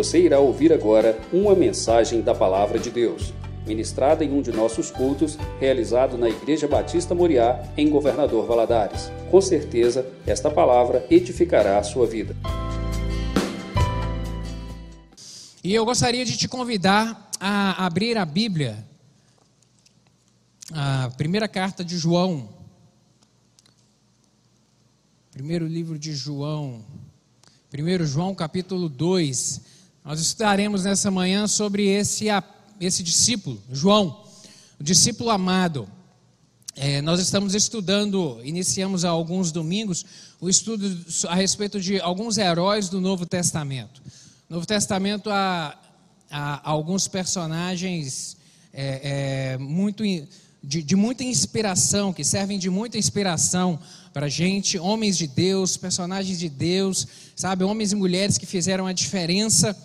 Você 0.00 0.18
irá 0.18 0.40
ouvir 0.40 0.72
agora 0.72 1.20
uma 1.30 1.54
mensagem 1.54 2.22
da 2.22 2.34
Palavra 2.34 2.78
de 2.78 2.90
Deus, 2.90 3.34
ministrada 3.66 4.24
em 4.24 4.32
um 4.32 4.40
de 4.40 4.50
nossos 4.50 4.90
cultos, 4.90 5.36
realizado 5.60 6.16
na 6.16 6.26
Igreja 6.26 6.66
Batista 6.66 7.14
Moriá, 7.14 7.62
em 7.76 7.90
Governador 7.90 8.46
Valadares. 8.46 9.12
Com 9.30 9.42
certeza, 9.42 10.10
esta 10.26 10.50
palavra 10.50 11.06
edificará 11.10 11.76
a 11.78 11.82
sua 11.82 12.06
vida. 12.06 12.34
E 15.62 15.74
eu 15.74 15.84
gostaria 15.84 16.24
de 16.24 16.34
te 16.34 16.48
convidar 16.48 17.30
a 17.38 17.84
abrir 17.84 18.16
a 18.16 18.24
Bíblia, 18.24 18.82
a 20.72 21.10
primeira 21.18 21.46
carta 21.46 21.84
de 21.84 21.98
João, 21.98 22.48
primeiro 25.30 25.66
livro 25.66 25.98
de 25.98 26.14
João, 26.14 26.82
1 27.70 28.06
João 28.06 28.34
capítulo 28.34 28.88
2. 28.88 29.79
Nós 30.02 30.18
estudaremos 30.18 30.84
nessa 30.84 31.10
manhã 31.10 31.46
sobre 31.46 31.86
esse, 31.86 32.26
esse 32.80 33.02
discípulo, 33.02 33.62
João, 33.70 34.24
o 34.80 34.82
discípulo 34.82 35.28
amado. 35.28 35.86
É, 36.74 37.02
nós 37.02 37.20
estamos 37.20 37.54
estudando, 37.54 38.40
iniciamos 38.42 39.04
há 39.04 39.10
alguns 39.10 39.52
domingos, 39.52 40.06
o 40.40 40.48
estudo 40.48 41.04
a 41.28 41.34
respeito 41.34 41.78
de 41.78 42.00
alguns 42.00 42.38
heróis 42.38 42.88
do 42.88 42.98
Novo 42.98 43.26
Testamento. 43.26 44.00
No 44.48 44.56
Novo 44.56 44.66
Testamento 44.66 45.28
há, 45.28 45.78
há 46.30 46.70
alguns 46.70 47.06
personagens 47.06 48.38
é, 48.72 49.52
é, 49.52 49.58
muito, 49.58 50.02
de, 50.64 50.82
de 50.82 50.96
muita 50.96 51.22
inspiração, 51.22 52.10
que 52.10 52.24
servem 52.24 52.58
de 52.58 52.70
muita 52.70 52.96
inspiração 52.96 53.78
para 54.14 54.26
a 54.26 54.30
gente, 54.30 54.78
homens 54.78 55.18
de 55.18 55.26
Deus, 55.26 55.76
personagens 55.76 56.38
de 56.38 56.48
Deus, 56.48 57.06
sabe, 57.36 57.64
homens 57.64 57.92
e 57.92 57.96
mulheres 57.96 58.38
que 58.38 58.46
fizeram 58.46 58.86
a 58.86 58.94
diferença 58.94 59.76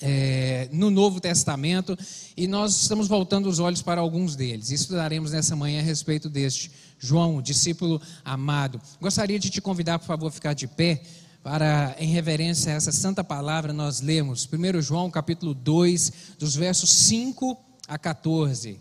é, 0.00 0.68
no 0.72 0.90
Novo 0.90 1.20
Testamento, 1.20 1.96
e 2.36 2.46
nós 2.46 2.82
estamos 2.82 3.08
voltando 3.08 3.48
os 3.48 3.58
olhos 3.58 3.82
para 3.82 4.00
alguns 4.00 4.36
deles. 4.36 4.70
Estudaremos 4.70 5.32
nessa 5.32 5.56
manhã 5.56 5.80
a 5.80 5.82
respeito 5.82 6.28
deste 6.28 6.70
João, 6.98 7.42
discípulo 7.42 8.00
amado. 8.24 8.80
Gostaria 9.00 9.38
de 9.38 9.50
te 9.50 9.60
convidar, 9.60 9.98
por 9.98 10.06
favor, 10.06 10.28
a 10.28 10.32
ficar 10.32 10.54
de 10.54 10.66
pé 10.66 11.02
para, 11.42 11.96
em 11.98 12.08
reverência 12.08 12.72
a 12.72 12.76
essa 12.76 12.92
santa 12.92 13.22
palavra, 13.24 13.72
nós 13.72 14.00
lemos 14.00 14.48
1 14.52 14.82
João 14.82 15.10
capítulo 15.10 15.54
2, 15.54 16.12
dos 16.38 16.54
versos 16.54 16.90
5 16.90 17.56
a 17.86 17.96
14. 17.96 18.80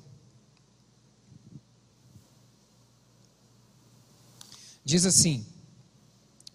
Diz 4.84 5.06
assim, 5.06 5.46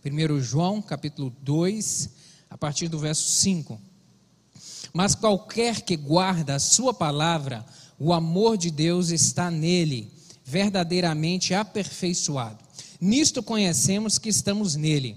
1 0.05 0.41
João, 0.41 0.83
capítulo 0.83 1.31
2, 1.43 2.11
a 2.51 2.59
partir 2.59 2.89
do 2.89 2.99
verso 2.99 3.31
5. 3.31 3.92
Mas 4.93 5.15
qualquer 5.15 5.81
que 5.81 5.97
guarda 5.97 6.57
a 6.57 6.61
sua 6.61 6.93
palavra, 6.93 7.65
o 7.99 8.13
amor 8.13 8.57
de 8.57 8.71
Deus 8.71 9.11
está 9.11 9.51
nele, 9.51 10.13
verdadeiramente 10.45 11.55
aperfeiçoado. 11.55 12.59
Nisto 13.01 13.43
conhecemos 13.43 14.19
que 14.19 14.29
estamos 14.29 14.77
nele. 14.77 15.17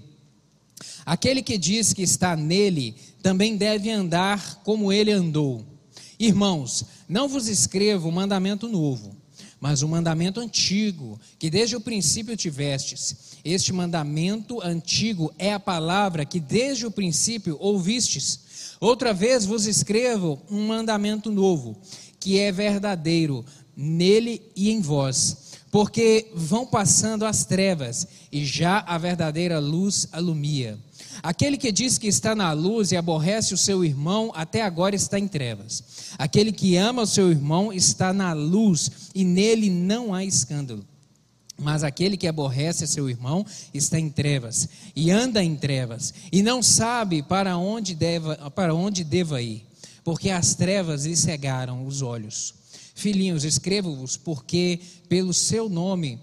Aquele 1.04 1.42
que 1.42 1.58
diz 1.58 1.92
que 1.92 2.02
está 2.02 2.34
nele, 2.34 2.96
também 3.22 3.56
deve 3.56 3.90
andar 3.90 4.62
como 4.64 4.92
ele 4.92 5.12
andou. 5.12 5.64
Irmãos, 6.18 6.84
não 7.08 7.28
vos 7.28 7.46
escrevo 7.46 8.10
mandamento 8.10 8.68
novo 8.68 9.16
mas 9.60 9.82
o 9.82 9.88
mandamento 9.88 10.38
antigo, 10.38 11.18
que 11.38 11.48
desde 11.48 11.76
o 11.76 11.80
princípio 11.80 12.36
tivestes. 12.36 13.38
Este 13.44 13.72
mandamento 13.72 14.60
antigo 14.60 15.32
é 15.38 15.52
a 15.52 15.60
palavra 15.60 16.24
que 16.24 16.38
desde 16.38 16.86
o 16.86 16.90
princípio 16.90 17.56
ouvistes. 17.58 18.40
Outra 18.80 19.14
vez 19.14 19.44
vos 19.44 19.66
escrevo 19.66 20.38
um 20.50 20.66
mandamento 20.66 21.30
novo, 21.30 21.76
que 22.20 22.38
é 22.38 22.52
verdadeiro 22.52 23.44
nele 23.76 24.42
e 24.54 24.70
em 24.70 24.80
vós, 24.80 25.54
porque 25.70 26.30
vão 26.34 26.66
passando 26.66 27.24
as 27.24 27.44
trevas 27.44 28.06
e 28.32 28.44
já 28.44 28.80
a 28.86 28.96
verdadeira 28.98 29.58
luz 29.58 30.08
alumia. 30.12 30.78
Aquele 31.22 31.56
que 31.56 31.72
diz 31.72 31.98
que 31.98 32.06
está 32.06 32.34
na 32.34 32.52
luz 32.52 32.92
e 32.92 32.96
aborrece 32.96 33.54
o 33.54 33.58
seu 33.58 33.84
irmão, 33.84 34.30
até 34.34 34.62
agora 34.62 34.94
está 34.94 35.18
em 35.18 35.26
trevas. 35.26 36.12
Aquele 36.18 36.52
que 36.52 36.76
ama 36.76 37.02
o 37.02 37.06
seu 37.06 37.30
irmão 37.30 37.72
está 37.72 38.12
na 38.12 38.32
luz 38.32 39.10
e 39.14 39.24
nele 39.24 39.70
não 39.70 40.14
há 40.14 40.24
escândalo. 40.24 40.84
Mas 41.58 41.82
aquele 41.82 42.16
que 42.16 42.26
aborrece 42.26 42.86
seu 42.86 43.08
irmão 43.08 43.44
está 43.72 43.98
em 43.98 44.10
trevas 44.10 44.68
e 44.94 45.10
anda 45.10 45.42
em 45.42 45.56
trevas 45.56 46.12
e 46.30 46.42
não 46.42 46.62
sabe 46.62 47.22
para 47.22 47.56
onde 47.56 47.94
deva, 47.94 48.50
para 48.50 48.74
onde 48.74 49.02
deva 49.02 49.40
ir, 49.40 49.66
porque 50.04 50.28
as 50.30 50.54
trevas 50.54 51.06
lhe 51.06 51.16
cegaram 51.16 51.86
os 51.86 52.02
olhos. 52.02 52.54
Filhinhos, 52.94 53.44
escrevo-vos 53.44 54.16
porque 54.16 54.80
pelo 55.08 55.32
seu 55.32 55.68
nome 55.68 56.20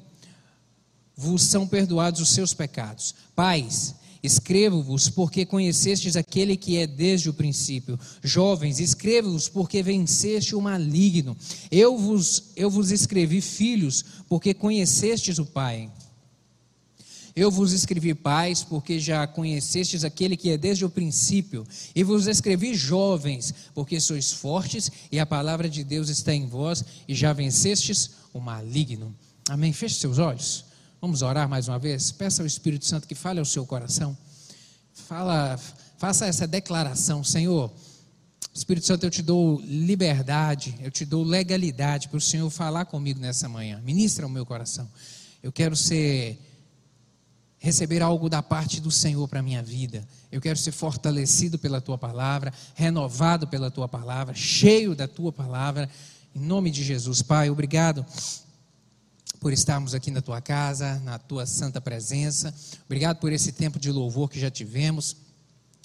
vos 1.16 1.44
são 1.44 1.68
perdoados 1.68 2.22
os 2.22 2.30
seus 2.30 2.54
pecados. 2.54 3.16
Pais, 3.36 3.96
Escrevo-vos 4.24 5.10
porque 5.10 5.46
conhecestes 5.46 6.16
aquele 6.16 6.56
que 6.56 6.78
é 6.78 6.88
desde 6.88 7.30
o 7.30 7.34
princípio. 7.34 8.00
Jovens, 8.24 8.80
escrevo-vos 8.80 9.50
porque 9.50 9.84
venceste 9.84 10.56
o 10.56 10.62
maligno. 10.62 11.36
Eu 11.70 11.98
vos, 11.98 12.52
eu 12.56 12.70
vos 12.70 12.90
escrevi, 12.90 13.42
filhos, 13.42 14.06
porque 14.30 14.54
conhecestes 14.54 15.40
o 15.40 15.46
Pai. 15.46 15.92
Eu 17.36 17.50
vos 17.50 17.74
escrevi, 17.74 18.14
pais, 18.14 18.64
porque 18.64 19.00
já 19.00 19.26
conhecestes 19.26 20.04
aquele 20.04 20.38
que 20.38 20.52
é 20.52 20.58
desde 20.58 20.86
o 20.86 20.90
princípio. 20.90 21.68
E 21.96 22.04
vos 22.04 22.28
escrevi, 22.28 22.76
jovens, 22.76 23.54
porque 23.74 24.00
sois 24.00 24.32
fortes 24.32 24.92
e 25.12 25.20
a 25.20 25.26
palavra 25.26 25.68
de 25.68 25.84
Deus 25.84 26.10
está 26.10 26.34
em 26.34 26.46
vós 26.46 26.86
e 27.08 27.16
já 27.16 27.34
vencestes 27.34 28.12
o 28.32 28.40
maligno. 28.40 29.14
Amém. 29.50 29.74
Feche 29.74 29.96
seus 29.96 30.20
olhos. 30.20 30.64
Vamos 31.04 31.22
orar 31.22 31.50
mais 31.50 31.68
uma 31.68 31.78
vez? 31.78 32.14
Peça 32.14 32.42
ao 32.42 32.48
Espírito 32.48 32.86
Santo 32.86 33.06
que 33.06 33.14
fale 33.14 33.38
ao 33.38 33.44
seu 33.44 33.66
coração. 33.66 34.18
Fala, 34.94 35.60
faça 35.98 36.26
essa 36.26 36.48
declaração, 36.48 37.22
Senhor. 37.26 37.70
Espírito 38.54 38.88
Santo, 38.88 39.06
eu 39.06 39.12
te 39.12 39.22
dou 39.22 39.60
liberdade, 39.66 40.74
eu 40.82 40.90
te 40.90 41.04
dou 41.04 41.22
legalidade 41.22 42.08
para 42.08 42.18
o 42.18 42.22
Senhor 42.22 42.50
falar 42.50 42.86
comigo 42.86 43.20
nessa 43.20 43.50
manhã. 43.50 43.82
Ministra 43.84 44.26
o 44.26 44.30
meu 44.30 44.46
coração. 44.46 44.90
Eu 45.44 45.52
quero 45.52 45.76
ser 45.76 46.40
receber 47.60 48.02
algo 48.02 48.30
da 48.30 48.42
parte 48.42 48.80
do 48.80 48.90
Senhor 48.90 49.28
para 49.28 49.42
a 49.42 49.44
minha 49.44 49.62
vida. 49.62 50.08
Eu 50.32 50.40
quero 50.40 50.58
ser 50.58 50.72
fortalecido 50.72 51.60
pela 51.60 51.82
tua 51.82 51.98
palavra, 51.98 52.54
renovado 52.76 53.46
pela 53.46 53.70
tua 53.70 53.90
palavra, 53.90 54.34
cheio 54.34 54.96
da 54.96 55.06
tua 55.06 55.34
palavra. 55.34 55.90
Em 56.34 56.40
nome 56.40 56.72
de 56.72 56.82
Jesus, 56.82 57.22
Pai, 57.22 57.50
obrigado 57.50 58.06
por 59.44 59.52
estarmos 59.52 59.94
aqui 59.94 60.10
na 60.10 60.22
tua 60.22 60.40
casa, 60.40 61.02
na 61.04 61.20
tua 61.20 61.46
santa 61.46 61.82
presença. 61.82 62.56
Obrigado 62.86 63.18
por 63.18 63.30
esse 63.34 63.52
tempo 63.52 63.78
de 63.78 63.92
louvor 63.92 64.30
que 64.30 64.40
já 64.40 64.50
tivemos, 64.50 65.18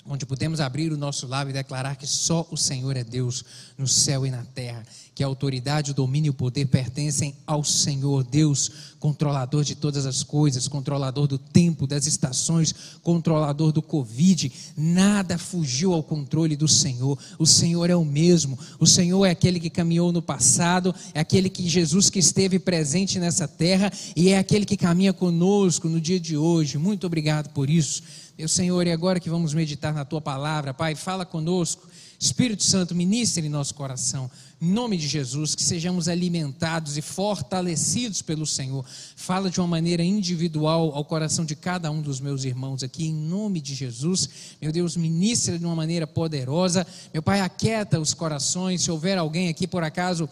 onde 0.08 0.26
pudemos 0.26 0.60
abrir 0.60 0.92
o 0.92 0.96
nosso 0.96 1.26
lábio 1.26 1.50
e 1.50 1.54
declarar 1.54 1.96
que 1.96 2.06
só 2.06 2.46
o 2.50 2.56
Senhor 2.56 2.96
é 2.96 3.04
Deus 3.04 3.44
no 3.76 3.86
céu 3.86 4.26
e 4.26 4.30
na 4.30 4.44
terra 4.44 4.84
que 5.18 5.24
a 5.24 5.26
autoridade, 5.26 5.90
o 5.90 5.94
domínio 5.94 6.28
e 6.28 6.30
o 6.30 6.32
poder 6.32 6.66
pertencem 6.66 7.34
ao 7.44 7.64
Senhor, 7.64 8.22
Deus, 8.22 8.70
controlador 9.00 9.64
de 9.64 9.74
todas 9.74 10.06
as 10.06 10.22
coisas, 10.22 10.68
controlador 10.68 11.26
do 11.26 11.36
tempo, 11.36 11.88
das 11.88 12.06
estações, 12.06 12.72
controlador 13.02 13.72
do 13.72 13.82
Covid. 13.82 14.52
Nada 14.76 15.36
fugiu 15.36 15.92
ao 15.92 16.04
controle 16.04 16.54
do 16.54 16.68
Senhor. 16.68 17.18
O 17.36 17.44
Senhor 17.44 17.90
é 17.90 17.96
o 17.96 18.04
mesmo. 18.04 18.56
O 18.78 18.86
Senhor 18.86 19.24
é 19.24 19.30
aquele 19.30 19.58
que 19.58 19.68
caminhou 19.68 20.12
no 20.12 20.22
passado, 20.22 20.94
é 21.12 21.18
aquele 21.18 21.50
que 21.50 21.68
Jesus 21.68 22.08
que 22.08 22.20
esteve 22.20 22.60
presente 22.60 23.18
nessa 23.18 23.48
terra 23.48 23.92
e 24.14 24.28
é 24.28 24.38
aquele 24.38 24.64
que 24.64 24.76
caminha 24.76 25.12
conosco 25.12 25.88
no 25.88 26.00
dia 26.00 26.20
de 26.20 26.36
hoje. 26.36 26.78
Muito 26.78 27.08
obrigado 27.08 27.48
por 27.48 27.68
isso. 27.68 28.04
Meu 28.38 28.46
Senhor, 28.46 28.86
e 28.86 28.92
agora 28.92 29.18
que 29.18 29.28
vamos 29.28 29.52
meditar 29.52 29.92
na 29.92 30.04
tua 30.04 30.20
palavra, 30.20 30.72
Pai, 30.72 30.94
fala 30.94 31.26
conosco. 31.26 31.88
Espírito 32.20 32.62
Santo, 32.62 32.94
ministre 32.94 33.44
em 33.44 33.48
nosso 33.48 33.74
coração. 33.74 34.30
Em 34.60 34.72
nome 34.72 34.96
de 34.96 35.06
Jesus, 35.06 35.54
que 35.54 35.62
sejamos 35.62 36.08
alimentados 36.08 36.96
e 36.96 37.02
fortalecidos 37.02 38.22
pelo 38.22 38.44
Senhor. 38.44 38.84
Fala 39.14 39.48
de 39.48 39.60
uma 39.60 39.68
maneira 39.68 40.02
individual 40.02 40.90
ao 40.96 41.04
coração 41.04 41.44
de 41.44 41.54
cada 41.54 41.88
um 41.92 42.02
dos 42.02 42.18
meus 42.18 42.42
irmãos 42.42 42.82
aqui, 42.82 43.06
em 43.06 43.14
nome 43.14 43.60
de 43.60 43.72
Jesus. 43.72 44.28
Meu 44.60 44.72
Deus, 44.72 44.96
ministra 44.96 45.56
de 45.56 45.64
uma 45.64 45.76
maneira 45.76 46.08
poderosa. 46.08 46.84
Meu 47.14 47.22
Pai, 47.22 47.40
aquieta 47.40 48.00
os 48.00 48.12
corações. 48.12 48.82
Se 48.82 48.90
houver 48.90 49.16
alguém 49.16 49.48
aqui, 49.48 49.64
por 49.64 49.84
acaso, 49.84 50.28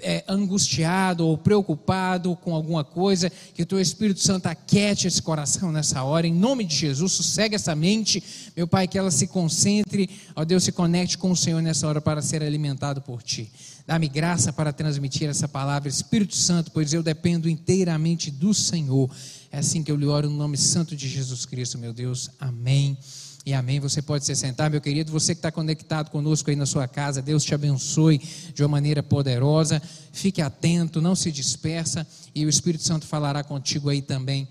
é, 0.00 0.24
angustiado 0.28 1.26
ou 1.26 1.36
preocupado 1.36 2.36
com 2.36 2.54
alguma 2.54 2.84
coisa, 2.84 3.30
que 3.54 3.62
o 3.62 3.66
teu 3.66 3.80
Espírito 3.80 4.20
Santo 4.20 4.46
aquete 4.46 5.06
esse 5.06 5.22
coração 5.22 5.70
nessa 5.70 6.02
hora, 6.02 6.26
em 6.26 6.34
nome 6.34 6.64
de 6.64 6.74
Jesus, 6.74 7.12
sossegue 7.12 7.54
essa 7.54 7.74
mente, 7.74 8.22
meu 8.56 8.66
Pai, 8.66 8.88
que 8.88 8.98
ela 8.98 9.10
se 9.10 9.26
concentre, 9.26 10.08
ó 10.34 10.44
Deus, 10.44 10.64
se 10.64 10.72
conecte 10.72 11.16
com 11.16 11.30
o 11.30 11.36
Senhor 11.36 11.62
nessa 11.62 11.86
hora 11.86 12.00
para 12.00 12.22
ser 12.22 12.42
alimentado 12.42 13.00
por 13.00 13.22
Ti. 13.22 13.50
Dá-me 13.88 14.06
graça 14.06 14.52
para 14.52 14.70
transmitir 14.70 15.30
essa 15.30 15.48
palavra, 15.48 15.88
Espírito 15.88 16.36
Santo, 16.36 16.70
pois 16.72 16.92
eu 16.92 17.02
dependo 17.02 17.48
inteiramente 17.48 18.30
do 18.30 18.52
Senhor. 18.52 19.10
É 19.50 19.60
assim 19.60 19.82
que 19.82 19.90
eu 19.90 19.96
lhe 19.96 20.04
oro 20.04 20.28
no 20.28 20.36
nome 20.36 20.58
santo 20.58 20.94
de 20.94 21.08
Jesus 21.08 21.46
Cristo, 21.46 21.78
meu 21.78 21.94
Deus. 21.94 22.28
Amém 22.38 22.98
e 23.46 23.54
amém. 23.54 23.80
Você 23.80 24.02
pode 24.02 24.26
se 24.26 24.36
sentar, 24.36 24.68
meu 24.68 24.78
querido. 24.78 25.10
Você 25.10 25.34
que 25.34 25.38
está 25.38 25.50
conectado 25.50 26.10
conosco 26.10 26.50
aí 26.50 26.56
na 26.56 26.66
sua 26.66 26.86
casa, 26.86 27.22
Deus 27.22 27.42
te 27.42 27.54
abençoe 27.54 28.18
de 28.52 28.62
uma 28.62 28.68
maneira 28.68 29.02
poderosa. 29.02 29.80
Fique 30.12 30.42
atento, 30.42 31.00
não 31.00 31.14
se 31.14 31.32
dispersa 31.32 32.06
e 32.34 32.44
o 32.44 32.48
Espírito 32.50 32.84
Santo 32.84 33.06
falará 33.06 33.42
contigo 33.42 33.88
aí 33.88 34.02
também. 34.02 34.46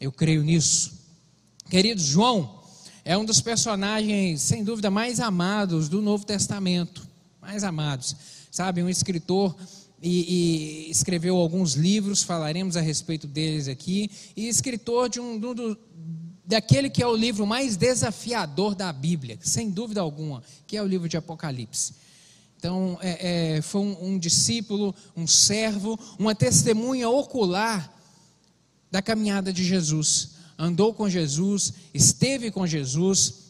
Eu 0.00 0.10
creio 0.10 0.42
nisso. 0.42 0.92
Querido 1.70 2.00
João 2.00 2.64
é 3.04 3.16
um 3.16 3.24
dos 3.24 3.40
personagens, 3.40 4.42
sem 4.42 4.64
dúvida, 4.64 4.90
mais 4.90 5.20
amados 5.20 5.88
do 5.88 6.02
Novo 6.02 6.26
Testamento. 6.26 7.06
Mais 7.40 7.62
amados. 7.62 8.16
Sabe, 8.56 8.82
um 8.82 8.88
escritor 8.88 9.54
e, 10.02 10.86
e, 10.86 10.90
escreveu 10.90 11.36
alguns 11.36 11.74
livros, 11.74 12.22
falaremos 12.22 12.74
a 12.74 12.80
respeito 12.80 13.26
deles 13.26 13.68
aqui, 13.68 14.10
e 14.34 14.48
escritor 14.48 15.10
de 15.10 15.20
um, 15.20 15.38
do, 15.38 15.76
daquele 16.42 16.88
que 16.88 17.02
é 17.02 17.06
o 17.06 17.14
livro 17.14 17.46
mais 17.46 17.76
desafiador 17.76 18.74
da 18.74 18.90
Bíblia, 18.90 19.38
sem 19.42 19.68
dúvida 19.68 20.00
alguma, 20.00 20.42
que 20.66 20.74
é 20.74 20.82
o 20.82 20.86
livro 20.86 21.06
de 21.06 21.18
Apocalipse. 21.18 21.96
Então, 22.56 22.98
é, 23.02 23.56
é, 23.56 23.60
foi 23.60 23.82
um, 23.82 24.12
um 24.12 24.18
discípulo, 24.18 24.94
um 25.14 25.26
servo, 25.26 26.00
uma 26.18 26.34
testemunha 26.34 27.10
ocular 27.10 27.92
da 28.90 29.02
caminhada 29.02 29.52
de 29.52 29.62
Jesus. 29.62 30.30
Andou 30.58 30.94
com 30.94 31.10
Jesus, 31.10 31.74
esteve 31.92 32.50
com 32.50 32.66
Jesus, 32.66 33.45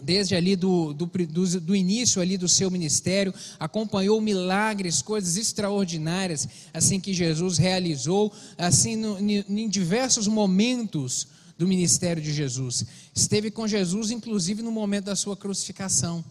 desde 0.00 0.34
ali 0.34 0.56
do, 0.56 0.92
do, 0.92 1.06
do, 1.06 1.60
do, 1.60 1.76
início 1.76 2.20
ali 2.20 2.36
do 2.36 2.48
seu 2.48 2.70
ministério, 2.70 3.32
acompanhou 3.58 4.20
milagres, 4.20 5.02
coisas 5.02 5.36
extraordinárias, 5.36 6.48
assim 6.72 7.00
que 7.00 7.12
Jesus 7.14 7.58
realizou, 7.58 8.32
assim 8.56 8.96
no, 8.96 9.18
em 9.18 9.68
diversos 9.68 10.26
momentos 10.26 11.28
do 11.58 11.66
ministério 11.66 12.22
de 12.22 12.32
Jesus. 12.32 12.84
Esteve 13.14 13.50
com 13.50 13.66
Jesus, 13.66 14.10
inclusive 14.10 14.62
no 14.62 14.70
momento 14.70 15.06
da 15.06 15.16
sua 15.16 15.36
crucificação, 15.36 16.24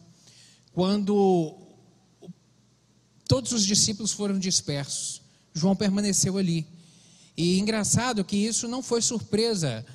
quando 0.72 1.56
todos 3.28 3.52
os 3.52 3.66
discípulos 3.66 4.12
foram 4.12 4.38
dispersos, 4.38 5.22
João 5.54 5.76
permaneceu 5.76 6.38
ali. 6.38 6.66
E 7.38 7.60
engraçado 7.60 8.24
que 8.24 8.38
isso 8.38 8.68
não 8.68 8.82
foi 8.82 9.02
surpresa 9.02 9.86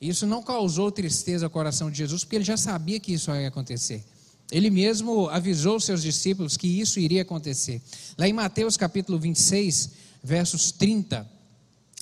isso 0.00 0.26
não 0.26 0.42
causou 0.42 0.90
tristeza 0.90 1.46
ao 1.46 1.50
coração 1.50 1.90
de 1.90 1.98
Jesus, 1.98 2.24
porque 2.24 2.36
ele 2.36 2.44
já 2.44 2.56
sabia 2.56 2.98
que 2.98 3.12
isso 3.12 3.30
ia 3.32 3.48
acontecer. 3.48 4.02
Ele 4.50 4.70
mesmo 4.70 5.28
avisou 5.28 5.78
seus 5.78 6.02
discípulos 6.02 6.56
que 6.56 6.66
isso 6.66 6.98
iria 6.98 7.22
acontecer. 7.22 7.80
Lá 8.16 8.26
em 8.26 8.32
Mateus 8.32 8.76
capítulo 8.76 9.18
26, 9.18 9.90
versos 10.22 10.72
30 10.72 11.28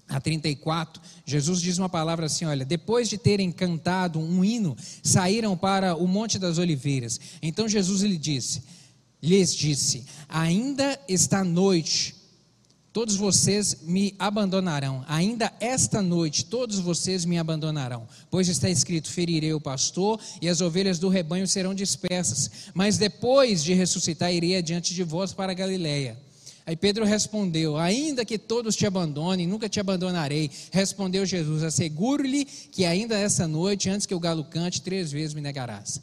a 0.08 0.20
34, 0.20 1.02
Jesus 1.26 1.60
diz 1.60 1.76
uma 1.76 1.88
palavra 1.88 2.26
assim: 2.26 2.46
olha, 2.46 2.64
depois 2.64 3.08
de 3.08 3.18
terem 3.18 3.52
cantado 3.52 4.18
um 4.18 4.42
hino, 4.44 4.76
saíram 5.02 5.56
para 5.56 5.94
o 5.94 6.06
Monte 6.06 6.38
das 6.38 6.56
Oliveiras. 6.56 7.20
Então 7.42 7.68
Jesus 7.68 8.00
lhe 8.02 8.16
disse, 8.16 8.62
lhes 9.22 9.54
disse: 9.54 10.06
Ainda 10.28 10.98
está 11.06 11.44
noite 11.44 12.14
todos 12.98 13.14
vocês 13.14 13.76
me 13.82 14.12
abandonarão. 14.18 15.04
Ainda 15.06 15.52
esta 15.60 16.02
noite, 16.02 16.44
todos 16.44 16.80
vocês 16.80 17.24
me 17.24 17.38
abandonarão. 17.38 18.08
Pois 18.28 18.48
está 18.48 18.68
escrito: 18.68 19.08
ferirei 19.08 19.52
o 19.52 19.60
pastor 19.60 20.18
e 20.42 20.48
as 20.48 20.60
ovelhas 20.60 20.98
do 20.98 21.08
rebanho 21.08 21.46
serão 21.46 21.72
dispersas. 21.76 22.50
Mas 22.74 22.98
depois 22.98 23.62
de 23.62 23.72
ressuscitar, 23.72 24.34
irei 24.34 24.56
adiante 24.56 24.92
de 24.92 25.04
vós 25.04 25.32
para 25.32 25.54
Galiléia. 25.54 26.18
Aí 26.66 26.74
Pedro 26.74 27.04
respondeu: 27.04 27.76
Ainda 27.76 28.24
que 28.24 28.36
todos 28.36 28.74
te 28.74 28.84
abandonem, 28.84 29.46
nunca 29.46 29.68
te 29.68 29.78
abandonarei. 29.78 30.50
Respondeu 30.72 31.24
Jesus: 31.24 31.62
Asseguro-lhe 31.62 32.44
que 32.44 32.84
ainda 32.84 33.16
essa 33.16 33.46
noite, 33.46 33.88
antes 33.88 34.08
que 34.08 34.14
o 34.14 34.18
galo 34.18 34.42
cante, 34.42 34.82
três 34.82 35.12
vezes 35.12 35.34
me 35.34 35.40
negarás. 35.40 36.02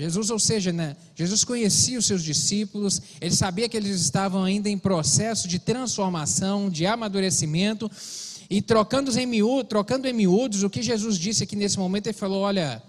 Jesus, 0.00 0.30
ou 0.30 0.38
seja, 0.38 0.72
né, 0.72 0.96
Jesus 1.14 1.44
conhecia 1.44 1.98
os 1.98 2.06
seus 2.06 2.24
discípulos, 2.24 3.02
ele 3.20 3.34
sabia 3.34 3.68
que 3.68 3.76
eles 3.76 4.00
estavam 4.00 4.42
ainda 4.42 4.70
em 4.70 4.78
processo 4.78 5.46
de 5.46 5.58
transformação, 5.58 6.70
de 6.70 6.86
amadurecimento, 6.86 7.90
e 8.48 8.62
trocando 8.62 9.16
em, 9.18 9.26
miúdos, 9.26 9.68
trocando 9.68 10.08
em 10.08 10.12
miúdos, 10.14 10.62
o 10.62 10.70
que 10.70 10.82
Jesus 10.82 11.18
disse 11.18 11.44
aqui 11.44 11.54
nesse 11.54 11.78
momento, 11.78 12.06
ele 12.06 12.16
falou: 12.16 12.40
Olha, 12.40 12.82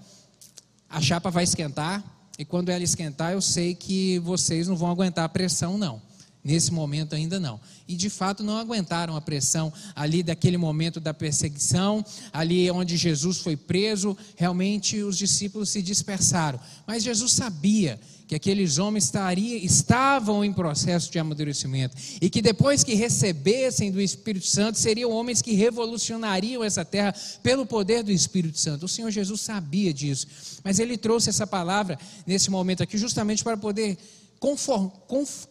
a 0.90 1.02
chapa 1.02 1.30
vai 1.30 1.44
esquentar, 1.44 2.02
e 2.40 2.46
quando 2.46 2.70
ela 2.70 2.82
esquentar, 2.82 3.34
eu 3.34 3.42
sei 3.42 3.76
que 3.76 4.18
vocês 4.20 4.70
não 4.70 4.78
vão 4.78 4.90
aguentar 4.90 5.26
a 5.26 5.30
pressão, 5.30 5.78
não. 5.78 6.02
Nesse 6.44 6.72
momento 6.74 7.14
ainda 7.14 7.40
não. 7.40 7.60
E 7.88 7.96
de 7.96 8.10
fato 8.10 8.44
não 8.44 8.58
aguentaram 8.58 9.16
a 9.16 9.22
pressão 9.22 9.72
ali 9.96 10.24
daquele 10.24 10.58
momento 10.58 11.00
da 11.00 11.14
perseguição, 11.14 12.04
ali 12.34 12.70
onde 12.72 12.98
Jesus 12.98 13.38
foi 13.38 13.56
preso, 13.56 14.18
realmente 14.36 15.04
os 15.04 15.18
discípulos 15.18 15.70
se 15.70 15.82
dispersaram. 15.82 16.60
Mas 16.88 17.04
Jesus 17.04 17.34
sabia 17.34 18.00
que 18.32 18.36
aqueles 18.36 18.78
homens 18.78 19.04
estaria, 19.04 19.58
estavam 19.58 20.44
em 20.44 20.54
processo 20.54 21.12
de 21.12 21.20
amadurecimento 21.20 21.98
e 22.22 22.30
que 22.30 22.42
depois 22.42 22.82
que 22.82 22.96
recebessem 22.96 23.92
do 23.92 24.00
Espírito 24.00 24.48
Santo 24.48 24.80
seriam 24.80 25.12
homens 25.12 25.42
que 25.42 25.52
revolucionariam 25.52 26.64
essa 26.64 26.86
terra 26.86 27.14
pelo 27.44 27.66
poder 27.66 28.04
do 28.04 28.12
Espírito 28.12 28.58
Santo. 28.58 28.86
O 28.86 28.88
Senhor 28.88 29.12
Jesus 29.12 29.42
sabia 29.42 29.94
disso, 29.94 30.28
mas 30.64 30.80
ele 30.80 30.98
trouxe 30.98 31.30
essa 31.30 31.46
palavra 31.46 32.00
nesse 32.26 32.50
momento 32.50 32.82
aqui 32.82 32.98
justamente 32.98 33.44
para 33.44 33.58
poder 33.58 33.98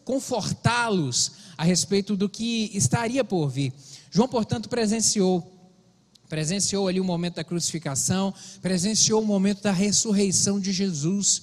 confortá-los 0.05 1.33
a 1.57 1.63
respeito 1.63 2.17
do 2.17 2.29
que 2.29 2.71
estaria 2.75 3.23
por 3.23 3.49
vir. 3.49 3.73
João, 4.11 4.29
portanto, 4.29 4.69
presenciou 4.69 5.57
presenciou 6.29 6.87
ali 6.87 7.01
o 7.01 7.05
momento 7.05 7.35
da 7.37 7.45
crucificação, 7.45 8.33
presenciou 8.63 9.21
o 9.21 9.27
momento 9.27 9.63
da 9.63 9.73
ressurreição 9.73 10.61
de 10.61 10.73
Jesus. 10.73 11.43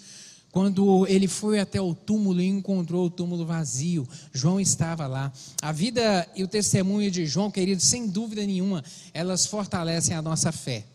Quando 0.49 1.05
ele 1.07 1.27
foi 1.27 1.59
até 1.59 1.79
o 1.81 1.93
túmulo 1.93 2.39
e 2.39 2.47
encontrou 2.47 3.05
o 3.05 3.09
túmulo 3.09 3.45
vazio, 3.45 4.07
João 4.31 4.61
estava 4.61 5.05
lá. 5.05 5.31
A 5.61 5.73
vida 5.73 6.25
e 6.33 6.41
o 6.41 6.47
testemunho 6.47 7.11
de 7.11 7.25
João, 7.25 7.51
querido, 7.51 7.81
sem 7.81 8.07
dúvida 8.07 8.45
nenhuma, 8.45 8.81
elas 9.13 9.45
fortalecem 9.45 10.15
a 10.15 10.21
nossa 10.21 10.53
fé. 10.53 10.85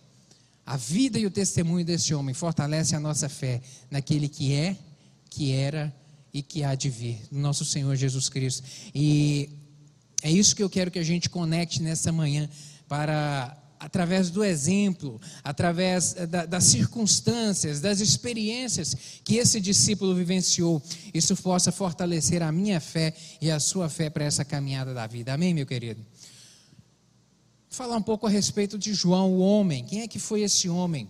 A 0.65 0.79
vida 0.79 1.19
e 1.19 1.27
o 1.27 1.31
testemunho 1.31 1.85
desse 1.85 2.15
homem 2.15 2.35
fortalecem 2.35 2.97
a 2.97 3.01
nossa 3.01 3.29
fé 3.29 3.61
naquele 3.91 4.27
que 4.27 4.55
é, 4.55 4.75
que 5.29 5.53
era 5.53 5.95
e 6.33 6.43
que 6.43 6.65
há 6.65 6.75
de 6.75 6.89
vir, 6.89 7.21
nosso 7.31 7.65
Senhor 7.65 7.95
Jesus 7.95 8.29
Cristo. 8.29 8.63
E 8.95 9.51
é 10.23 10.31
isso 10.31 10.57
que 10.57 10.63
eu 10.63 10.71
quero 10.71 10.91
que 10.91 10.99
a 10.99 11.05
gente 11.05 11.29
conecte 11.29 11.83
nessa 11.83 12.11
manhã, 12.11 12.49
para, 12.89 13.57
através 13.79 14.31
do 14.31 14.43
exemplo, 14.43 15.21
através 15.45 16.15
da, 16.15 16.47
das 16.47 16.65
circunstâncias, 16.65 17.81
das 17.81 18.01
experiências 18.01 18.97
que 19.25 19.37
esse 19.37 19.61
discípulo 19.61 20.15
vivenciou, 20.15 20.83
isso 21.13 21.37
possa 21.37 21.71
fortalecer 21.71 22.43
a 22.43 22.51
minha 22.51 22.81
fé 22.81 23.15
e 23.41 23.51
a 23.51 23.61
sua 23.61 23.89
fé 23.89 24.09
para 24.09 24.25
essa 24.25 24.45
caminhada 24.45 24.95
da 24.95 25.07
vida. 25.07 25.35
Amém, 25.35 25.53
meu 25.53 25.67
querido? 25.67 26.05
Falar 27.69 27.97
um 27.97 28.03
pouco 28.03 28.27
a 28.27 28.31
respeito 28.31 28.79
de 28.79 28.95
João, 28.95 29.33
o 29.33 29.41
homem. 29.41 29.85
Quem 29.85 30.01
é 30.03 30.09
que 30.09 30.19
foi 30.19 30.43
esse 30.43 30.69
homem? 30.69 31.09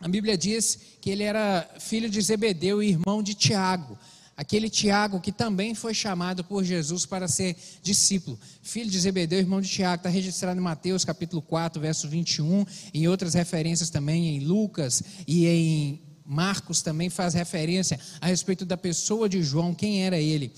A 0.00 0.08
Bíblia 0.08 0.38
diz 0.38 0.78
que 1.00 1.10
ele 1.10 1.24
era 1.24 1.68
filho 1.78 2.08
de 2.08 2.20
Zebedeu 2.20 2.82
e 2.82 2.88
irmão 2.88 3.22
de 3.22 3.34
Tiago 3.34 3.98
aquele 4.40 4.70
Tiago 4.70 5.20
que 5.20 5.30
também 5.30 5.74
foi 5.74 5.92
chamado 5.92 6.42
por 6.42 6.64
Jesus 6.64 7.04
para 7.04 7.28
ser 7.28 7.54
discípulo, 7.82 8.40
filho 8.62 8.90
de 8.90 8.98
Zebedeu, 8.98 9.38
irmão 9.38 9.60
de 9.60 9.68
Tiago, 9.68 10.00
está 10.00 10.08
registrado 10.08 10.58
em 10.58 10.62
Mateus 10.62 11.04
capítulo 11.04 11.42
4, 11.42 11.78
verso 11.78 12.08
21, 12.08 12.64
em 12.94 13.06
outras 13.06 13.34
referências 13.34 13.90
também 13.90 14.36
em 14.36 14.40
Lucas 14.40 15.02
e 15.26 15.46
em 15.46 16.00
Marcos 16.24 16.80
também 16.80 17.10
faz 17.10 17.34
referência 17.34 18.00
a 18.18 18.28
respeito 18.28 18.64
da 18.64 18.78
pessoa 18.78 19.28
de 19.28 19.42
João, 19.42 19.74
quem 19.74 20.06
era 20.06 20.18
ele. 20.18 20.50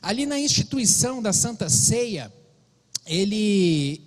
Ali 0.00 0.24
na 0.24 0.40
instituição 0.40 1.20
da 1.20 1.34
Santa 1.34 1.68
Ceia, 1.68 2.32
ele 3.04 4.00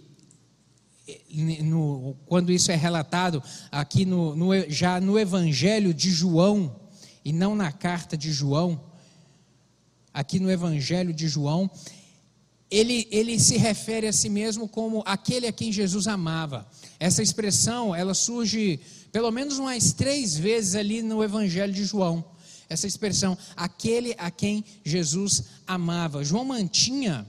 no, 1.62 2.16
quando 2.26 2.52
isso 2.52 2.72
é 2.72 2.76
relatado 2.76 3.44
aqui 3.72 4.04
no, 4.04 4.36
no, 4.36 4.48
já 4.68 5.00
no 5.00 5.20
Evangelho 5.20 5.94
de 5.94 6.10
João 6.10 6.76
e 7.24 7.32
não 7.32 7.56
na 7.56 7.72
carta 7.72 8.18
de 8.18 8.32
João, 8.32 8.90
aqui 10.14 10.40
no 10.40 10.52
Evangelho 10.52 11.14
de 11.14 11.28
João, 11.28 11.70
ele, 12.70 13.08
ele 13.12 13.38
se 13.38 13.58
refere 13.58 14.08
a 14.08 14.14
si 14.14 14.30
mesmo 14.30 14.68
como 14.68 15.04
aquele 15.06 15.46
a 15.46 15.52
quem 15.52 15.72
Jesus 15.72 16.08
amava. 16.08 16.66
Essa 17.00 17.22
expressão, 17.22 17.94
ela 17.94 18.14
surge 18.14 18.80
pelo 19.12 19.30
menos 19.30 19.58
umas 19.58 19.92
três 19.92 20.38
vezes 20.38 20.76
ali 20.76 21.02
no 21.02 21.22
Evangelho 21.22 21.74
de 21.74 21.84
João. 21.84 22.24
Essa 22.70 22.88
expressão, 22.88 23.38
aquele 23.58 24.16
a 24.18 24.32
quem 24.32 24.64
Jesus 24.86 25.44
amava. 25.68 26.24
João 26.24 26.46
mantinha. 26.46 27.28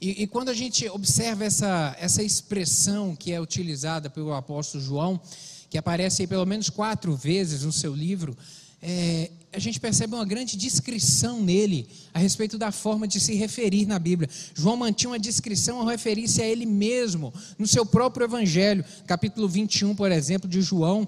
E, 0.00 0.22
e 0.22 0.26
quando 0.26 0.48
a 0.48 0.54
gente 0.54 0.88
observa 0.88 1.44
essa, 1.44 1.94
essa 2.00 2.22
expressão 2.22 3.14
que 3.14 3.30
é 3.30 3.38
utilizada 3.38 4.08
pelo 4.08 4.32
apóstolo 4.32 4.82
João, 4.82 5.20
que 5.68 5.76
aparece 5.76 6.22
aí 6.22 6.26
pelo 6.26 6.46
menos 6.46 6.70
quatro 6.70 7.14
vezes 7.14 7.62
no 7.62 7.72
seu 7.72 7.94
livro, 7.94 8.36
é, 8.82 9.30
a 9.52 9.58
gente 9.58 9.78
percebe 9.78 10.14
uma 10.14 10.24
grande 10.24 10.56
descrição 10.56 11.40
nele 11.40 11.86
a 12.12 12.18
respeito 12.18 12.58
da 12.58 12.72
forma 12.72 13.06
de 13.06 13.20
se 13.20 13.34
referir 13.34 13.86
na 13.86 13.98
Bíblia. 13.98 14.28
João 14.54 14.76
mantinha 14.76 15.10
uma 15.10 15.18
descrição 15.18 15.78
ao 15.78 15.86
referir-se 15.86 16.42
a 16.42 16.46
ele 16.46 16.66
mesmo, 16.66 17.32
no 17.58 17.66
seu 17.66 17.86
próprio 17.86 18.24
Evangelho, 18.24 18.84
capítulo 19.06 19.48
21, 19.48 19.94
por 19.94 20.10
exemplo, 20.10 20.48
de 20.48 20.62
João, 20.62 21.06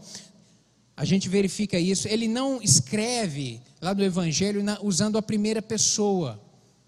a 0.97 1.05
gente 1.05 1.29
verifica 1.29 1.79
isso. 1.79 2.07
Ele 2.07 2.29
não 2.29 2.63
escreve 2.63 3.61
lá 3.81 3.95
no 3.95 4.05
Evangelho 4.05 4.63
usando 4.83 5.19
a 5.19 5.23
primeira 5.23 5.61
pessoa. 5.61 6.41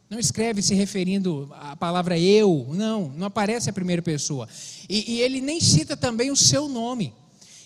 Não 0.08 0.20
escreve 0.20 0.62
se 0.62 0.74
referindo 0.74 1.48
à 1.52 1.74
palavra 1.74 2.16
eu. 2.16 2.68
Não, 2.70 3.08
não 3.08 3.26
aparece 3.26 3.68
a 3.68 3.72
primeira 3.72 4.02
pessoa. 4.02 4.48
E, 4.88 5.14
e 5.14 5.20
ele 5.20 5.40
nem 5.40 5.60
cita 5.60 5.96
também 5.96 6.30
o 6.30 6.36
seu 6.36 6.68
nome. 6.68 7.12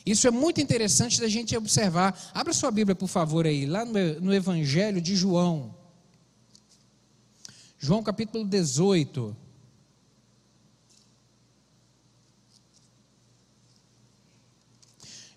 Isso 0.04 0.26
é 0.26 0.30
muito 0.30 0.61
interessante 0.61 1.21
da 1.21 1.28
gente 1.28 1.57
observar. 1.57 2.19
Abra 2.33 2.52
sua 2.52 2.71
Bíblia, 2.71 2.95
por 2.95 3.09
favor, 3.09 3.47
aí, 3.47 3.66
lá 3.66 3.85
no, 3.85 4.21
no 4.21 4.35
Evangelho 4.35 5.00
de 5.00 5.14
João. 5.14 5.75
João 7.78 8.02
capítulo 8.02 8.45
18. 8.45 9.37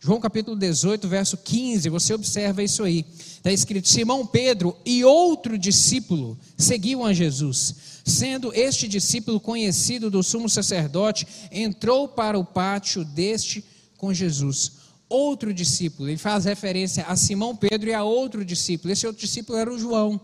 João 0.06 0.20
capítulo 0.20 0.58
18, 0.58 1.08
verso 1.08 1.38
15, 1.38 1.88
você 1.88 2.14
observa 2.14 2.62
isso 2.62 2.84
aí. 2.84 3.06
Está 3.18 3.54
escrito: 3.54 3.88
Simão 3.88 4.26
Pedro 4.26 4.76
e 4.86 5.06
outro 5.06 5.58
discípulo 5.58 6.38
seguiam 6.58 7.06
a 7.06 7.14
Jesus. 7.14 7.76
Sendo 8.04 8.54
este 8.54 8.86
discípulo 8.86 9.40
conhecido 9.40 10.12
do 10.12 10.22
sumo 10.22 10.50
sacerdote, 10.50 11.26
entrou 11.50 12.10
para 12.10 12.38
o 12.38 12.44
pátio 12.44 13.06
deste 13.06 13.64
com 14.04 14.14
Jesus. 14.14 14.74
Outro 15.08 15.54
discípulo, 15.54 16.10
ele 16.10 16.18
faz 16.18 16.44
referência 16.44 17.06
a 17.06 17.16
Simão 17.16 17.56
Pedro 17.56 17.90
e 17.90 17.94
a 17.94 18.04
outro 18.04 18.44
discípulo. 18.44 18.92
Esse 18.92 19.08
outro 19.08 19.22
discípulo 19.22 19.58
era 19.58 19.74
o 19.74 19.80
João. 19.80 20.20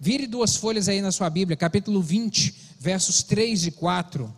Vire 0.00 0.26
duas 0.26 0.56
folhas 0.56 0.88
aí 0.88 1.02
na 1.02 1.12
sua 1.12 1.28
Bíblia, 1.28 1.54
capítulo 1.54 2.00
20, 2.00 2.54
versos 2.80 3.22
3 3.22 3.66
e 3.66 3.70
4. 3.72 4.34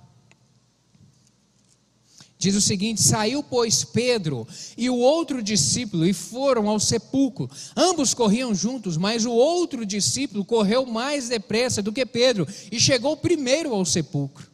Diz 2.36 2.56
o 2.56 2.60
seguinte: 2.60 3.00
Saiu, 3.00 3.40
pois, 3.40 3.84
Pedro 3.84 4.48
e 4.76 4.90
o 4.90 4.96
outro 4.96 5.40
discípulo 5.40 6.04
e 6.04 6.12
foram 6.12 6.68
ao 6.68 6.80
sepulcro. 6.80 7.48
Ambos 7.76 8.14
corriam 8.14 8.52
juntos, 8.52 8.96
mas 8.96 9.24
o 9.24 9.30
outro 9.30 9.86
discípulo 9.86 10.44
correu 10.44 10.84
mais 10.86 11.28
depressa 11.28 11.80
do 11.80 11.92
que 11.92 12.04
Pedro 12.04 12.48
e 12.72 12.80
chegou 12.80 13.16
primeiro 13.16 13.72
ao 13.72 13.84
sepulcro. 13.84 14.50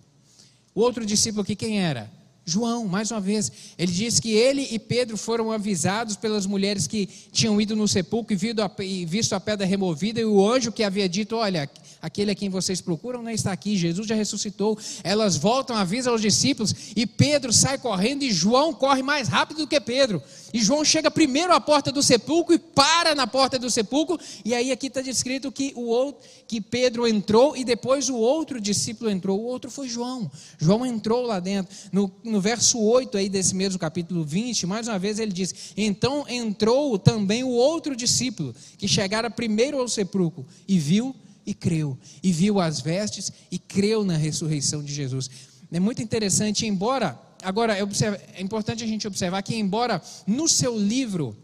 O 0.74 0.82
outro 0.82 1.06
discípulo 1.06 1.46
que 1.46 1.56
quem 1.56 1.80
era? 1.80 2.14
João, 2.48 2.86
mais 2.86 3.10
uma 3.10 3.20
vez, 3.20 3.50
ele 3.76 3.90
diz 3.90 4.20
que 4.20 4.30
ele 4.30 4.68
e 4.70 4.78
Pedro 4.78 5.16
foram 5.16 5.50
avisados 5.50 6.14
pelas 6.14 6.46
mulheres 6.46 6.86
que 6.86 7.08
tinham 7.32 7.60
ido 7.60 7.74
no 7.74 7.88
sepulcro 7.88 8.36
e 8.84 9.04
visto 9.04 9.32
a 9.32 9.40
pedra 9.40 9.66
removida, 9.66 10.20
e 10.20 10.24
o 10.24 10.48
anjo 10.48 10.70
que 10.70 10.84
havia 10.84 11.08
dito: 11.08 11.34
Olha, 11.34 11.68
aquele 12.00 12.30
a 12.30 12.36
quem 12.36 12.48
vocês 12.48 12.80
procuram 12.80 13.20
não 13.20 13.32
está 13.32 13.50
aqui, 13.50 13.76
Jesus 13.76 14.06
já 14.06 14.14
ressuscitou. 14.14 14.78
Elas 15.02 15.36
voltam, 15.36 15.76
avisam 15.76 16.12
aos 16.12 16.22
discípulos, 16.22 16.72
e 16.94 17.04
Pedro 17.04 17.52
sai 17.52 17.78
correndo, 17.78 18.22
e 18.22 18.30
João 18.30 18.72
corre 18.72 19.02
mais 19.02 19.26
rápido 19.26 19.58
do 19.58 19.66
que 19.66 19.80
Pedro. 19.80 20.22
E 20.52 20.62
João 20.62 20.84
chega 20.84 21.10
primeiro 21.10 21.52
à 21.52 21.60
porta 21.60 21.90
do 21.90 22.02
sepulcro 22.02 22.54
e 22.54 22.58
para 22.58 23.14
na 23.14 23.26
porta 23.26 23.58
do 23.58 23.68
sepulcro, 23.68 24.18
e 24.44 24.54
aí 24.54 24.70
aqui 24.70 24.86
está 24.86 25.00
descrito 25.00 25.50
que, 25.50 25.72
o 25.74 25.86
outro, 25.86 26.22
que 26.46 26.60
Pedro 26.60 27.06
entrou 27.08 27.56
e 27.56 27.64
depois 27.64 28.08
o 28.08 28.16
outro 28.16 28.60
discípulo 28.60 29.10
entrou. 29.10 29.40
O 29.40 29.44
outro 29.44 29.70
foi 29.70 29.88
João. 29.88 30.30
João 30.58 30.86
entrou 30.86 31.26
lá 31.26 31.40
dentro. 31.40 31.74
No, 31.92 32.10
no 32.22 32.35
verso 32.40 32.80
8 32.80 33.16
aí 33.16 33.28
desse 33.28 33.54
mesmo 33.54 33.78
capítulo 33.78 34.24
20, 34.24 34.66
mais 34.66 34.88
uma 34.88 34.98
vez 34.98 35.18
ele 35.18 35.32
diz: 35.32 35.72
Então 35.76 36.24
entrou 36.28 36.98
também 36.98 37.44
o 37.44 37.50
outro 37.50 37.94
discípulo, 37.94 38.54
que 38.78 38.88
chegara 38.88 39.30
primeiro 39.30 39.78
ao 39.78 39.88
sepulcro, 39.88 40.46
e 40.66 40.78
viu 40.78 41.14
e 41.46 41.54
creu, 41.54 41.96
e 42.22 42.32
viu 42.32 42.60
as 42.60 42.80
vestes 42.80 43.32
e 43.50 43.58
creu 43.58 44.04
na 44.04 44.16
ressurreição 44.16 44.82
de 44.82 44.92
Jesus. 44.92 45.30
É 45.72 45.80
muito 45.80 46.02
interessante, 46.02 46.66
embora, 46.66 47.18
agora 47.42 47.76
é 47.78 48.42
importante 48.42 48.82
a 48.82 48.86
gente 48.86 49.06
observar 49.06 49.42
que, 49.42 49.54
embora 49.54 50.02
no 50.26 50.48
seu 50.48 50.78
livro 50.78 51.36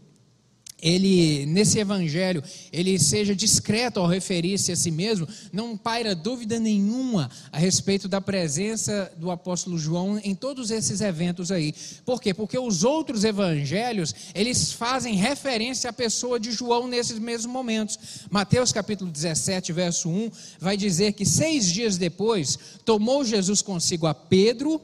ele 0.83 1.45
nesse 1.45 1.79
evangelho 1.79 2.43
ele 2.71 2.99
seja 2.99 3.33
discreto 3.33 4.01
ao 4.01 4.05
referir-se 4.05 4.71
a 4.71 4.75
si 4.75 4.91
mesmo, 4.91 5.25
não 5.51 5.77
paira 5.77 6.13
dúvida 6.13 6.59
nenhuma 6.59 7.31
a 7.51 7.57
respeito 7.57 8.09
da 8.09 8.19
presença 8.19 9.09
do 9.17 9.31
apóstolo 9.31 9.79
João 9.79 10.19
em 10.21 10.35
todos 10.35 10.69
esses 10.69 10.99
eventos 10.99 11.51
aí. 11.51 11.73
Por 12.05 12.21
quê? 12.21 12.33
Porque 12.33 12.59
os 12.59 12.83
outros 12.83 13.23
evangelhos, 13.23 14.13
eles 14.35 14.73
fazem 14.73 15.15
referência 15.15 15.89
à 15.89 15.93
pessoa 15.93 16.37
de 16.37 16.51
João 16.51 16.87
nesses 16.87 17.17
mesmos 17.17 17.51
momentos. 17.51 17.97
Mateus 18.29 18.73
capítulo 18.73 19.09
17, 19.09 19.71
verso 19.71 20.09
1, 20.09 20.31
vai 20.59 20.75
dizer 20.75 21.13
que 21.13 21.25
seis 21.25 21.65
dias 21.65 21.97
depois, 21.97 22.59
tomou 22.83 23.23
Jesus 23.23 23.61
consigo 23.61 24.05
a 24.05 24.13
Pedro, 24.13 24.81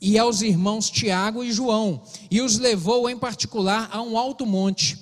e 0.00 0.18
aos 0.18 0.42
irmãos 0.42 0.90
Tiago 0.90 1.42
e 1.42 1.52
João, 1.52 2.02
e 2.30 2.40
os 2.40 2.58
levou 2.58 3.08
em 3.08 3.18
particular 3.18 3.88
a 3.90 4.02
um 4.02 4.18
alto 4.18 4.44
monte, 4.44 4.98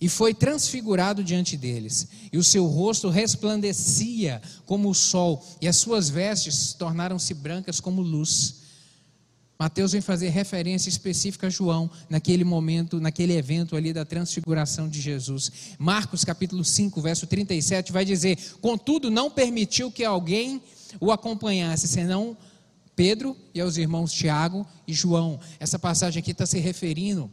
e 0.00 0.08
foi 0.08 0.34
transfigurado 0.34 1.22
diante 1.22 1.56
deles. 1.56 2.08
E 2.32 2.36
o 2.36 2.42
seu 2.42 2.66
rosto 2.66 3.08
resplandecia 3.08 4.42
como 4.66 4.90
o 4.90 4.94
sol, 4.94 5.44
e 5.60 5.68
as 5.68 5.76
suas 5.76 6.08
vestes 6.08 6.72
tornaram-se 6.72 7.32
brancas 7.34 7.78
como 7.78 8.02
luz. 8.02 8.62
Mateus 9.58 9.92
vem 9.92 10.00
fazer 10.00 10.30
referência 10.30 10.88
específica 10.88 11.46
a 11.46 11.50
João 11.50 11.88
naquele 12.10 12.42
momento, 12.42 13.00
naquele 13.00 13.32
evento 13.34 13.76
ali 13.76 13.92
da 13.92 14.04
transfiguração 14.04 14.88
de 14.88 15.00
Jesus. 15.00 15.52
Marcos 15.78 16.24
capítulo 16.24 16.64
5, 16.64 17.00
verso 17.00 17.28
37 17.28 17.92
vai 17.92 18.04
dizer: 18.04 18.36
"Contudo 18.60 19.08
não 19.08 19.30
permitiu 19.30 19.88
que 19.88 20.04
alguém 20.04 20.60
o 20.98 21.12
acompanhasse, 21.12 21.86
senão 21.86 22.36
Pedro 22.94 23.36
e 23.54 23.60
aos 23.60 23.76
irmãos 23.76 24.12
Tiago 24.12 24.66
e 24.86 24.92
João. 24.92 25.38
Essa 25.58 25.78
passagem 25.78 26.20
aqui 26.20 26.32
está 26.32 26.46
se 26.46 26.58
referindo 26.58 27.30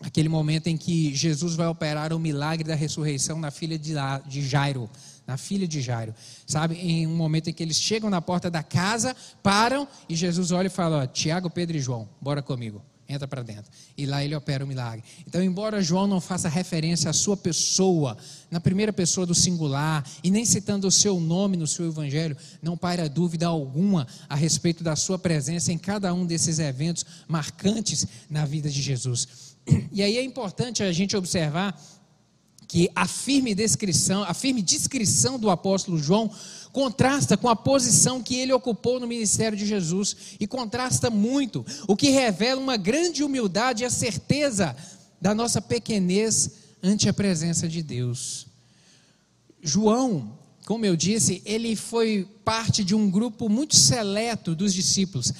àquele 0.00 0.28
momento 0.28 0.68
em 0.68 0.76
que 0.76 1.14
Jesus 1.14 1.54
vai 1.54 1.66
operar 1.66 2.12
o 2.12 2.18
milagre 2.18 2.66
da 2.66 2.74
ressurreição 2.74 3.38
na 3.38 3.50
filha 3.50 3.78
de 3.78 4.42
Jairo. 4.42 4.88
Na 5.26 5.36
filha 5.36 5.68
de 5.68 5.80
Jairo, 5.80 6.12
sabe? 6.44 6.74
Em 6.74 7.06
um 7.06 7.14
momento 7.14 7.48
em 7.48 7.52
que 7.52 7.62
eles 7.62 7.76
chegam 7.76 8.10
na 8.10 8.20
porta 8.20 8.50
da 8.50 8.64
casa, 8.64 9.14
param 9.40 9.86
e 10.08 10.16
Jesus 10.16 10.50
olha 10.50 10.66
e 10.66 10.70
fala: 10.70 11.06
Tiago, 11.06 11.48
Pedro 11.48 11.76
e 11.76 11.80
João, 11.80 12.08
bora 12.20 12.42
comigo 12.42 12.82
entra 13.10 13.26
para 13.26 13.42
dentro. 13.42 13.70
E 13.96 14.06
lá 14.06 14.24
ele 14.24 14.34
opera 14.34 14.64
o 14.64 14.68
milagre. 14.68 15.04
Então, 15.26 15.42
embora 15.42 15.82
João 15.82 16.06
não 16.06 16.20
faça 16.20 16.48
referência 16.48 17.10
à 17.10 17.12
sua 17.12 17.36
pessoa, 17.36 18.16
na 18.50 18.60
primeira 18.60 18.92
pessoa 18.92 19.26
do 19.26 19.34
singular, 19.34 20.04
e 20.22 20.30
nem 20.30 20.44
citando 20.44 20.86
o 20.86 20.90
seu 20.90 21.18
nome 21.18 21.56
no 21.56 21.66
seu 21.66 21.86
evangelho, 21.86 22.36
não 22.62 22.76
paira 22.76 23.08
dúvida 23.08 23.46
alguma 23.46 24.06
a 24.28 24.34
respeito 24.34 24.84
da 24.84 24.96
sua 24.96 25.18
presença 25.18 25.72
em 25.72 25.78
cada 25.78 26.12
um 26.14 26.24
desses 26.24 26.58
eventos 26.58 27.04
marcantes 27.26 28.06
na 28.28 28.44
vida 28.44 28.70
de 28.70 28.80
Jesus. 28.80 29.28
E 29.92 30.02
aí 30.02 30.16
é 30.16 30.22
importante 30.22 30.82
a 30.82 30.92
gente 30.92 31.16
observar 31.16 31.78
que 32.70 32.88
a 32.94 33.04
firme 33.04 33.52
descrição, 33.52 34.22
a 34.22 34.32
firme 34.32 34.62
descrição 34.62 35.40
do 35.40 35.50
apóstolo 35.50 35.98
João 35.98 36.30
contrasta 36.70 37.36
com 37.36 37.48
a 37.48 37.56
posição 37.56 38.22
que 38.22 38.36
ele 38.36 38.52
ocupou 38.52 39.00
no 39.00 39.08
ministério 39.08 39.58
de 39.58 39.66
Jesus 39.66 40.16
e 40.38 40.46
contrasta 40.46 41.10
muito, 41.10 41.66
o 41.88 41.96
que 41.96 42.10
revela 42.10 42.60
uma 42.60 42.76
grande 42.76 43.24
humildade 43.24 43.82
e 43.82 43.86
a 43.86 43.90
certeza 43.90 44.76
da 45.20 45.34
nossa 45.34 45.60
pequenez 45.60 46.52
ante 46.80 47.08
a 47.08 47.12
presença 47.12 47.66
de 47.66 47.82
Deus. 47.82 48.46
João, 49.60 50.38
como 50.64 50.86
eu 50.86 50.94
disse, 50.94 51.42
ele 51.44 51.74
foi 51.74 52.24
parte 52.44 52.84
de 52.84 52.94
um 52.94 53.10
grupo 53.10 53.48
muito 53.48 53.74
seleto 53.74 54.54
dos 54.54 54.72
discípulos. 54.72 55.32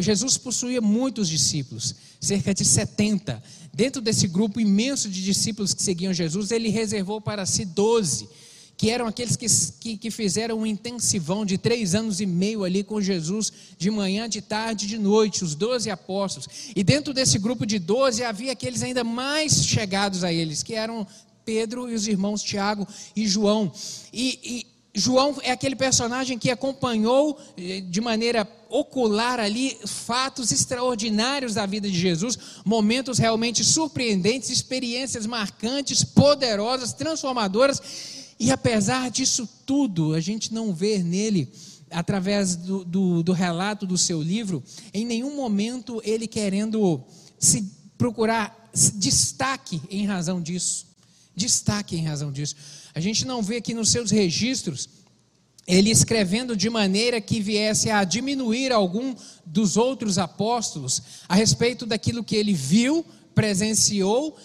Jesus 0.00 0.36
possuía 0.36 0.80
muitos 0.80 1.28
discípulos, 1.28 1.94
cerca 2.20 2.52
de 2.52 2.64
70. 2.64 3.42
Dentro 3.72 4.02
desse 4.02 4.28
grupo 4.28 4.60
imenso 4.60 5.08
de 5.08 5.22
discípulos 5.22 5.72
que 5.72 5.82
seguiam 5.82 6.12
Jesus, 6.12 6.50
ele 6.50 6.68
reservou 6.68 7.20
para 7.20 7.46
si 7.46 7.64
12 7.64 8.28
que 8.78 8.90
eram 8.90 9.08
aqueles 9.08 9.34
que, 9.34 9.46
que, 9.80 9.96
que, 9.96 10.08
fizeram 10.08 10.60
um 10.60 10.64
intensivão 10.64 11.44
de 11.44 11.58
três 11.58 11.96
anos 11.96 12.20
e 12.20 12.26
meio 12.26 12.62
ali 12.62 12.84
com 12.84 13.00
Jesus, 13.00 13.52
de 13.76 13.90
manhã, 13.90 14.28
de 14.28 14.40
tarde, 14.40 14.86
de 14.86 14.96
noite, 14.96 15.42
os 15.42 15.56
doze 15.56 15.90
apóstolos. 15.90 16.48
E 16.76 16.84
dentro 16.84 17.12
desse 17.12 17.40
grupo 17.40 17.66
de 17.66 17.80
doze 17.80 18.22
havia 18.22 18.52
aqueles 18.52 18.84
ainda 18.84 19.02
mais 19.02 19.64
chegados 19.66 20.22
a 20.22 20.32
eles, 20.32 20.62
que 20.62 20.74
eram 20.74 21.04
Pedro 21.44 21.90
e 21.90 21.94
os 21.94 22.06
irmãos 22.06 22.40
Tiago 22.40 22.86
e 23.16 23.26
João. 23.26 23.72
E 24.12 24.64
João 24.98 25.36
é 25.42 25.50
aquele 25.50 25.76
personagem 25.76 26.38
que 26.38 26.50
acompanhou 26.50 27.38
eh, 27.56 27.80
de 27.80 28.00
maneira 28.00 28.46
ocular 28.68 29.40
ali 29.40 29.76
fatos 29.86 30.50
extraordinários 30.50 31.54
da 31.54 31.64
vida 31.64 31.88
de 31.88 31.98
Jesus, 31.98 32.38
momentos 32.64 33.18
realmente 33.18 33.64
surpreendentes, 33.64 34.50
experiências 34.50 35.26
marcantes, 35.26 36.04
poderosas, 36.04 36.92
transformadoras 36.92 37.80
e 38.38 38.52
apesar 38.52 39.10
disso 39.10 39.48
tudo, 39.66 40.14
a 40.14 40.20
gente 40.20 40.54
não 40.54 40.72
vê 40.72 41.02
nele, 41.02 41.50
através 41.90 42.54
do, 42.54 42.84
do, 42.84 43.22
do 43.22 43.32
relato 43.32 43.86
do 43.86 43.98
seu 43.98 44.22
livro, 44.22 44.62
em 44.94 45.04
nenhum 45.04 45.34
momento 45.34 46.00
ele 46.04 46.26
querendo 46.26 47.02
se 47.38 47.68
procurar 47.96 48.70
destaque 48.94 49.80
em 49.90 50.06
razão 50.06 50.40
disso. 50.40 50.86
Destaque 51.34 51.96
em 51.96 52.04
razão 52.04 52.30
disso. 52.30 52.54
A 52.98 53.00
gente 53.00 53.24
não 53.24 53.40
vê 53.40 53.58
aqui 53.58 53.74
nos 53.74 53.90
seus 53.90 54.10
registros 54.10 54.88
ele 55.64 55.88
escrevendo 55.88 56.56
de 56.56 56.68
maneira 56.68 57.20
que 57.20 57.40
viesse 57.40 57.88
a 57.90 58.02
diminuir 58.02 58.72
algum 58.72 59.14
dos 59.46 59.76
outros 59.76 60.18
apóstolos 60.18 61.00
a 61.28 61.36
respeito 61.36 61.86
daquilo 61.86 62.24
que 62.24 62.34
ele 62.34 62.52
viu, 62.52 63.06
presenciou, 63.36 64.36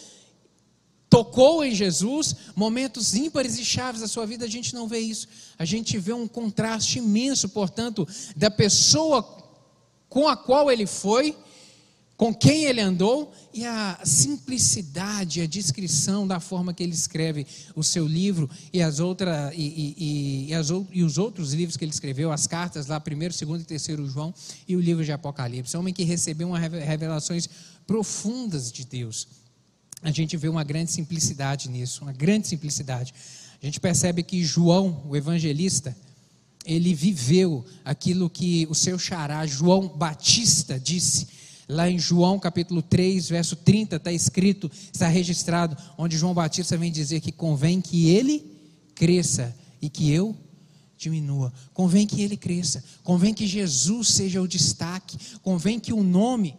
tocou 1.10 1.66
em 1.66 1.74
Jesus, 1.74 2.36
momentos 2.56 3.16
ímpares 3.16 3.58
e 3.58 3.66
chaves 3.66 4.02
da 4.02 4.08
sua 4.08 4.28
vida, 4.28 4.46
a 4.46 4.48
gente 4.48 4.76
não 4.76 4.88
vê 4.88 5.00
isso. 5.00 5.28
A 5.58 5.66
gente 5.66 5.98
vê 5.98 6.14
um 6.14 6.28
contraste 6.28 7.00
imenso, 7.00 7.50
portanto, 7.50 8.08
da 8.36 8.52
pessoa 8.52 9.24
com 10.08 10.28
a 10.28 10.38
qual 10.38 10.72
ele 10.72 10.86
foi 10.86 11.36
com 12.16 12.34
quem 12.34 12.66
ele 12.66 12.80
andou 12.80 13.34
e 13.54 13.66
a 13.66 14.00
simplicidade, 14.04 15.42
a 15.42 15.48
descrição 15.48 16.28
da 16.28 16.40
forma 16.40 16.74
que 16.74 16.84
ele 16.84 16.94
escreve 16.94 17.46
o 17.76 17.84
seu 17.84 18.08
livro 18.08 18.50
e, 18.72 18.82
as 18.82 19.00
outra, 19.00 19.52
e, 19.56 19.96
e, 19.98 20.50
e, 20.50 20.54
as, 20.54 20.70
e 20.92 21.04
os 21.04 21.18
outros 21.18 21.54
livros 21.54 21.76
que 21.76 21.84
ele 21.84 21.92
escreveu, 21.92 22.32
as 22.32 22.46
cartas 22.46 22.88
lá, 22.88 23.00
primeiro, 23.00 23.34
segundo 23.34 23.62
e 23.62 23.66
terceiro 23.66 24.08
João 24.08 24.34
e 24.68 24.76
o 24.76 24.80
livro 24.80 25.04
de 25.04 25.12
Apocalipse. 25.12 25.76
Um 25.76 25.80
homem 25.80 25.94
que 25.94 26.04
recebeu 26.04 26.48
uma 26.48 26.60
revelações 26.60 27.50
profundas 27.88 28.72
de 28.72 28.86
Deus. 28.86 29.28
A 30.02 30.12
gente 30.12 30.38
vê 30.38 30.50
uma 30.50 30.64
grande 30.64 30.92
simplicidade 30.92 31.68
nisso, 31.68 32.04
uma 32.04 32.14
grande 32.14 32.48
simplicidade. 32.48 33.14
A 33.62 33.66
gente 33.66 33.80
percebe 33.80 34.22
que 34.22 34.44
João, 34.44 35.02
o 35.08 35.16
evangelista, 35.16 35.96
ele 36.66 36.94
viveu 36.94 37.66
aquilo 37.84 38.30
que 38.30 38.68
o 38.70 38.76
seu 38.76 39.00
xará, 39.00 39.46
João 39.48 39.88
Batista, 39.88 40.80
disse 40.80 41.28
Lá 41.68 41.90
em 41.90 41.98
João 41.98 42.40
capítulo 42.40 42.82
3, 42.82 43.30
verso 43.30 43.56
30, 43.56 43.96
está 43.96 44.12
escrito, 44.12 44.70
está 44.92 45.08
registrado, 45.08 45.78
onde 45.98 46.18
João 46.18 46.34
Batista 46.34 46.78
vem 46.78 46.92
dizer 46.92 47.22
que 47.22 47.32
convém 47.32 47.80
que 47.80 48.10
ele 48.10 48.44
cresça 48.96 49.56
e 49.82 49.90
que 49.90 50.12
eu 50.12 50.36
diminua. 50.98 51.54
Convém 51.74 52.06
que 52.06 52.22
ele 52.22 52.38
cresça, 52.38 52.84
convém 53.04 53.34
que 53.34 53.48
Jesus 53.48 54.10
seja 54.10 54.42
o 54.42 54.48
destaque, 54.48 55.18
convém 55.42 55.80
que 55.80 55.94
o 55.94 56.04
nome 56.04 56.58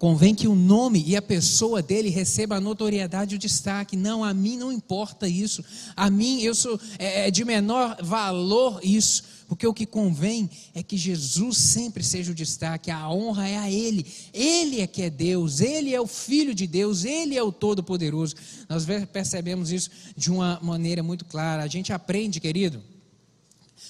Convém 0.00 0.34
que 0.34 0.48
o 0.48 0.54
nome 0.54 1.04
e 1.06 1.14
a 1.14 1.20
pessoa 1.20 1.82
dele 1.82 2.08
receba 2.08 2.56
a 2.56 2.60
notoriedade 2.60 3.34
e 3.34 3.36
o 3.36 3.38
destaque. 3.38 3.98
Não, 3.98 4.24
a 4.24 4.32
mim 4.32 4.56
não 4.56 4.72
importa 4.72 5.28
isso. 5.28 5.62
A 5.94 6.08
mim, 6.08 6.40
eu 6.40 6.54
sou 6.54 6.80
é, 6.98 7.28
é 7.28 7.30
de 7.30 7.44
menor 7.44 7.98
valor 8.02 8.80
isso. 8.82 9.22
Porque 9.50 9.66
o 9.66 9.74
que 9.74 9.84
convém 9.84 10.48
é 10.72 10.80
que 10.80 10.96
Jesus 10.96 11.58
sempre 11.58 12.04
seja 12.04 12.30
o 12.30 12.34
destaque, 12.36 12.88
a 12.88 13.10
honra 13.10 13.48
é 13.48 13.58
a 13.58 13.68
Ele. 13.68 14.06
Ele 14.32 14.80
é 14.80 14.86
que 14.86 15.02
é 15.02 15.10
Deus, 15.10 15.60
Ele 15.60 15.92
é 15.92 16.00
o 16.00 16.06
Filho 16.06 16.54
de 16.54 16.68
Deus, 16.68 17.04
Ele 17.04 17.36
é 17.36 17.42
o 17.42 17.50
Todo-Poderoso. 17.50 18.36
Nós 18.68 18.86
percebemos 19.12 19.72
isso 19.72 19.90
de 20.16 20.30
uma 20.30 20.60
maneira 20.62 21.02
muito 21.02 21.24
clara. 21.24 21.64
A 21.64 21.66
gente 21.66 21.92
aprende, 21.92 22.38
querido, 22.38 22.80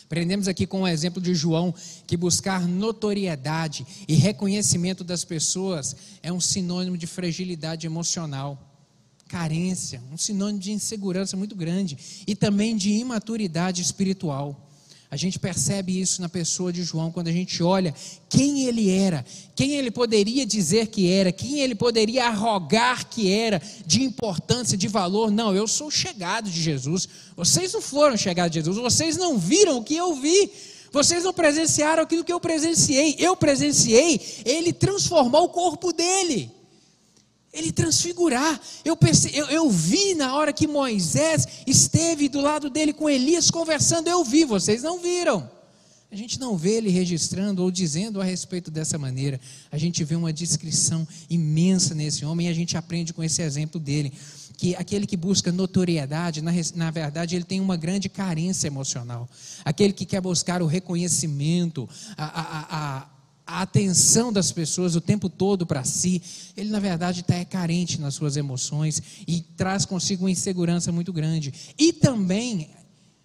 Aprendemos 0.06 0.48
aqui 0.48 0.66
com 0.66 0.80
o 0.80 0.88
exemplo 0.88 1.20
de 1.20 1.34
João 1.34 1.74
que 2.06 2.16
buscar 2.16 2.66
notoriedade 2.66 3.86
e 4.08 4.14
reconhecimento 4.14 5.04
das 5.04 5.24
pessoas 5.24 5.94
é 6.22 6.32
um 6.32 6.40
sinônimo 6.40 6.96
de 6.96 7.06
fragilidade 7.06 7.86
emocional, 7.86 8.58
carência, 9.28 10.02
um 10.10 10.16
sinônimo 10.16 10.58
de 10.58 10.72
insegurança 10.72 11.36
muito 11.36 11.54
grande 11.54 11.98
e 12.26 12.34
também 12.34 12.78
de 12.78 12.90
imaturidade 12.90 13.82
espiritual. 13.82 14.69
A 15.10 15.16
gente 15.16 15.40
percebe 15.40 16.00
isso 16.00 16.22
na 16.22 16.28
pessoa 16.28 16.72
de 16.72 16.84
João 16.84 17.10
quando 17.10 17.26
a 17.26 17.32
gente 17.32 17.62
olha 17.64 17.92
quem 18.28 18.66
ele 18.66 18.88
era, 18.88 19.24
quem 19.56 19.72
ele 19.72 19.90
poderia 19.90 20.46
dizer 20.46 20.86
que 20.86 21.10
era, 21.10 21.32
quem 21.32 21.58
ele 21.58 21.74
poderia 21.74 22.26
arrogar 22.26 23.08
que 23.08 23.32
era, 23.32 23.60
de 23.84 24.04
importância, 24.04 24.78
de 24.78 24.86
valor. 24.86 25.32
Não, 25.32 25.52
eu 25.52 25.66
sou 25.66 25.90
chegado 25.90 26.48
de 26.48 26.62
Jesus. 26.62 27.08
Vocês 27.36 27.72
não 27.72 27.82
foram 27.82 28.16
chegados 28.16 28.52
de 28.52 28.60
Jesus, 28.60 28.76
vocês 28.76 29.16
não 29.16 29.36
viram 29.36 29.78
o 29.78 29.84
que 29.84 29.96
eu 29.96 30.14
vi. 30.14 30.48
Vocês 30.92 31.24
não 31.24 31.32
presenciaram 31.32 32.02
aquilo 32.02 32.24
que 32.24 32.32
eu 32.32 32.40
presenciei. 32.40 33.16
Eu 33.18 33.36
presenciei 33.36 34.20
ele 34.44 34.72
transformar 34.72 35.40
o 35.40 35.48
corpo 35.48 35.92
dele 35.92 36.50
ele 37.52 37.72
transfigurar. 37.72 38.60
Eu, 38.84 38.96
eu, 39.32 39.46
eu, 39.46 39.70
vi 39.70 40.14
na 40.14 40.34
hora 40.36 40.52
que 40.52 40.66
Moisés 40.66 41.46
esteve 41.66 42.28
do 42.28 42.40
lado 42.40 42.70
dele 42.70 42.92
com 42.92 43.08
Elias 43.08 43.50
conversando, 43.50 44.08
eu 44.08 44.24
vi, 44.24 44.44
vocês 44.44 44.82
não 44.82 45.00
viram. 45.00 45.50
A 46.12 46.16
gente 46.16 46.40
não 46.40 46.56
vê 46.56 46.72
ele 46.72 46.90
registrando 46.90 47.62
ou 47.62 47.70
dizendo 47.70 48.20
a 48.20 48.24
respeito 48.24 48.68
dessa 48.68 48.98
maneira. 48.98 49.40
A 49.70 49.78
gente 49.78 50.02
vê 50.02 50.16
uma 50.16 50.32
descrição 50.32 51.06
imensa 51.28 51.94
nesse 51.94 52.24
homem 52.24 52.48
e 52.48 52.50
a 52.50 52.54
gente 52.54 52.76
aprende 52.76 53.12
com 53.12 53.22
esse 53.22 53.40
exemplo 53.42 53.80
dele. 53.80 54.12
Que 54.56 54.74
aquele 54.74 55.06
que 55.06 55.16
busca 55.16 55.52
notoriedade, 55.52 56.42
na, 56.42 56.50
na 56.74 56.90
verdade, 56.90 57.36
ele 57.36 57.44
tem 57.44 57.60
uma 57.60 57.76
grande 57.76 58.08
carência 58.08 58.66
emocional. 58.66 59.28
Aquele 59.64 59.92
que 59.92 60.04
quer 60.04 60.20
buscar 60.20 60.60
o 60.62 60.66
reconhecimento, 60.66 61.88
a, 62.16 62.24
a, 62.24 62.98
a 62.98 63.06
a 63.50 63.62
atenção 63.62 64.32
das 64.32 64.52
pessoas 64.52 64.94
o 64.94 65.00
tempo 65.00 65.28
todo 65.28 65.66
para 65.66 65.82
si, 65.82 66.22
ele 66.56 66.70
na 66.70 66.78
verdade 66.78 67.20
está 67.20 67.34
é 67.34 67.44
carente 67.44 68.00
nas 68.00 68.14
suas 68.14 68.36
emoções 68.36 69.02
e 69.26 69.40
traz 69.40 69.84
consigo 69.84 70.24
uma 70.24 70.30
insegurança 70.30 70.92
muito 70.92 71.12
grande. 71.12 71.52
E 71.76 71.92
também 71.92 72.70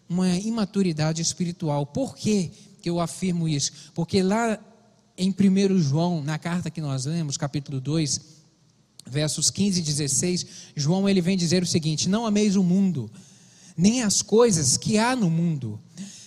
uma 0.10 0.30
imaturidade 0.36 1.22
espiritual. 1.22 1.86
Por 1.86 2.16
que 2.16 2.52
eu 2.84 3.00
afirmo 3.00 3.48
isso? 3.48 3.72
Porque 3.94 4.24
lá 4.24 4.60
em 5.16 5.30
1 5.30 5.80
João, 5.80 6.24
na 6.24 6.40
carta 6.40 6.72
que 6.72 6.82
nós 6.82 7.06
lemos, 7.06 7.38
capítulo 7.38 7.80
2, 7.80 8.20
versos 9.08 9.52
15 9.52 9.80
e 9.80 9.84
16, 9.84 10.46
João 10.76 11.08
ele 11.08 11.22
vem 11.22 11.38
dizer 11.38 11.62
o 11.62 11.68
seguinte: 11.68 12.10
Não 12.10 12.26
ameis 12.26 12.56
o 12.56 12.64
mundo, 12.64 13.12
nem 13.78 14.02
as 14.02 14.24
coisas 14.24 14.76
que 14.76 14.98
há 14.98 15.16
no 15.16 15.30
mundo. 15.30 15.80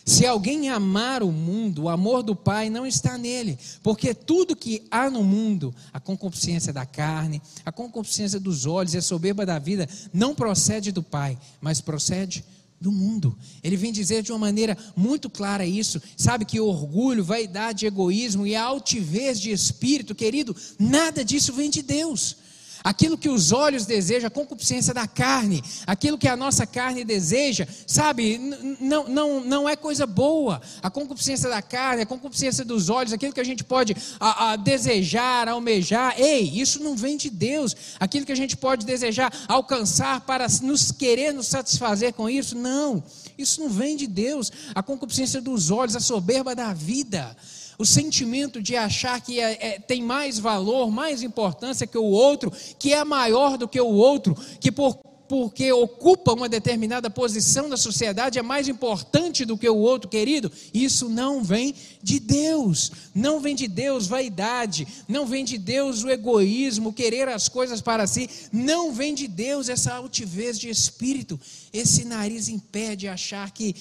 Se 0.09 0.25
alguém 0.25 0.71
amar 0.71 1.23
o 1.23 1.31
mundo, 1.31 1.83
o 1.83 1.89
amor 1.91 2.23
do 2.23 2.35
Pai 2.35 2.71
não 2.71 2.87
está 2.87 3.19
nele, 3.19 3.59
porque 3.83 4.15
tudo 4.15 4.57
que 4.57 4.83
há 4.91 5.11
no 5.11 5.23
mundo, 5.23 5.75
a 5.93 6.01
concupiscência 6.01 6.73
da 6.73 6.87
carne, 6.87 7.43
a 7.63 7.71
concupiscência 7.71 8.41
dos 8.41 8.65
olhos 8.65 8.95
e 8.95 8.97
a 8.97 9.03
soberba 9.03 9.45
da 9.45 9.59
vida, 9.59 9.87
não 10.11 10.35
procede 10.35 10.91
do 10.91 11.03
Pai, 11.03 11.37
mas 11.61 11.83
procede 11.83 12.43
do 12.81 12.91
mundo. 12.91 13.37
Ele 13.63 13.77
vem 13.77 13.93
dizer 13.93 14.23
de 14.23 14.33
uma 14.33 14.39
maneira 14.39 14.79
muito 14.97 15.29
clara 15.29 15.67
isso. 15.67 16.01
Sabe 16.17 16.47
que 16.47 16.59
orgulho, 16.59 17.23
vaidade, 17.23 17.85
egoísmo 17.85 18.47
e 18.47 18.57
altivez 18.57 19.39
de 19.39 19.51
espírito, 19.51 20.15
querido, 20.15 20.57
nada 20.79 21.23
disso 21.23 21.53
vem 21.53 21.69
de 21.69 21.83
Deus 21.83 22.48
aquilo 22.83 23.19
que 23.19 23.29
os 23.29 23.53
olhos 23.53 23.87
desejam, 23.87 24.27
a 24.27 24.31
concupiscência 24.31 24.95
da 24.95 25.07
carne, 25.07 25.63
aquilo 25.87 26.19
que 26.19 26.29
a 26.29 26.37
nossa 26.37 26.67
carne 26.67 27.05
deseja, 27.05 27.67
sabe, 27.87 28.39
não, 28.81 29.09
não, 29.09 29.41
não 29.45 29.69
é 29.69 29.77
coisa 29.77 30.07
boa. 30.07 30.61
A 30.83 30.91
concupiscência 30.91 31.49
da 31.49 31.63
carne, 31.63 32.03
a 32.03 32.07
concupiscência 32.07 32.65
dos 32.65 32.89
olhos, 32.89 33.13
aquilo 33.13 33.33
que 33.33 33.41
a 33.41 33.45
gente 33.45 33.65
pode 33.65 33.97
a, 34.19 34.53
a 34.53 34.57
desejar, 34.57 35.49
almejar, 35.49 36.15
ei, 36.19 36.61
isso 36.61 36.83
não 36.83 36.97
vem 36.97 37.17
de 37.17 37.31
Deus. 37.31 37.77
Aquilo 37.99 38.27
que 38.27 38.33
a 38.33 38.37
gente 38.37 38.57
pode 38.57 38.87
desejar, 38.87 39.33
alcançar 39.49 40.21
para 40.23 40.47
nos 40.63 40.93
querer 40.93 41.33
nos 41.33 41.47
satisfazer 41.47 42.13
com 42.13 42.29
isso, 42.29 42.57
não. 42.57 43.03
Isso 43.37 43.61
não 43.61 43.69
vem 43.69 43.97
de 43.97 44.07
Deus. 44.07 44.51
A 44.75 44.83
concupiscência 44.83 45.41
dos 45.41 45.71
olhos, 45.71 45.95
a 45.95 46.01
soberba 46.01 46.55
da 46.55 46.73
vida 46.73 47.37
o 47.79 47.87
sentimento 47.87 48.61
de 48.61 48.75
achar 48.75 49.21
que 49.21 49.39
é, 49.39 49.53
é, 49.61 49.79
tem 49.79 50.03
mais 50.03 50.39
valor, 50.39 50.91
mais 50.91 51.23
importância 51.23 51.87
que 51.87 51.97
o 51.97 52.05
outro, 52.05 52.53
que 52.77 52.93
é 52.93 53.05
maior 53.05 53.57
do 53.57 53.69
que 53.69 53.81
o 53.81 53.87
outro, 53.87 54.37
que 54.61 54.73
por, 54.73 54.99
porque 55.29 55.71
ocupa 55.71 56.33
uma 56.33 56.49
determinada 56.49 57.09
posição 57.11 57.69
na 57.69 57.77
sociedade 57.77 58.39
é 58.39 58.43
mais 58.43 58.67
importante 58.67 59.45
do 59.45 59.59
que 59.59 59.69
o 59.69 59.77
outro, 59.77 60.09
querido, 60.09 60.51
isso 60.73 61.09
não 61.09 61.45
vem 61.45 61.75
de 62.03 62.19
Deus, 62.19 62.91
não 63.15 63.39
vem 63.39 63.55
de 63.55 63.69
Deus 63.69 64.07
vaidade, 64.07 64.89
não 65.07 65.27
vem 65.27 65.45
de 65.45 65.59
Deus 65.59 66.03
o 66.03 66.11
egoísmo, 66.11 66.93
querer 66.93 67.29
as 67.29 67.49
coisas 67.49 67.81
para 67.83 68.07
si, 68.07 68.29
não 68.51 68.93
vem 68.93 69.15
de 69.15 69.29
Deus 69.29 69.69
essa 69.69 69.93
altivez 69.95 70.59
de 70.59 70.71
espírito, 70.71 71.39
esse 71.73 72.05
nariz 72.05 72.49
impede 72.49 73.07
achar 73.07 73.51
que 73.51 73.77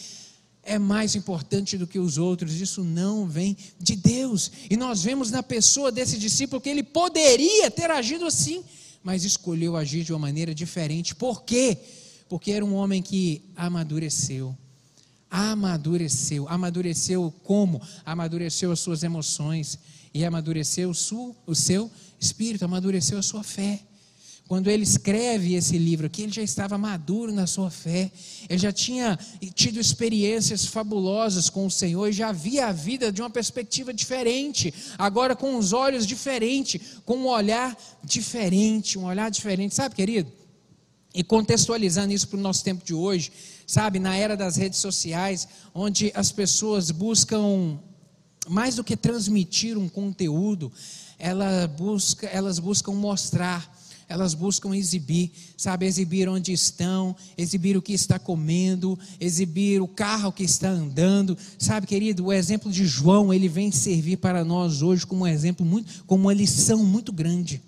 é 0.68 0.78
mais 0.78 1.16
importante 1.16 1.78
do 1.78 1.88
que 1.88 1.98
os 1.98 2.18
outros, 2.18 2.60
isso 2.60 2.84
não 2.84 3.26
vem 3.26 3.56
de 3.80 3.96
Deus. 3.96 4.52
E 4.70 4.76
nós 4.76 5.02
vemos 5.02 5.32
na 5.32 5.42
pessoa 5.42 5.92
desse 5.92 6.18
discípulo 6.18 6.62
que 6.62 6.70
ele 6.70 6.84
poderia 6.84 7.72
ter 7.72 7.90
agido 7.90 8.26
assim, 8.26 8.64
mas 9.02 9.24
escolheu 9.24 9.78
agir 9.78 10.04
de 10.04 10.12
uma 10.12 10.20
maneira 10.20 10.54
diferente. 10.54 11.16
Por 11.16 11.44
quê? 11.44 11.78
Porque 12.28 12.52
era 12.52 12.66
um 12.66 12.76
homem 12.76 13.02
que 13.02 13.42
amadureceu. 13.56 14.56
Amadureceu. 15.32 16.48
Amadureceu 16.50 17.34
como? 17.44 17.82
Amadureceu 18.06 18.72
as 18.72 18.82
suas 18.82 19.04
emoções 19.04 19.80
e 20.14 20.26
amadureceu 20.26 20.90
o 20.90 21.56
seu 21.56 21.92
espírito, 22.20 22.66
amadureceu 22.66 23.18
a 23.18 23.24
sua 23.24 23.44
fé 23.44 23.87
quando 24.48 24.70
ele 24.70 24.84
escreve 24.84 25.56
esse 25.56 25.78
livro 25.78 26.08
aqui, 26.08 26.24
ele 26.24 26.32
já 26.32 26.42
estava 26.42 26.78
maduro 26.78 27.34
na 27.34 27.46
sua 27.46 27.70
fé, 27.70 28.10
ele 28.48 28.58
já 28.58 28.72
tinha 28.72 29.20
tido 29.54 29.78
experiências 29.78 30.66
fabulosas 30.66 31.50
com 31.50 31.66
o 31.66 31.72
Senhor 31.72 32.12
já 32.14 32.32
via 32.32 32.68
a 32.68 32.72
vida 32.72 33.12
de 33.12 33.22
uma 33.22 33.30
perspectiva 33.30 33.94
diferente, 33.94 34.74
agora 34.98 35.36
com 35.36 35.58
os 35.58 35.74
olhos 35.74 36.08
diferentes, 36.08 36.82
com 37.04 37.18
um 37.18 37.28
olhar 37.28 37.78
diferente, 38.02 38.98
um 38.98 39.06
olhar 39.06 39.30
diferente, 39.30 39.76
sabe, 39.76 39.96
querido? 39.96 40.32
E 41.14 41.24
contextualizando 41.24 42.14
isso 42.14 42.30
para 42.30 42.40
o 42.40 42.42
nosso 42.42 42.64
tempo 42.64 42.86
de 42.86 42.94
hoje, 42.94 43.32
sabe, 43.66 44.00
na 44.00 44.16
era 44.16 44.38
das 44.38 44.56
redes 44.56 44.80
sociais, 44.80 45.46
onde 45.74 46.10
as 46.16 46.32
pessoas 46.32 46.90
buscam, 46.90 47.78
mais 48.48 48.76
do 48.76 48.84
que 48.84 48.96
transmitir 48.96 49.78
um 49.78 49.90
conteúdo, 49.90 50.72
ela 51.20 51.68
busca, 51.68 52.28
elas 52.28 52.60
buscam 52.60 52.94
mostrar 52.94 53.77
elas 54.10 54.34
buscam 54.34 54.76
exibir, 54.76 55.32
sabe, 55.58 55.86
exibir 55.86 56.30
onde 56.30 56.52
estão, 56.52 57.16
exibir 57.38 57.76
o 57.76 57.82
que 57.82 57.94
está 57.94 58.18
comendo, 58.18 58.98
exibir 59.20 59.82
o 59.82 59.88
carro 59.88 60.32
que 60.32 60.44
está 60.44 60.70
andando, 60.70 61.38
sabe, 61.60 61.86
querido, 61.88 62.26
o 62.26 62.34
exemplo 62.34 62.72
de 62.72 62.86
João, 62.86 63.34
ele 63.34 63.50
vem 63.50 63.72
servir 63.72 64.18
para 64.18 64.46
nós 64.46 64.82
hoje 64.82 65.06
como 65.06 65.24
um 65.24 65.28
exemplo 65.28 65.66
muito, 65.66 66.04
como 66.06 66.24
uma 66.24 66.34
lição 66.34 66.84
muito 66.84 67.12
grande 67.12 67.62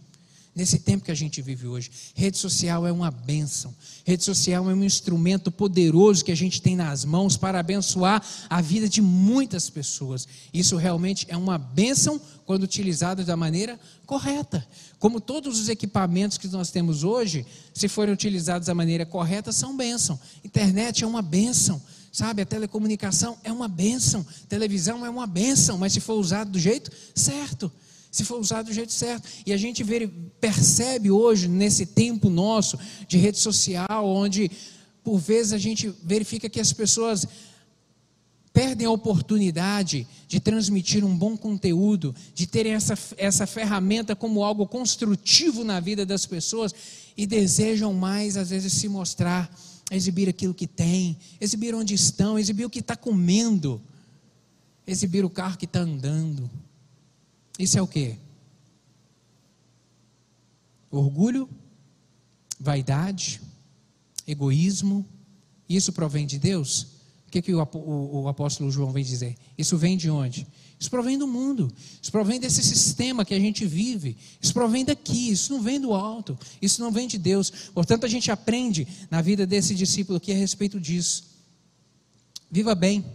nesse 0.59 0.77
tempo 0.77 1.05
que 1.05 1.11
a 1.11 1.15
gente 1.15 1.41
vive 1.41 1.67
hoje. 1.67 1.89
Rede 2.13 2.37
social 2.37 2.85
é 2.85 2.91
uma 2.91 3.09
bênção. 3.09 3.73
Rede 4.03 4.25
social 4.25 4.69
é 4.69 4.73
um 4.73 4.83
instrumento 4.83 5.49
poderoso 5.49 6.25
que 6.25 6.33
a 6.33 6.35
gente 6.35 6.61
tem 6.61 6.75
nas 6.75 7.05
mãos 7.05 7.37
para 7.37 7.61
abençoar 7.61 8.21
a 8.49 8.59
vida 8.59 8.89
de 8.89 9.01
muitas 9.01 9.69
pessoas. 9.69 10.27
Isso 10.53 10.75
realmente 10.75 11.25
é 11.29 11.37
uma 11.37 11.57
bênção 11.57 12.19
quando 12.45 12.63
utilizado 12.63 13.23
da 13.23 13.37
maneira 13.37 13.79
correta. 14.05 14.67
Como 14.99 15.21
todos 15.21 15.61
os 15.61 15.69
equipamentos 15.69 16.37
que 16.37 16.49
nós 16.49 16.71
temos 16.71 17.05
hoje, 17.05 17.45
se 17.73 17.87
forem 17.87 18.13
utilizados 18.13 18.67
da 18.67 18.75
maneira 18.75 19.05
correta, 19.05 19.53
são 19.53 19.77
bênção. 19.77 20.19
Internet 20.43 21.05
é 21.05 21.07
uma 21.07 21.21
bênção. 21.21 21.81
Sabe, 22.11 22.41
a 22.41 22.45
telecomunicação 22.45 23.37
é 23.43 23.51
uma 23.51 23.67
bênção, 23.67 24.25
televisão 24.49 25.05
é 25.05 25.09
uma 25.09 25.27
bênção, 25.27 25.77
mas 25.77 25.93
se 25.93 25.99
for 26.01 26.15
usado 26.15 26.49
do 26.51 26.59
jeito 26.59 26.91
certo 27.13 27.71
se 28.11 28.25
for 28.25 28.39
usado 28.39 28.67
do 28.67 28.73
jeito 28.73 28.91
certo. 28.91 29.27
E 29.45 29.53
a 29.53 29.57
gente 29.57 29.83
vê, 29.83 30.07
percebe 30.39 31.11
hoje, 31.11 31.47
nesse 31.47 31.85
tempo 31.85 32.29
nosso 32.29 32.77
de 33.07 33.17
rede 33.17 33.37
social, 33.37 34.07
onde 34.07 34.49
por 35.03 35.17
vezes 35.17 35.53
a 35.53 35.57
gente 35.57 35.93
verifica 36.03 36.49
que 36.49 36.59
as 36.59 36.73
pessoas 36.73 37.27
perdem 38.51 38.87
a 38.87 38.91
oportunidade 38.91 40.07
de 40.27 40.39
transmitir 40.39 41.05
um 41.05 41.15
bom 41.15 41.37
conteúdo, 41.37 42.13
de 42.33 42.45
terem 42.45 42.73
essa, 42.73 42.97
essa 43.17 43.47
ferramenta 43.47 44.15
como 44.15 44.43
algo 44.43 44.67
construtivo 44.67 45.63
na 45.63 45.79
vida 45.79 46.05
das 46.05 46.25
pessoas 46.25 46.73
e 47.15 47.25
desejam 47.25 47.93
mais, 47.93 48.37
às 48.37 48.49
vezes, 48.49 48.73
se 48.73 48.89
mostrar, 48.89 49.53
exibir 49.91 50.27
aquilo 50.29 50.53
que 50.53 50.67
tem, 50.67 51.17
exibir 51.39 51.73
onde 51.75 51.93
estão, 51.93 52.37
exibir 52.37 52.65
o 52.65 52.69
que 52.69 52.79
está 52.79 52.95
comendo, 52.95 53.81
exibir 54.85 55.23
o 55.23 55.29
carro 55.29 55.57
que 55.57 55.65
está 55.65 55.79
andando. 55.79 56.49
Isso 57.59 57.77
é 57.77 57.81
o 57.81 57.87
que? 57.87 58.15
Orgulho, 60.89 61.49
vaidade, 62.57 63.41
egoísmo. 64.25 65.05
Isso 65.67 65.91
provém 65.91 66.25
de 66.25 66.39
Deus? 66.39 66.87
O 67.27 67.31
que, 67.31 67.41
que 67.41 67.53
o, 67.53 67.61
o, 67.61 68.21
o, 68.23 68.27
apóstolo 68.29 68.71
João 68.71 68.91
vem 68.91 69.03
dizer? 69.03 69.37
Isso 69.57 69.77
vem 69.77 69.97
de 69.97 70.09
onde? 70.09 70.47
Isso 70.79 70.89
provém 70.89 71.17
do 71.17 71.27
mundo. 71.27 71.71
Isso 72.01 72.11
provém 72.11 72.39
desse 72.39 72.63
sistema 72.63 73.25
que 73.25 73.33
a 73.33 73.39
gente 73.39 73.65
vive. 73.65 74.17
Isso 74.41 74.53
provém 74.53 74.85
daqui. 74.85 75.29
Isso 75.29 75.53
não 75.53 75.61
vem 75.61 75.79
do 75.79 75.93
alto. 75.93 76.39
Isso 76.61 76.81
não 76.81 76.91
vem 76.91 77.07
de 77.07 77.17
Deus. 77.17 77.51
Portanto, 77.73 78.05
a 78.05 78.09
gente 78.09 78.31
aprende 78.31 78.87
na 79.11 79.21
vida 79.21 79.45
desse 79.45 79.75
discípulo 79.75 80.17
aqui 80.17 80.31
a 80.31 80.35
respeito 80.35 80.79
disso. 80.79 81.25
Viva 82.49 82.73
bem. 82.73 83.05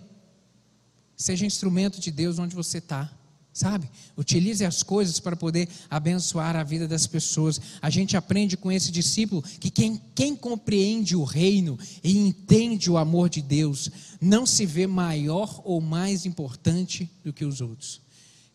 Seja 1.17 1.47
instrumento 1.47 1.99
de 1.99 2.11
Deus 2.11 2.39
onde 2.39 2.55
você 2.55 2.79
está. 2.79 3.11
Sabe? 3.55 3.89
Utilize 4.17 4.65
as 4.65 4.83
coisas 4.83 5.21
para 5.21 5.37
poder 5.37 5.69
abençoar 5.89 6.57
a 6.57 6.65
vida 6.65 6.89
das 6.89 7.07
pessoas. 7.07 7.61
A 7.81 7.89
gente 7.89 8.17
aprende 8.17 8.57
com 8.57 8.71
esse 8.71 8.91
discípulo 8.91 9.43
que 9.61 9.71
quem, 9.71 10.03
quem 10.13 10.35
compreende 10.35 11.15
o 11.15 11.23
reino 11.23 11.79
e 12.03 12.19
entende 12.19 12.91
o 12.91 12.99
amor 12.99 13.29
de 13.29 13.41
Deus 13.41 13.89
não 14.21 14.45
se 14.45 14.67
vê 14.67 14.89
maior 14.89 15.63
ou 15.65 15.81
mais 15.81 16.27
importante 16.27 17.09
do 17.23 17.33
que 17.33 17.45
os 17.45 17.61
outros. 17.61 18.01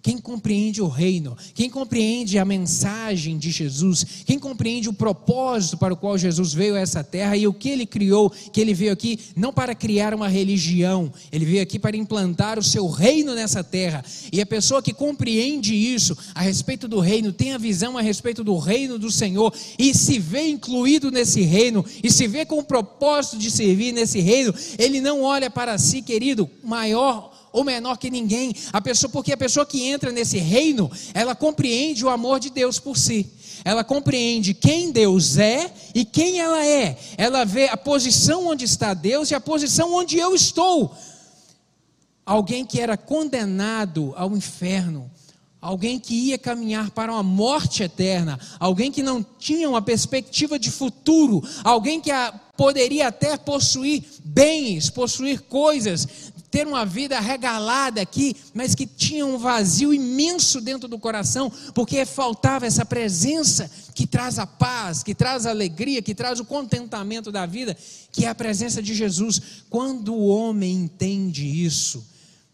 Quem 0.02 0.18
compreende 0.18 0.82
o 0.82 0.88
reino, 0.88 1.36
quem 1.54 1.70
compreende 1.70 2.40
a 2.40 2.46
mensagem 2.46 3.38
de 3.38 3.52
Jesus, 3.52 4.06
quem 4.26 4.40
compreende 4.40 4.88
o 4.88 4.94
propósito 4.94 5.76
para 5.76 5.94
o 5.94 5.98
qual 5.98 6.18
Jesus 6.18 6.54
veio 6.54 6.76
a 6.76 6.80
essa 6.80 7.04
terra 7.04 7.36
e 7.36 7.46
o 7.46 7.54
que 7.54 7.68
ele 7.68 7.86
criou, 7.86 8.30
que 8.30 8.62
ele 8.62 8.74
veio 8.74 8.94
aqui 8.94 9.20
não 9.36 9.52
para 9.52 9.76
criar 9.76 10.14
uma 10.14 10.30
religião, 10.30 11.12
ele 11.34 11.44
veio 11.44 11.62
aqui 11.62 11.78
para 11.78 11.98
implantar 11.98 12.58
o 12.58 12.64
seu 12.64 12.88
reino 12.88 13.36
nessa 13.36 13.62
terra. 13.62 14.02
E 14.32 14.40
a 14.40 14.46
pessoa 14.46 14.82
que 14.82 14.94
compreende 14.94 15.76
isso 15.76 16.18
a 16.34 16.44
respeito 16.44 16.88
do 16.88 17.02
reino, 17.02 17.34
tem 17.34 17.52
a 17.52 17.58
visão 17.58 17.98
a 17.98 18.02
respeito 18.02 18.42
do 18.42 18.58
reino 18.58 18.98
do 18.98 19.12
Senhor 19.12 19.54
e 19.78 19.94
se 19.94 20.18
vê 20.18 20.48
incluído 20.48 21.12
nesse 21.12 21.42
reino 21.42 21.84
e 22.02 22.10
se 22.10 22.26
vê 22.26 22.46
com 22.46 22.60
o 22.60 22.64
propósito 22.64 23.38
de 23.38 23.52
servir 23.52 23.92
nesse 23.92 24.22
reino, 24.22 24.56
ele 24.78 25.02
não 25.02 25.24
olha 25.24 25.50
para 25.50 25.78
si, 25.78 26.02
querido, 26.02 26.50
maior 26.64 27.38
ou 27.52 27.64
menor 27.64 27.98
que 27.98 28.10
ninguém. 28.10 28.54
A 28.72 28.82
pessoa, 28.82 29.10
porque 29.10 29.34
a 29.34 29.38
pessoa 29.38 29.66
que 29.66 29.84
entra 29.84 30.12
nesse 30.12 30.38
reino, 30.38 30.92
ela 31.14 31.36
compreende 31.36 32.06
o 32.06 32.10
amor 32.10 32.40
de 32.40 32.50
Deus 32.50 32.80
por 32.80 32.98
si. 32.98 33.32
Ela 33.66 33.84
compreende 33.84 34.54
quem 34.54 34.92
Deus 34.92 35.38
é 35.38 35.72
e 35.94 36.06
quem 36.06 36.40
ela 36.40 36.66
é. 36.66 36.98
Ela 37.18 37.44
vê 37.44 37.68
a 37.68 37.78
posição 37.78 38.48
onde 38.48 38.66
está 38.66 38.94
Deus 38.94 39.32
e 39.32 39.36
a 39.36 39.40
posição 39.40 39.94
onde 39.94 40.18
eu 40.18 40.34
estou. 40.34 40.96
Alguém 42.26 42.66
que 42.66 42.80
era 42.80 42.96
condenado 42.96 44.14
ao 44.16 44.36
inferno, 44.36 45.12
alguém 45.62 46.00
que 46.00 46.14
ia 46.14 46.38
caminhar 46.38 46.92
para 46.92 47.12
uma 47.12 47.24
morte 47.24 47.84
eterna, 47.84 48.40
alguém 48.60 48.92
que 48.92 49.04
não 49.04 49.26
tinha 49.40 49.68
uma 49.70 49.82
perspectiva 49.82 50.58
de 50.58 50.72
futuro, 50.72 51.44
alguém 51.64 52.00
que 52.00 52.12
poderia 52.56 53.08
até 53.08 53.36
possuir 53.36 54.04
bens, 54.24 54.90
possuir 54.90 55.42
coisas, 55.42 56.08
ter 56.52 56.68
uma 56.68 56.86
vida 56.86 57.20
regalada 57.20 58.02
aqui, 58.02 58.36
mas 58.54 58.74
que 58.74 58.86
tinha 58.86 59.26
um 59.26 59.38
vazio 59.38 59.94
imenso 59.94 60.60
dentro 60.62 60.88
do 60.88 60.98
coração, 60.98 61.52
porque 61.74 62.06
faltava 62.06 62.66
essa 62.66 62.86
presença 62.86 63.70
que 63.94 64.08
traz 64.08 64.40
a 64.40 64.48
paz, 64.48 65.04
que 65.04 65.14
traz 65.14 65.46
a 65.46 65.52
alegria, 65.52 66.02
que 66.02 66.16
traz 66.16 66.40
o 66.40 66.46
contentamento 66.46 67.32
da 67.32 67.46
vida, 67.46 67.78
que 68.12 68.26
é 68.26 68.30
a 68.30 68.36
presença 68.36 68.82
de 68.82 68.94
Jesus. 68.94 69.42
Quando 69.70 70.14
o 70.14 70.28
homem 70.28 70.74
entende 70.74 71.46
isso, 71.46 72.06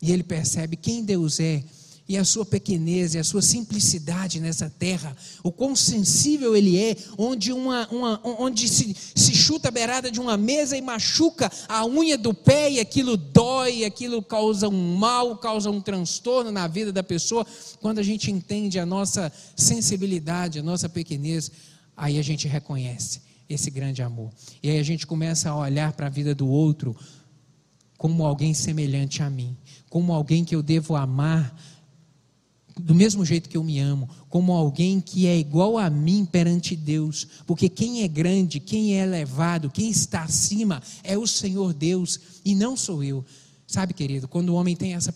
e 0.01 0.11
ele 0.11 0.23
percebe 0.23 0.75
quem 0.75 1.03
Deus 1.03 1.39
é, 1.39 1.63
e 2.07 2.17
a 2.17 2.23
sua 2.23 2.45
pequenez 2.45 3.15
e 3.15 3.17
a 3.17 3.23
sua 3.23 3.41
simplicidade 3.41 4.39
nessa 4.39 4.69
terra, 4.69 5.15
o 5.43 5.51
quão 5.51 5.75
sensível 5.75 6.55
ele 6.55 6.77
é, 6.77 6.95
onde, 7.17 7.51
uma, 7.51 7.87
uma, 7.87 8.21
onde 8.23 8.69
se, 8.69 8.95
se 9.15 9.33
chuta 9.33 9.69
a 9.69 9.71
beirada 9.71 10.11
de 10.11 10.19
uma 10.19 10.37
mesa 10.37 10.77
e 10.77 10.81
machuca 10.81 11.51
a 11.67 11.85
unha 11.85 12.17
do 12.17 12.33
pé 12.33 12.71
e 12.71 12.79
aquilo 12.79 13.17
dói, 13.17 13.85
aquilo 13.85 14.21
causa 14.21 14.69
um 14.69 14.95
mal, 14.95 15.37
causa 15.37 15.71
um 15.71 15.81
transtorno 15.81 16.51
na 16.51 16.67
vida 16.67 16.91
da 16.91 17.01
pessoa. 17.01 17.45
Quando 17.81 17.99
a 17.99 18.03
gente 18.03 18.29
entende 18.31 18.77
a 18.77 18.85
nossa 18.85 19.31
sensibilidade, 19.55 20.59
a 20.59 20.63
nossa 20.63 20.87
pequenez, 20.87 21.51
aí 21.97 22.19
a 22.19 22.23
gente 22.23 22.47
reconhece 22.47 23.21
esse 23.49 23.71
grande 23.71 24.03
amor. 24.03 24.31
E 24.61 24.69
aí 24.69 24.77
a 24.77 24.83
gente 24.83 25.07
começa 25.07 25.49
a 25.49 25.57
olhar 25.57 25.93
para 25.93 26.05
a 26.05 26.09
vida 26.09 26.35
do 26.35 26.47
outro 26.47 26.95
como 27.97 28.25
alguém 28.25 28.53
semelhante 28.53 29.23
a 29.23 29.29
mim, 29.29 29.55
como 29.89 30.13
alguém 30.13 30.43
que 30.43 30.55
eu 30.55 30.61
devo 30.61 30.95
amar 30.95 31.55
do 32.79 32.93
mesmo 32.93 33.23
jeito 33.23 33.47
que 33.47 33.55
eu 33.55 33.63
me 33.63 33.79
amo, 33.79 34.09
como 34.29 34.51
alguém 34.51 34.99
que 34.99 35.27
é 35.27 35.37
igual 35.37 35.77
a 35.77 35.89
mim 35.89 36.25
perante 36.25 36.75
Deus, 36.75 37.25
porque 37.45 37.69
quem 37.69 38.03
é 38.03 38.07
grande, 38.07 38.59
quem 38.59 38.99
é 38.99 39.03
elevado, 39.03 39.69
quem 39.69 39.89
está 39.89 40.23
acima 40.23 40.81
é 41.03 41.17
o 41.17 41.25
Senhor 41.25 41.73
Deus 41.73 42.19
e 42.43 42.53
não 42.53 42.75
sou 42.75 43.03
eu. 43.03 43.23
Sabe, 43.65 43.93
querido, 43.93 44.27
quando 44.27 44.49
o 44.49 44.55
homem 44.55 44.75
tem 44.75 44.93
essa, 44.93 45.13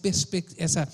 essa, 0.58 0.88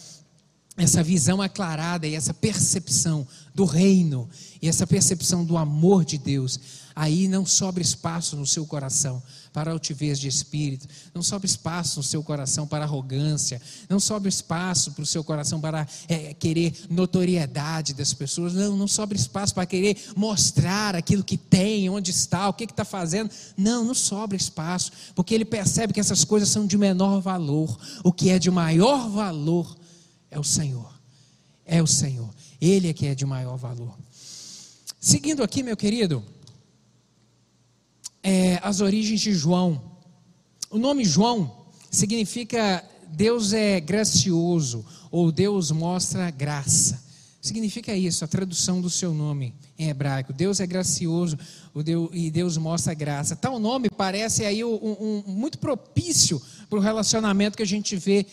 essa 0.76 1.04
visão 1.04 1.42
aclarada 1.42 2.08
e 2.08 2.16
essa 2.16 2.34
percepção 2.34 3.28
do 3.54 3.64
reino 3.64 4.28
e 4.62 4.68
essa 4.68 4.88
percepção 4.88 5.46
do 5.46 5.58
amor 5.58 6.04
de 6.04 6.18
Deus, 6.18 6.60
aí 6.96 7.28
não 7.28 7.46
sobra 7.46 7.84
espaço 7.84 8.36
no 8.36 8.48
seu 8.48 8.66
coração 8.66 9.22
para 9.52 9.72
altivez 9.72 10.20
de 10.20 10.28
espírito, 10.28 10.88
não 11.14 11.22
sobra 11.24 11.46
espaço 11.46 12.00
no 12.00 12.04
seu 12.04 12.24
coração 12.24 12.68
para 12.68 12.84
arrogância, 12.84 13.62
não 13.90 14.00
sobra 14.00 14.30
espaço 14.30 14.92
para 14.92 15.04
o 15.04 15.06
seu 15.06 15.24
coração 15.24 15.62
para 15.62 15.88
é, 16.08 16.34
querer 16.34 16.74
notoriedade 16.90 17.94
das 17.94 18.14
pessoas, 18.14 18.54
não, 18.54 18.76
não 18.76 18.88
sobra 18.88 19.18
espaço 19.18 19.54
para 19.54 19.66
querer 19.66 19.98
mostrar 20.16 20.96
aquilo 20.96 21.24
que 21.24 21.38
tem, 21.38 21.90
onde 21.90 22.12
está, 22.12 22.50
o 22.50 22.54
que 22.54 22.66
está 22.66 22.86
fazendo, 22.86 23.30
não, 23.58 23.86
não 23.86 23.94
sobra 23.94 24.36
espaço, 24.36 24.92
porque 25.14 25.34
ele 25.34 25.46
percebe 25.46 25.94
que 25.94 26.00
essas 26.00 26.24
coisas 26.24 26.50
são 26.50 26.66
de 26.68 26.78
menor 26.78 27.22
valor, 27.22 27.78
o 28.04 28.12
que 28.12 28.30
é 28.30 28.40
de 28.40 28.52
maior 28.52 29.10
valor 29.10 29.76
é 30.30 30.40
o 30.40 30.44
Senhor, 30.44 30.94
é 31.66 31.82
o 31.82 31.88
Senhor, 31.88 32.30
Ele 32.60 32.90
é 32.90 32.94
que 32.94 33.08
é 33.08 33.16
de 33.16 33.26
maior 33.26 33.58
valor. 33.58 33.98
Seguindo 35.00 35.44
aqui, 35.44 35.64
meu 35.64 35.78
querido, 35.78 36.24
é, 38.26 38.60
as 38.64 38.82
origens 38.82 39.22
de 39.22 39.32
João. 39.34 39.80
O 40.72 40.80
nome 40.80 41.06
João 41.06 41.56
significa 41.92 42.84
Deus 43.10 43.54
é 43.54 43.80
gracioso 43.80 44.84
ou 45.12 45.32
Deus 45.32 45.70
mostra 45.70 46.32
graça. 46.32 47.06
significa 47.40 47.96
isso, 47.96 48.26
a 48.26 48.28
tradução 48.28 48.82
do 48.82 48.90
seu 48.90 49.14
nome 49.14 49.54
em 49.78 49.90
hebraico. 49.90 50.34
Deus 50.34 50.60
é 50.60 50.66
gracioso 50.66 51.38
Deus, 51.84 52.10
e 52.12 52.32
Deus 52.32 52.58
mostra 52.58 52.96
graça. 52.96 53.36
Tal 53.36 53.60
nome 53.60 53.92
parece 53.92 54.44
aí 54.44 54.64
um, 54.64 54.74
um, 54.74 55.24
muito 55.28 55.60
propício 55.60 56.42
para 56.68 56.80
o 56.80 56.82
relacionamento 56.82 57.56
que 57.56 57.64
a 57.64 57.68
gente 57.68 57.96
vê 57.96 58.26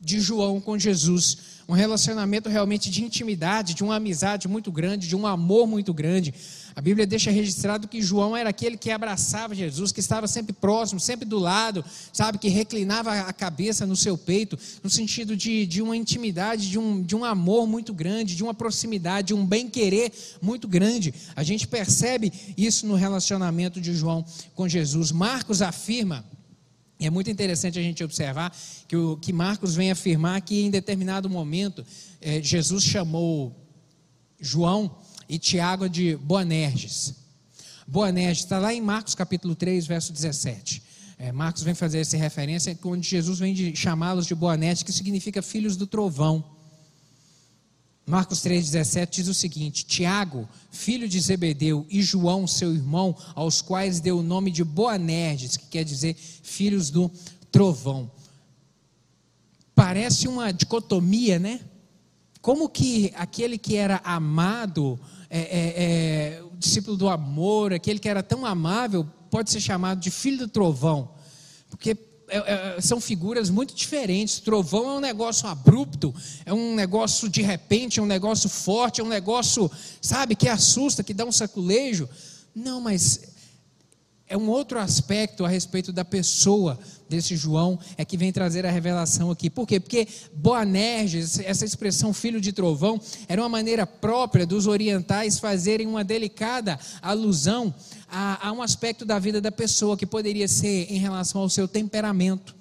de 0.00 0.20
João 0.20 0.60
com 0.60 0.78
Jesus. 0.78 1.38
Um 1.68 1.72
relacionamento 1.72 2.48
realmente 2.48 2.90
de 2.90 3.02
intimidade, 3.04 3.74
de 3.74 3.82
uma 3.82 3.96
amizade 3.96 4.46
muito 4.46 4.70
grande, 4.70 5.08
de 5.08 5.16
um 5.16 5.26
amor 5.26 5.66
muito 5.66 5.92
grande. 5.92 6.32
A 6.74 6.80
Bíblia 6.80 7.06
deixa 7.06 7.30
registrado 7.30 7.86
que 7.86 8.00
João 8.00 8.36
era 8.36 8.50
aquele 8.50 8.76
que 8.76 8.90
abraçava 8.90 9.54
Jesus, 9.54 9.92
que 9.92 10.00
estava 10.00 10.26
sempre 10.26 10.52
próximo, 10.52 10.98
sempre 10.98 11.26
do 11.26 11.38
lado, 11.38 11.84
sabe, 12.12 12.38
que 12.38 12.48
reclinava 12.48 13.12
a 13.12 13.32
cabeça 13.32 13.86
no 13.86 13.94
seu 13.94 14.16
peito, 14.16 14.58
no 14.82 14.88
sentido 14.88 15.36
de, 15.36 15.66
de 15.66 15.82
uma 15.82 15.96
intimidade, 15.96 16.70
de 16.70 16.78
um, 16.78 17.02
de 17.02 17.14
um 17.14 17.24
amor 17.24 17.66
muito 17.66 17.92
grande, 17.92 18.34
de 18.34 18.42
uma 18.42 18.54
proximidade, 18.54 19.28
de 19.28 19.34
um 19.34 19.44
bem-querer 19.44 20.12
muito 20.40 20.66
grande. 20.66 21.12
A 21.36 21.42
gente 21.42 21.66
percebe 21.66 22.32
isso 22.56 22.86
no 22.86 22.94
relacionamento 22.94 23.80
de 23.80 23.94
João 23.94 24.24
com 24.54 24.66
Jesus. 24.66 25.12
Marcos 25.12 25.60
afirma. 25.60 26.24
E 26.98 27.06
é 27.06 27.10
muito 27.10 27.30
interessante 27.30 27.78
a 27.78 27.82
gente 27.82 28.02
observar 28.02 28.56
que, 28.86 28.96
o, 28.96 29.16
que 29.16 29.32
Marcos 29.32 29.74
vem 29.74 29.90
afirmar 29.90 30.40
que 30.40 30.62
em 30.62 30.70
determinado 30.70 31.28
momento 31.28 31.84
eh, 32.20 32.40
Jesus 32.40 32.84
chamou 32.84 33.56
João 34.40 34.96
e 35.32 35.38
Tiago 35.38 35.88
de 35.88 36.14
Boanerges. 36.14 37.14
Boanerges 37.88 38.44
está 38.44 38.58
lá 38.58 38.74
em 38.74 38.82
Marcos 38.82 39.14
capítulo 39.14 39.54
3, 39.54 39.86
verso 39.86 40.12
17. 40.12 40.82
É, 41.18 41.32
Marcos 41.32 41.62
vem 41.62 41.74
fazer 41.74 42.00
essa 42.00 42.18
referência 42.18 42.78
onde 42.84 43.08
Jesus 43.08 43.38
vem 43.38 43.74
chamá-los 43.74 44.26
de 44.26 44.34
Boanerges, 44.34 44.82
que 44.82 44.92
significa 44.92 45.40
filhos 45.40 45.74
do 45.74 45.86
trovão. 45.86 46.44
Marcos 48.04 48.40
3,17 48.40 49.08
diz 49.08 49.28
o 49.28 49.32
seguinte: 49.32 49.86
Tiago, 49.86 50.46
filho 50.70 51.08
de 51.08 51.18
Zebedeu, 51.18 51.86
e 51.88 52.02
João, 52.02 52.46
seu 52.46 52.74
irmão, 52.74 53.16
aos 53.34 53.62
quais 53.62 54.00
deu 54.00 54.18
o 54.18 54.22
nome 54.22 54.50
de 54.50 54.62
Boanerges, 54.62 55.56
que 55.56 55.66
quer 55.68 55.84
dizer 55.84 56.14
filhos 56.14 56.90
do 56.90 57.10
trovão. 57.50 58.10
Parece 59.74 60.28
uma 60.28 60.52
dicotomia, 60.52 61.38
né? 61.38 61.58
Como 62.42 62.68
que 62.68 63.12
aquele 63.14 63.56
que 63.56 63.76
era 63.76 64.00
amado 64.04 64.98
é, 65.34 65.38
é, 65.40 66.36
é, 66.36 66.42
o 66.42 66.54
discípulo 66.58 66.94
do 66.94 67.08
amor, 67.08 67.72
aquele 67.72 67.98
que 67.98 68.06
era 68.06 68.22
tão 68.22 68.44
amável, 68.44 69.08
pode 69.30 69.50
ser 69.50 69.62
chamado 69.62 69.98
de 69.98 70.10
filho 70.10 70.36
do 70.36 70.48
trovão, 70.48 71.08
porque 71.70 71.96
é, 72.28 72.76
é, 72.76 72.80
são 72.82 73.00
figuras 73.00 73.48
muito 73.48 73.74
diferentes. 73.74 74.40
Trovão 74.40 74.90
é 74.90 74.96
um 74.98 75.00
negócio 75.00 75.48
abrupto, 75.48 76.14
é 76.44 76.52
um 76.52 76.74
negócio 76.74 77.30
de 77.30 77.40
repente, 77.40 77.98
é 77.98 78.02
um 78.02 78.06
negócio 78.06 78.50
forte, 78.50 79.00
é 79.00 79.04
um 79.04 79.08
negócio, 79.08 79.70
sabe, 80.02 80.34
que 80.34 80.50
assusta, 80.50 81.02
que 81.02 81.14
dá 81.14 81.24
um 81.24 81.32
saculejo. 81.32 82.06
Não, 82.54 82.78
mas 82.78 83.31
é 84.32 84.36
um 84.36 84.48
outro 84.48 84.78
aspecto 84.78 85.44
a 85.44 85.48
respeito 85.48 85.92
da 85.92 86.06
pessoa 86.06 86.78
desse 87.06 87.36
João 87.36 87.78
é 87.98 88.04
que 88.04 88.16
vem 88.16 88.32
trazer 88.32 88.64
a 88.64 88.70
revelação 88.70 89.30
aqui. 89.30 89.50
Por 89.50 89.66
quê? 89.66 89.78
Porque 89.78 90.08
Boanerges, 90.32 91.38
essa 91.40 91.66
expressão 91.66 92.14
filho 92.14 92.40
de 92.40 92.50
trovão, 92.50 92.98
era 93.28 93.42
uma 93.42 93.48
maneira 93.50 93.86
própria 93.86 94.46
dos 94.46 94.66
orientais 94.66 95.38
fazerem 95.38 95.86
uma 95.86 96.02
delicada 96.02 96.80
alusão 97.02 97.74
a, 98.08 98.48
a 98.48 98.52
um 98.52 98.62
aspecto 98.62 99.04
da 99.04 99.18
vida 99.18 99.38
da 99.38 99.52
pessoa 99.52 99.98
que 99.98 100.06
poderia 100.06 100.48
ser 100.48 100.90
em 100.90 100.96
relação 100.96 101.42
ao 101.42 101.50
seu 101.50 101.68
temperamento 101.68 102.56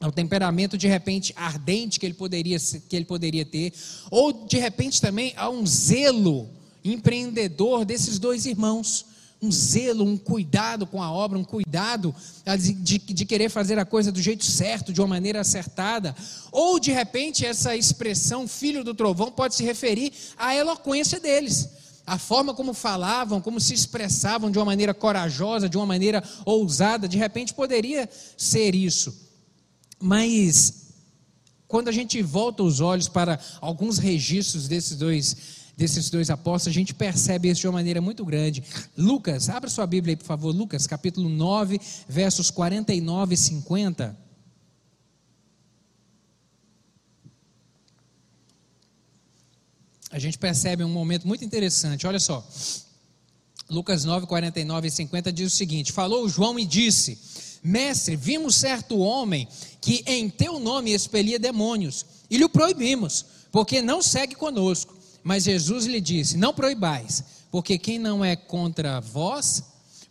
ao 0.00 0.12
temperamento 0.12 0.78
de 0.78 0.86
repente 0.86 1.34
ardente 1.36 2.00
que 2.00 2.06
ele 2.06 2.14
poderia 2.14 2.58
que 2.58 2.96
ele 2.96 3.06
poderia 3.06 3.44
ter, 3.44 3.72
ou 4.10 4.46
de 4.46 4.58
repente 4.58 5.00
também 5.00 5.34
a 5.36 5.48
um 5.48 5.66
zelo 5.66 6.48
empreendedor 6.82 7.84
desses 7.84 8.18
dois 8.18 8.44
irmãos 8.44 9.15
um 9.40 9.52
zelo, 9.52 10.04
um 10.04 10.16
cuidado 10.16 10.86
com 10.86 11.02
a 11.02 11.10
obra, 11.10 11.38
um 11.38 11.44
cuidado 11.44 12.14
de, 12.58 12.98
de, 12.98 13.24
querer 13.24 13.50
fazer 13.50 13.78
a 13.78 13.84
coisa 13.84 14.10
do 14.10 14.20
jeito 14.20 14.44
certo, 14.44 14.92
de 14.92 15.00
uma 15.00 15.06
maneira 15.06 15.40
acertada. 15.40 16.16
Ou, 16.50 16.80
de 16.80 16.90
repente, 16.90 17.44
essa 17.44 17.76
expressão 17.76 18.48
filho 18.48 18.82
do 18.82 18.94
trovão 18.94 19.30
pode 19.30 19.54
se 19.54 19.62
referir 19.62 20.12
à 20.36 20.54
eloquência 20.54 21.20
deles. 21.20 21.68
A 22.06 22.18
forma 22.18 22.54
como 22.54 22.72
falavam, 22.72 23.40
como 23.40 23.60
se 23.60 23.74
expressavam 23.74 24.50
de 24.50 24.58
uma 24.58 24.64
maneira 24.64 24.94
corajosa, 24.94 25.68
de 25.68 25.76
uma 25.76 25.86
maneira 25.86 26.22
ousada, 26.44 27.08
de 27.08 27.18
repente 27.18 27.52
poderia 27.52 28.08
ser 28.36 28.74
isso. 28.74 29.12
Mas, 29.98 30.86
quando 31.66 31.88
a 31.88 31.92
gente 31.92 32.22
volta 32.22 32.62
os 32.62 32.80
olhos 32.80 33.08
para 33.08 33.40
alguns 33.60 33.98
registros 33.98 34.68
desses 34.68 34.96
dois 34.96 35.36
desses 35.76 36.08
dois 36.08 36.30
apóstolos, 36.30 36.74
a 36.74 36.78
gente 36.78 36.94
percebe 36.94 37.50
isso 37.50 37.60
de 37.60 37.66
uma 37.66 37.74
maneira 37.74 38.00
muito 38.00 38.24
grande. 38.24 38.64
Lucas, 38.96 39.48
abra 39.48 39.68
sua 39.68 39.86
Bíblia 39.86 40.12
aí, 40.12 40.16
por 40.16 40.24
favor, 40.24 40.54
Lucas, 40.54 40.86
capítulo 40.86 41.28
9, 41.28 41.78
versos 42.08 42.50
49 42.50 43.34
e 43.34 43.36
50. 43.36 44.16
A 50.10 50.18
gente 50.18 50.38
percebe 50.38 50.82
um 50.82 50.88
momento 50.88 51.28
muito 51.28 51.44
interessante, 51.44 52.06
olha 52.06 52.18
só. 52.18 52.46
Lucas 53.68 54.04
9, 54.04 54.26
49 54.26 54.88
e 54.88 54.90
50 54.90 55.32
diz 55.32 55.52
o 55.52 55.56
seguinte: 55.56 55.92
Falou 55.92 56.26
João 56.28 56.58
e 56.58 56.64
disse: 56.64 57.18
Mestre, 57.62 58.16
vimos 58.16 58.54
certo 58.54 58.98
homem 58.98 59.46
que 59.80 60.02
em 60.06 60.30
teu 60.30 60.58
nome 60.58 60.92
expelia 60.92 61.38
demônios, 61.38 62.06
e 62.30 62.38
lhe 62.38 62.48
proibimos, 62.48 63.26
porque 63.52 63.82
não 63.82 64.00
segue 64.00 64.34
conosco. 64.34 64.95
Mas 65.26 65.42
Jesus 65.42 65.86
lhe 65.86 66.00
disse: 66.00 66.36
Não 66.36 66.54
proibais, 66.54 67.24
porque 67.50 67.76
quem 67.76 67.98
não 67.98 68.24
é 68.24 68.36
contra 68.36 69.00
vós, 69.00 69.60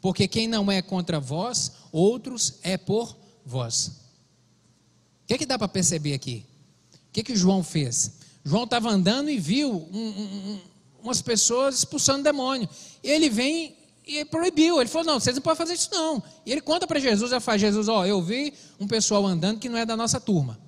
porque 0.01 0.27
quem 0.27 0.45
não 0.45 0.69
é 0.69 0.81
contra 0.81 1.21
vós, 1.21 1.71
outros 1.89 2.55
é 2.61 2.77
por 2.77 3.15
vós. 3.45 3.87
O 3.87 5.27
que, 5.27 5.35
é 5.35 5.37
que 5.37 5.45
dá 5.45 5.57
para 5.57 5.69
perceber 5.69 6.15
aqui? 6.15 6.45
O 6.91 7.13
que, 7.13 7.21
é 7.21 7.23
que 7.23 7.33
João 7.33 7.63
fez? 7.63 8.11
João 8.43 8.65
estava 8.65 8.89
andando 8.89 9.29
e 9.29 9.39
viu 9.39 9.87
um, 9.89 9.97
um, 9.97 10.59
umas 11.01 11.21
pessoas 11.21 11.77
expulsando 11.77 12.21
demônio. 12.21 12.67
Ele 13.01 13.29
vem 13.29 13.73
e 14.05 14.25
proibiu. 14.25 14.81
Ele 14.81 14.89
falou: 14.89 15.13
Não, 15.13 15.19
vocês 15.21 15.37
não 15.37 15.41
podem 15.41 15.57
fazer 15.57 15.75
isso 15.75 15.91
não. 15.93 16.21
E 16.45 16.51
ele 16.51 16.59
conta 16.59 16.85
para 16.85 16.99
Jesus: 16.99 17.31
Ele 17.31 17.39
fala, 17.39 17.57
Jesus, 17.57 17.87
ó, 17.87 18.05
eu 18.05 18.21
vi 18.21 18.53
um 18.77 18.85
pessoal 18.85 19.25
andando 19.25 19.59
que 19.59 19.69
não 19.69 19.77
é 19.77 19.85
da 19.85 19.95
nossa 19.95 20.19
turma. 20.19 20.59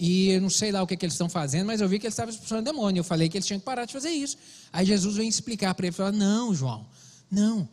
E 0.00 0.30
eu 0.30 0.40
não 0.40 0.48
sei 0.48 0.70
lá 0.70 0.80
o 0.80 0.86
que, 0.86 0.96
que 0.96 1.04
eles 1.04 1.14
estão 1.14 1.28
fazendo, 1.28 1.66
mas 1.66 1.80
eu 1.80 1.88
vi 1.88 1.98
que 1.98 2.06
eles 2.06 2.14
estavam 2.14 2.32
expulsando 2.32 2.62
demônio. 2.62 3.00
Eu 3.00 3.04
falei 3.04 3.28
que 3.28 3.36
eles 3.36 3.44
tinham 3.44 3.58
que 3.58 3.64
parar 3.64 3.84
de 3.84 3.92
fazer 3.92 4.10
isso. 4.10 4.36
Aí 4.72 4.86
Jesus 4.86 5.16
vem 5.16 5.28
explicar 5.28 5.74
para 5.74 5.86
ele: 5.86 5.92
falar, 5.92 6.12
Não, 6.12 6.54
João, 6.54 6.86
não. 7.28 7.68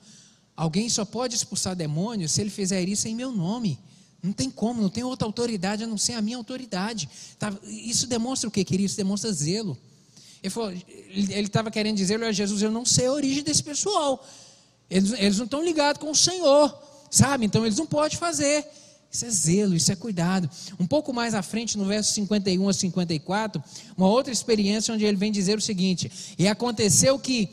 Alguém 0.58 0.90
só 0.90 1.06
pode 1.06 1.36
expulsar 1.36 1.76
demônio 1.76 2.28
se 2.28 2.42
ele 2.42 2.50
fizer 2.50 2.82
isso 2.90 3.08
em 3.08 3.14
meu 3.14 3.32
nome. 3.32 3.78
Não 4.24 4.34
tem 4.34 4.50
como, 4.50 4.82
não 4.82 4.90
tem 4.90 5.04
outra 5.04 5.28
autoridade 5.28 5.84
a 5.84 5.88
não 5.88 6.00
ser 6.00 6.14
a 6.14 6.22
minha 6.22 6.38
autoridade. 6.38 7.08
Tá, 7.38 7.54
isso 7.64 8.08
demonstra 8.08 8.48
o 8.48 8.52
que, 8.52 8.64
querido? 8.64 8.88
Isso 8.88 8.98
demonstra 8.98 9.32
zelo. 9.32 9.78
Ele 10.42 11.42
estava 11.42 11.70
querendo 11.70 11.96
dizer 11.96 12.22
a 12.24 12.32
Jesus: 12.32 12.60
Eu 12.60 12.72
não 12.72 12.86
sei 12.86 13.06
a 13.06 13.12
origem 13.12 13.44
desse 13.44 13.62
pessoal. 13.62 14.26
Eles, 14.90 15.12
eles 15.14 15.38
não 15.38 15.46
estão 15.46 15.64
ligados 15.64 16.02
com 16.02 16.10
o 16.10 16.16
Senhor, 16.16 16.76
sabe? 17.12 17.46
Então 17.46 17.64
eles 17.64 17.78
não 17.78 17.86
podem 17.86 18.18
fazer. 18.18 18.66
Isso 19.16 19.26
é 19.26 19.30
zelo, 19.30 19.76
isso 19.76 19.90
é 19.94 19.96
cuidado. 19.96 20.50
Um 20.78 20.86
pouco 20.86 21.14
mais 21.14 21.34
à 21.34 21.42
frente, 21.42 21.78
no 21.78 21.86
verso 21.86 22.12
51 22.12 22.68
a 22.68 22.74
54, 22.74 23.64
uma 23.96 24.10
outra 24.10 24.34
experiência 24.34 24.94
onde 24.94 25.06
ele 25.06 25.16
vem 25.16 25.32
dizer 25.32 25.58
o 25.58 25.62
seguinte: 25.62 26.12
E 26.38 26.50
aconteceu 26.50 27.18
que, 27.18 27.50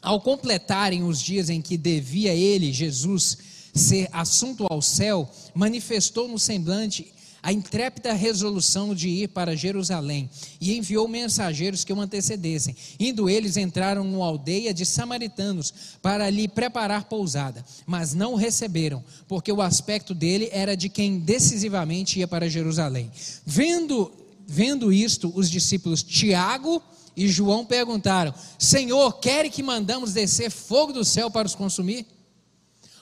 ao 0.00 0.20
completarem 0.20 1.02
os 1.02 1.20
dias 1.20 1.50
em 1.50 1.60
que 1.60 1.76
devia 1.76 2.32
ele, 2.32 2.72
Jesus, 2.72 3.36
ser 3.74 4.08
assunto 4.12 4.64
ao 4.70 4.80
céu, 4.80 5.28
manifestou 5.52 6.28
no 6.28 6.38
semblante 6.38 7.12
a 7.42 7.52
intrépida 7.52 8.12
resolução 8.12 8.94
de 8.94 9.08
ir 9.08 9.28
para 9.28 9.56
Jerusalém 9.56 10.28
e 10.60 10.76
enviou 10.76 11.06
mensageiros 11.06 11.84
que 11.84 11.92
o 11.92 12.00
antecedessem. 12.00 12.74
Indo 12.98 13.28
eles, 13.28 13.56
entraram 13.56 14.04
numa 14.04 14.26
aldeia 14.26 14.74
de 14.74 14.84
samaritanos 14.84 15.72
para 16.02 16.28
lhe 16.28 16.48
preparar 16.48 17.04
pousada, 17.04 17.64
mas 17.86 18.14
não 18.14 18.34
receberam, 18.34 19.04
porque 19.28 19.52
o 19.52 19.62
aspecto 19.62 20.14
dele 20.14 20.48
era 20.52 20.76
de 20.76 20.88
quem 20.88 21.18
decisivamente 21.18 22.18
ia 22.18 22.28
para 22.28 22.48
Jerusalém. 22.48 23.10
Vendo, 23.44 24.12
vendo 24.46 24.92
isto, 24.92 25.32
os 25.34 25.50
discípulos 25.50 26.02
Tiago 26.02 26.82
e 27.16 27.28
João 27.28 27.64
perguntaram: 27.64 28.34
Senhor, 28.58 29.18
quer 29.18 29.48
que 29.48 29.62
mandamos 29.62 30.12
descer 30.12 30.50
fogo 30.50 30.92
do 30.92 31.04
céu 31.04 31.30
para 31.30 31.46
os 31.46 31.54
consumir? 31.54 32.06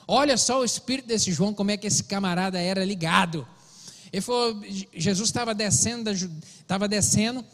Olha 0.07 0.37
só 0.37 0.61
o 0.61 0.65
espírito 0.65 1.09
desse 1.09 1.33
João, 1.33 1.55
como 1.55 1.71
é 1.71 1.77
que 1.77 1.87
esse 1.87 2.05
camarada 2.05 2.59
era 2.59 2.85
ligado. 2.85 3.47
Ele 4.15 4.21
falou, 4.21 4.63
Jesus 4.95 5.29
estava 5.29 5.53
descendo, 5.53 6.09
estava 6.09 6.87
descendo, 6.87 7.45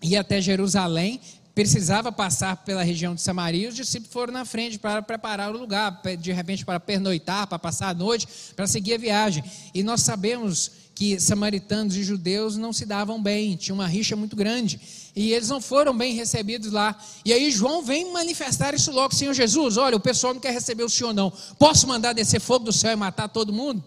ia 0.00 0.20
até 0.20 0.40
Jerusalém, 0.40 1.20
precisava 1.56 2.12
passar 2.12 2.58
pela 2.58 2.84
região 2.84 3.16
de 3.16 3.20
Samaria, 3.20 3.68
os 3.68 3.74
discípulos 3.74 4.12
foram 4.12 4.32
na 4.32 4.44
frente 4.44 4.78
para 4.78 5.02
preparar 5.02 5.52
o 5.52 5.58
lugar, 5.58 6.00
de 6.20 6.30
repente 6.30 6.64
para 6.64 6.78
pernoitar, 6.78 7.48
para 7.48 7.58
passar 7.58 7.88
a 7.88 7.94
noite, 7.94 8.28
para 8.54 8.64
seguir 8.68 8.94
a 8.94 8.98
viagem. 8.98 9.42
E 9.74 9.82
nós 9.82 10.02
sabemos 10.02 10.70
que 10.94 11.18
samaritanos 11.18 11.96
e 11.96 12.04
judeus 12.04 12.56
não 12.56 12.72
se 12.72 12.86
davam 12.86 13.20
bem, 13.20 13.56
tinha 13.56 13.74
uma 13.74 13.88
rixa 13.88 14.14
muito 14.14 14.36
grande, 14.36 14.80
e 15.16 15.32
eles 15.32 15.48
não 15.48 15.60
foram 15.60 15.98
bem 15.98 16.14
recebidos 16.14 16.70
lá. 16.70 16.96
E 17.24 17.32
aí 17.32 17.50
João 17.50 17.82
vem 17.82 18.12
manifestar 18.12 18.72
isso 18.72 18.92
logo, 18.92 19.16
Senhor 19.16 19.34
Jesus, 19.34 19.76
olha, 19.76 19.96
o 19.96 20.00
pessoal 20.00 20.32
não 20.32 20.40
quer 20.40 20.52
receber 20.52 20.84
o 20.84 20.88
Senhor 20.88 21.12
não. 21.12 21.32
Posso 21.58 21.88
mandar 21.88 22.12
descer 22.12 22.40
fogo 22.40 22.66
do 22.66 22.72
céu 22.72 22.92
e 22.92 22.96
matar 22.96 23.26
todo 23.26 23.52
mundo? 23.52 23.82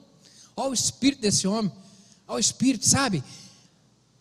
Olha 0.58 0.72
o 0.72 0.74
espírito 0.74 1.22
desse 1.22 1.48
homem. 1.48 1.72
Olha 2.32 2.38
o 2.38 2.40
espírito, 2.40 2.88
sabe? 2.88 3.22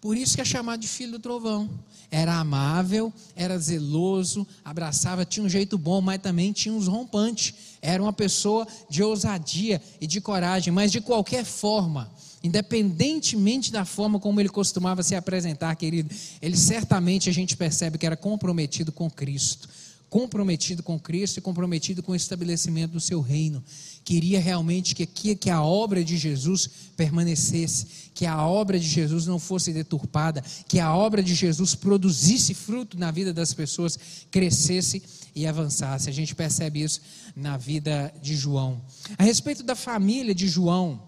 Por 0.00 0.16
isso 0.16 0.34
que 0.34 0.40
é 0.40 0.44
chamado 0.44 0.80
de 0.80 0.88
filho 0.88 1.12
do 1.12 1.20
trovão. 1.20 1.70
Era 2.10 2.34
amável, 2.40 3.12
era 3.36 3.56
zeloso, 3.56 4.44
abraçava, 4.64 5.24
tinha 5.24 5.46
um 5.46 5.48
jeito 5.48 5.78
bom, 5.78 6.00
mas 6.00 6.20
também 6.20 6.50
tinha 6.50 6.74
uns 6.74 6.88
rompantes. 6.88 7.54
Era 7.80 8.02
uma 8.02 8.12
pessoa 8.12 8.66
de 8.88 9.00
ousadia 9.00 9.80
e 10.00 10.08
de 10.08 10.20
coragem, 10.20 10.72
mas 10.72 10.90
de 10.90 11.00
qualquer 11.00 11.44
forma, 11.44 12.10
independentemente 12.42 13.70
da 13.70 13.84
forma 13.84 14.18
como 14.18 14.40
ele 14.40 14.48
costumava 14.48 15.04
se 15.04 15.14
apresentar, 15.14 15.76
querido, 15.76 16.12
ele 16.42 16.56
certamente 16.56 17.30
a 17.30 17.32
gente 17.32 17.56
percebe 17.56 17.96
que 17.96 18.06
era 18.06 18.16
comprometido 18.16 18.90
com 18.90 19.08
Cristo 19.08 19.68
comprometido 20.10 20.82
com 20.82 20.98
Cristo 20.98 21.38
e 21.38 21.40
comprometido 21.40 22.02
com 22.02 22.10
o 22.10 22.16
estabelecimento 22.16 22.90
do 22.90 23.00
seu 23.00 23.20
reino. 23.20 23.62
Queria 24.10 24.40
realmente 24.40 24.92
que, 24.92 25.36
que, 25.36 25.50
a 25.50 25.62
obra 25.62 26.02
de 26.02 26.18
Jesus 26.18 26.68
permanecesse, 26.96 28.10
que 28.12 28.26
a 28.26 28.44
obra 28.44 28.76
de 28.76 28.88
Jesus 28.88 29.24
não 29.24 29.38
fosse 29.38 29.72
deturpada, 29.72 30.42
que 30.66 30.80
a 30.80 30.92
obra 30.92 31.22
de 31.22 31.32
Jesus 31.32 31.76
produzisse 31.76 32.52
fruto 32.52 32.98
na 32.98 33.12
vida 33.12 33.32
das 33.32 33.54
pessoas, 33.54 33.96
crescesse 34.28 35.00
e 35.32 35.46
avançasse. 35.46 36.10
A 36.10 36.12
gente 36.12 36.34
percebe 36.34 36.82
isso 36.82 37.00
na 37.36 37.56
vida 37.56 38.12
de 38.20 38.34
João. 38.34 38.82
A 39.16 39.22
respeito 39.22 39.62
da 39.62 39.76
família 39.76 40.34
de 40.34 40.48
João, 40.48 41.00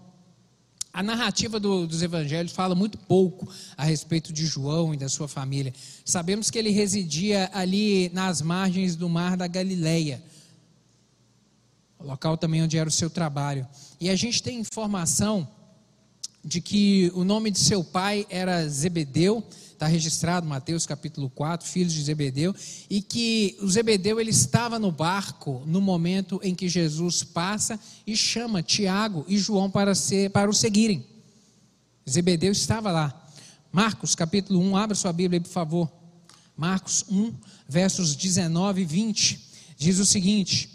a 0.93 1.03
narrativa 1.03 1.59
do, 1.59 1.85
dos 1.85 2.01
evangelhos 2.01 2.53
fala 2.53 2.73
muito 2.73 2.97
pouco 2.97 3.51
a 3.75 3.83
respeito 3.83 4.31
de 4.31 4.45
João 4.45 4.93
e 4.93 4.97
da 4.97 5.09
sua 5.09 5.27
família. 5.27 5.73
Sabemos 6.05 6.49
que 6.49 6.57
ele 6.57 6.69
residia 6.69 7.51
ali 7.53 8.09
nas 8.13 8.41
margens 8.41 8.95
do 8.95 9.09
mar 9.09 9.35
da 9.35 9.45
Galileia, 9.45 10.23
o 12.03 12.07
local 12.07 12.37
também 12.37 12.61
onde 12.61 12.77
era 12.77 12.89
o 12.89 12.91
seu 12.91 13.09
trabalho. 13.09 13.65
E 13.99 14.09
a 14.09 14.15
gente 14.15 14.43
tem 14.43 14.59
informação 14.59 15.47
de 16.43 16.59
que 16.59 17.09
o 17.15 17.23
nome 17.23 17.49
de 17.49 17.59
seu 17.59 17.81
pai 17.81 18.27
era 18.29 18.67
Zebedeu, 18.67 19.41
está 19.71 19.87
registrado 19.87 20.45
Mateus 20.45 20.85
capítulo 20.85 21.29
4, 21.29 21.65
filhos 21.65 21.93
de 21.93 22.03
Zebedeu, 22.03 22.53
e 22.89 23.01
que 23.01 23.57
o 23.61 23.69
Zebedeu 23.69 24.19
ele 24.19 24.31
estava 24.31 24.77
no 24.77 24.91
barco 24.91 25.63
no 25.65 25.79
momento 25.79 26.41
em 26.43 26.53
que 26.53 26.67
Jesus 26.67 27.23
passa 27.23 27.79
e 28.05 28.17
chama 28.17 28.61
Tiago 28.61 29.23
e 29.27 29.37
João 29.37 29.71
para, 29.71 29.95
ser, 29.95 30.29
para 30.31 30.49
o 30.49 30.53
seguirem. 30.53 31.05
Zebedeu 32.07 32.51
estava 32.51 32.91
lá. 32.91 33.27
Marcos 33.71 34.13
capítulo 34.13 34.59
1, 34.59 34.75
abra 34.75 34.95
sua 34.95 35.13
Bíblia 35.13 35.37
aí, 35.37 35.43
por 35.43 35.51
favor. 35.51 35.89
Marcos 36.55 37.05
1, 37.09 37.33
versos 37.67 38.13
19 38.13 38.81
e 38.81 38.85
20, 38.85 39.39
diz 39.77 39.99
o 39.99 40.05
seguinte: 40.05 40.72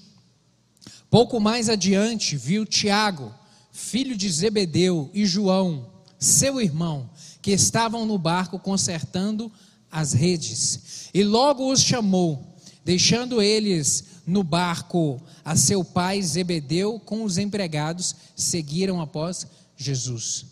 Pouco 1.11 1.41
mais 1.41 1.69
adiante 1.69 2.37
viu 2.37 2.67
Tiago, 2.67 3.35
filho 3.73 4.17
de 4.17 4.29
Zebedeu, 4.31 5.11
e 5.15 5.25
João, 5.25 5.87
seu 6.19 6.61
irmão, 6.61 7.09
que 7.41 7.51
estavam 7.51 8.05
no 8.05 8.19
barco 8.19 8.59
consertando 8.59 9.51
as 9.91 10.13
redes. 10.13 11.09
E 11.15 11.25
logo 11.25 11.73
os 11.73 11.81
chamou, 11.81 12.45
deixando 12.85 13.41
eles 13.41 14.05
no 14.27 14.43
barco 14.43 15.21
a 15.43 15.57
seu 15.57 15.83
pai 15.83 16.21
Zebedeu 16.21 17.01
com 17.01 17.25
os 17.25 17.39
empregados, 17.39 18.15
seguiram 18.37 19.01
após 19.01 19.47
Jesus. 19.77 20.45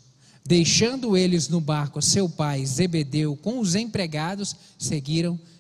Deixando 0.42 1.16
eles 1.16 1.48
no 1.48 1.60
barco 1.60 1.98
a 1.98 2.02
seu 2.02 2.28
pai 2.28 2.64
Zebedeu 2.64 3.36
com 3.36 3.58
os 3.58 3.74
empregados, 3.74 4.56
seguiram 4.78 5.34
Jesus. 5.34 5.55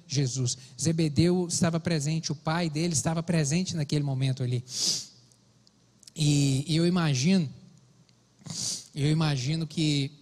Zebedeu 0.80 1.46
estava 1.48 1.80
presente, 1.80 2.32
o 2.32 2.34
pai 2.34 2.70
dele 2.70 2.92
estava 2.92 3.22
presente 3.22 3.74
naquele 3.74 4.04
momento 4.04 4.42
ali. 4.42 4.64
E, 6.14 6.64
e 6.66 6.76
eu 6.76 6.86
imagino, 6.86 7.48
eu 8.94 9.10
imagino 9.10 9.66
que 9.66 10.12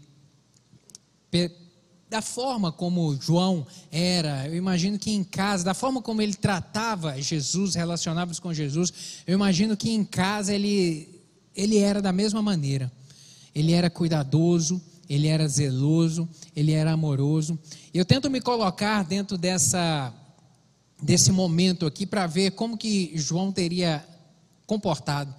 da 2.08 2.22
forma 2.22 2.70
como 2.70 3.16
João 3.20 3.66
era, 3.90 4.46
eu 4.46 4.54
imagino 4.54 4.98
que 4.98 5.10
em 5.10 5.24
casa, 5.24 5.64
da 5.64 5.74
forma 5.74 6.00
como 6.00 6.22
ele 6.22 6.34
tratava 6.34 7.20
Jesus, 7.20 7.74
relacionava-se 7.74 8.40
com 8.40 8.54
Jesus, 8.54 8.92
eu 9.26 9.34
imagino 9.34 9.76
que 9.76 9.90
em 9.90 10.04
casa 10.04 10.54
ele, 10.54 11.22
ele 11.56 11.78
era 11.78 12.00
da 12.00 12.12
mesma 12.12 12.40
maneira. 12.40 12.92
Ele 13.54 13.72
era 13.72 13.90
cuidadoso, 13.90 14.80
ele 15.08 15.26
era 15.26 15.48
zeloso, 15.48 16.28
ele 16.54 16.72
era 16.72 16.92
amoroso. 16.92 17.58
Eu 17.94 18.04
tento 18.04 18.28
me 18.28 18.40
colocar 18.40 19.04
dentro 19.04 19.38
dessa 19.38 20.12
desse 21.00 21.30
momento 21.30 21.86
aqui 21.86 22.04
para 22.04 22.26
ver 22.26 22.50
como 22.50 22.76
que 22.76 23.12
João 23.14 23.52
teria 23.52 24.04
comportado. 24.66 25.32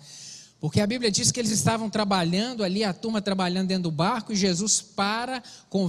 Porque 0.61 0.79
a 0.79 0.87
Bíblia 0.87 1.11
diz 1.11 1.33
que 1.33 1.39
eles 1.39 1.51
estavam 1.51 1.89
trabalhando 1.89 2.63
ali, 2.63 2.81
a 2.81 2.93
turma 2.93 3.21
trabalhando 3.21 3.67
dentro 3.67 3.83
do 3.83 3.91
barco, 3.91 4.31
e 4.31 4.37
Jesus 4.37 4.79
para, 4.79 5.43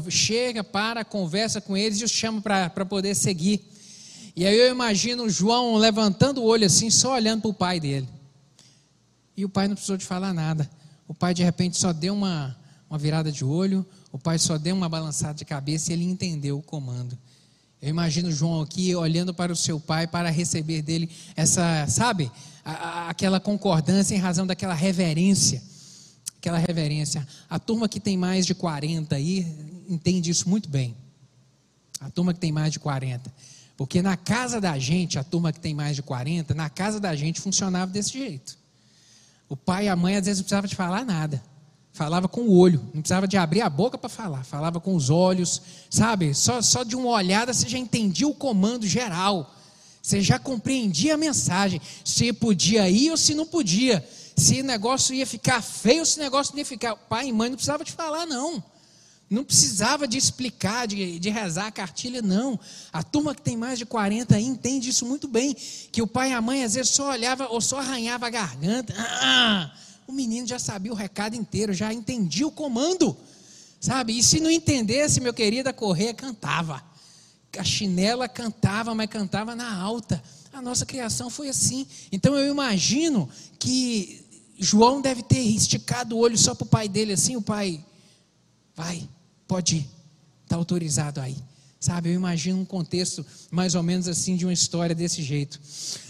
chega, 0.09 0.65
para, 0.65 1.05
conversa 1.05 1.61
com 1.61 1.77
eles 1.77 2.01
e 2.01 2.05
os 2.05 2.11
chama 2.11 2.41
para 2.41 2.85
poder 2.85 3.15
seguir. 3.15 3.65
E 4.35 4.45
aí 4.45 4.59
eu 4.59 4.69
imagino 4.69 5.31
João 5.31 5.77
levantando 5.77 6.43
o 6.43 6.45
olho 6.45 6.67
assim, 6.67 6.91
só 6.91 7.15
olhando 7.15 7.43
para 7.43 7.51
o 7.51 7.55
pai 7.55 7.79
dele. 7.79 8.09
E 9.37 9.45
o 9.45 9.49
pai 9.49 9.69
não 9.69 9.77
precisou 9.77 9.97
de 9.97 10.05
falar 10.05 10.35
nada. 10.35 10.69
O 11.07 11.15
pai 11.15 11.33
de 11.33 11.45
repente 11.45 11.77
só 11.77 11.93
deu 11.93 12.13
uma, 12.13 12.57
uma 12.91 12.99
virada 12.99 13.31
de 13.31 13.45
olho, 13.45 13.87
o 14.17 14.19
pai 14.19 14.39
só 14.39 14.57
deu 14.57 14.75
uma 14.75 14.89
balançada 14.89 15.35
de 15.35 15.45
cabeça 15.45 15.91
e 15.91 15.93
ele 15.93 16.05
entendeu 16.05 16.57
o 16.57 16.63
comando. 16.63 17.19
Eu 17.83 17.91
imagino 17.91 18.33
João 18.33 18.63
aqui 18.63 18.97
olhando 18.97 19.35
para 19.35 19.53
o 19.53 19.57
seu 19.57 19.79
pai 19.79 20.07
para 20.07 20.31
receber 20.31 20.81
dele 20.81 21.11
essa, 21.37 21.87
sabe, 21.87 22.33
a, 22.65 23.11
aquela 23.11 23.39
concordância 23.39 24.15
em 24.15 24.19
razão 24.19 24.47
daquela 24.47 24.73
reverência. 24.73 25.63
Aquela 26.39 26.57
reverência. 26.57 27.29
A 27.47 27.59
turma 27.59 27.91
que 27.91 28.01
tem 28.01 28.17
mais 28.17 28.47
de 28.47 28.55
40 28.55 29.15
aí 29.15 29.47
entende 29.87 30.31
isso 30.31 30.49
muito 30.49 30.71
bem. 30.71 30.97
A 32.01 32.09
turma 32.09 32.33
que 32.33 32.41
tem 32.41 32.51
mais 32.51 32.73
de 32.73 32.79
40. 32.79 33.31
Porque 33.77 34.01
na 34.01 34.17
casa 34.17 34.59
da 34.63 34.79
gente, 34.79 35.19
a 35.19 35.25
turma 35.25 35.53
que 35.53 35.61
tem 35.61 35.75
mais 35.75 35.95
de 35.95 36.03
40, 36.03 36.55
na 36.55 36.71
casa 36.71 36.99
da 36.99 37.15
gente 37.15 37.39
funcionava 37.39 37.93
desse 37.93 38.13
jeito. 38.13 38.57
O 39.47 39.55
pai 39.55 39.85
e 39.85 39.89
a 39.91 39.95
mãe 39.95 40.17
às 40.17 40.25
vezes 40.25 40.39
não 40.39 40.45
precisavam 40.45 40.69
de 40.69 40.75
falar 40.75 41.05
nada. 41.05 41.43
Falava 41.97 42.29
com 42.29 42.43
o 42.43 42.59
olho, 42.59 42.79
não 42.93 43.01
precisava 43.01 43.27
de 43.27 43.39
abrir 43.39 43.63
a 43.63 43.71
boca 43.71 43.97
para 43.97 44.11
falar, 44.11 44.45
falava 44.45 44.79
com 44.79 44.95
os 44.95 45.09
olhos, 45.09 45.63
sabe? 45.89 46.35
Só, 46.35 46.61
só 46.61 46.83
de 46.83 46.95
uma 46.95 47.09
olhada 47.09 47.55
você 47.55 47.67
já 47.67 47.79
entendia 47.79 48.29
o 48.29 48.35
comando 48.35 48.87
geral. 48.87 49.51
Você 50.03 50.21
já 50.21 50.39
compreendia 50.39 51.15
a 51.15 51.17
mensagem, 51.17 51.81
se 52.05 52.35
podia 52.35 52.87
ir 52.87 53.11
ou 53.11 53.17
se 53.17 53.35
não 53.35 53.47
podia, 53.47 54.07
se 54.37 54.61
o 54.61 54.65
negócio 54.65 55.15
ia 55.15 55.27
ficar 55.27 55.63
feio 55.63 56.01
ou 56.01 56.05
se 56.05 56.19
o 56.19 56.23
negócio 56.23 56.53
não 56.53 56.59
ia 56.59 56.67
ficar. 56.67 56.95
Pai 56.97 57.29
e 57.29 57.33
mãe 57.33 57.49
não 57.49 57.57
precisava 57.57 57.83
de 57.83 57.93
falar, 57.93 58.27
não. 58.27 58.63
Não 59.31 59.43
precisava 59.43 60.07
de 60.07 60.19
explicar, 60.19 60.87
de, 60.87 61.19
de 61.19 61.31
rezar 61.31 61.69
a 61.69 61.73
cartilha, 61.73 62.21
não. 62.21 62.61
A 62.93 63.03
turma 63.03 63.35
que 63.35 63.41
tem 63.41 63.57
mais 63.57 63.79
de 63.79 63.87
40 63.87 64.37
aí 64.37 64.45
entende 64.45 64.91
isso 64.91 65.07
muito 65.07 65.27
bem. 65.27 65.57
Que 65.91 66.03
o 66.03 66.07
pai 66.07 66.33
e 66.33 66.35
a 66.35 66.43
mãe 66.43 66.63
às 66.63 66.75
vezes 66.75 66.91
só 66.91 67.11
olhava 67.11 67.49
ou 67.49 67.63
só 67.63 67.79
arranhava 67.79 68.27
a 68.27 68.31
garganta. 68.31 68.95
Ah, 68.99 69.73
o 70.07 70.13
menino 70.13 70.47
já 70.47 70.59
sabia 70.59 70.93
o 70.93 70.97
recado 70.97 71.35
inteiro, 71.35 71.73
já 71.73 71.93
entendia 71.93 72.47
o 72.47 72.53
comando. 72.53 73.17
Sabe? 73.81 74.19
E 74.19 74.23
se 74.23 74.41
não 74.41 74.51
entendesse, 74.51 75.21
meu 75.21 75.35
querido, 75.35 75.69
a 75.69 75.73
correia 75.73 76.15
cantava 76.15 76.83
a 77.59 77.65
chinela 77.65 78.29
cantava, 78.29 78.95
mas 78.95 79.09
cantava 79.09 79.55
na 79.55 79.75
alta. 79.75 80.23
A 80.53 80.63
nossa 80.63 80.87
criação 80.87 81.29
foi 81.29 81.49
assim. 81.49 81.87
Então 82.11 82.37
eu 82.37 82.51
imagino 82.51 83.29
que 83.59 84.25
João 84.59 85.01
deve 85.01 85.23
ter 85.23 85.41
esticado 85.41 86.17
o 86.17 86.19
olho 86.19 86.39
só 86.39 86.55
para 86.55 86.65
o 86.65 86.69
pai 86.69 86.89
dele, 86.89 87.13
assim, 87.13 87.37
o 87.37 87.43
pai, 87.43 87.85
vai, 88.75 89.07
pode 89.47 89.77
ir, 89.77 89.91
está 90.45 90.57
autorizado 90.57 91.21
aí. 91.21 91.37
Sabe, 91.79 92.09
eu 92.09 92.15
imagino 92.15 92.59
um 92.59 92.65
contexto 92.65 93.25
mais 93.51 93.75
ou 93.75 93.83
menos 93.83 94.09
assim 94.09 94.35
de 94.35 94.47
uma 94.47 94.53
história 94.53 94.95
desse 94.95 95.23
jeito. 95.23 95.61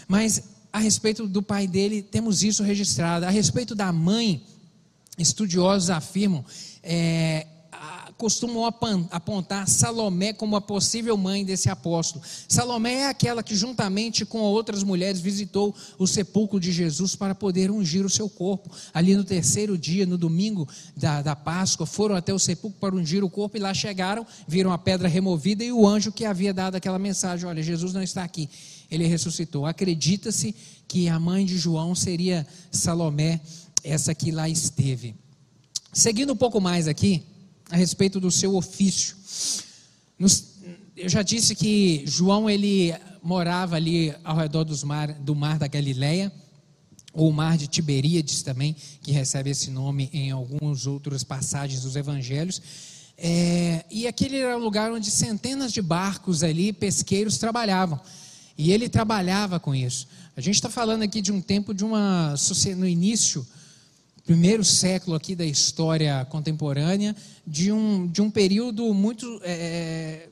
Mas 0.07 0.41
a 0.71 0.79
respeito 0.79 1.27
do 1.27 1.41
pai 1.41 1.67
dele, 1.67 2.01
temos 2.01 2.43
isso 2.43 2.63
registrado. 2.63 3.25
A 3.25 3.29
respeito 3.29 3.73
da 3.73 3.91
mãe, 3.91 4.43
estudiosos 5.17 5.89
afirmam, 5.89 6.45
é, 6.83 7.47
costumam 8.17 8.65
apontar 9.11 9.67
Salomé 9.67 10.33
como 10.33 10.55
a 10.55 10.61
possível 10.61 11.15
mãe 11.15 11.45
desse 11.45 11.69
apóstolo. 11.69 12.23
Salomé 12.47 13.01
é 13.01 13.07
aquela 13.07 13.43
que, 13.43 13.55
juntamente 13.55 14.25
com 14.25 14.39
outras 14.39 14.83
mulheres, 14.83 15.21
visitou 15.21 15.73
o 15.99 16.07
sepulcro 16.07 16.59
de 16.59 16.71
Jesus 16.71 17.15
para 17.15 17.35
poder 17.35 17.69
ungir 17.69 18.05
o 18.05 18.09
seu 18.09 18.27
corpo. 18.27 18.71
Ali 18.93 19.15
no 19.15 19.23
terceiro 19.23 19.77
dia, 19.77 20.05
no 20.05 20.17
domingo 20.17 20.67
da, 20.95 21.21
da 21.21 21.35
Páscoa, 21.35 21.85
foram 21.85 22.15
até 22.15 22.33
o 22.33 22.39
sepulcro 22.39 22.79
para 22.79 22.95
ungir 22.95 23.23
o 23.23 23.29
corpo 23.29 23.55
e 23.55 23.59
lá 23.59 23.73
chegaram, 23.73 24.25
viram 24.47 24.71
a 24.71 24.77
pedra 24.77 25.07
removida 25.07 25.63
e 25.63 25.71
o 25.71 25.87
anjo 25.87 26.11
que 26.11 26.25
havia 26.25 26.53
dado 26.53 26.75
aquela 26.75 26.97
mensagem: 26.97 27.47
Olha, 27.47 27.61
Jesus 27.61 27.93
não 27.93 28.01
está 28.01 28.23
aqui, 28.23 28.49
ele 28.89 29.05
ressuscitou. 29.05 29.65
Acredita-se 29.65 30.55
que 30.87 31.09
a 31.09 31.19
mãe 31.19 31.45
de 31.45 31.57
João 31.57 31.93
seria 31.93 32.47
Salomé, 32.71 33.41
essa 33.83 34.13
que 34.15 34.31
lá 34.31 34.47
esteve. 34.47 35.15
Seguindo 35.93 36.33
um 36.33 36.37
pouco 36.37 36.59
mais 36.59 36.87
aqui, 36.87 37.23
a 37.69 37.75
respeito 37.75 38.19
do 38.19 38.31
seu 38.31 38.55
ofício. 38.55 39.15
Nos, 40.17 40.55
eu 40.95 41.09
já 41.09 41.21
disse 41.21 41.55
que 41.55 42.03
João 42.05 42.49
ele 42.49 42.93
morava 43.21 43.75
ali 43.75 44.13
ao 44.23 44.37
redor 44.37 44.65
mar, 44.85 45.13
do 45.13 45.35
mar 45.35 45.59
da 45.59 45.67
Galileia, 45.67 46.31
ou 47.13 47.29
o 47.29 47.33
mar 47.33 47.57
de 47.57 47.67
Tiberíades 47.67 48.41
também, 48.41 48.75
que 49.01 49.11
recebe 49.11 49.49
esse 49.49 49.71
nome 49.71 50.09
em 50.13 50.31
algumas 50.31 50.85
outras 50.85 51.23
passagens 51.23 51.81
dos 51.81 51.95
evangelhos. 51.95 52.61
É, 53.17 53.83
e 53.89 54.05
aquele 54.05 54.37
era 54.37 54.55
um 54.55 54.61
lugar 54.61 54.91
onde 54.91 55.09
centenas 55.09 55.73
de 55.73 55.81
barcos 55.81 56.43
ali, 56.43 56.71
pesqueiros, 56.71 57.37
trabalhavam. 57.37 57.99
E 58.57 58.71
ele 58.71 58.89
trabalhava 58.89 59.59
com 59.59 59.75
isso. 59.75 60.07
A 60.35 60.41
gente 60.41 60.55
está 60.55 60.69
falando 60.69 61.03
aqui 61.03 61.21
de 61.21 61.31
um 61.31 61.41
tempo 61.41 61.73
de 61.73 61.85
uma 61.85 62.35
no 62.75 62.87
início, 62.87 63.45
primeiro 64.25 64.63
século 64.63 65.15
aqui 65.15 65.35
da 65.35 65.45
história 65.45 66.25
contemporânea, 66.25 67.15
de 67.45 67.71
um, 67.71 68.07
de 68.07 68.21
um 68.21 68.31
período 68.31 68.93
muito 68.93 69.39
é, 69.43 70.29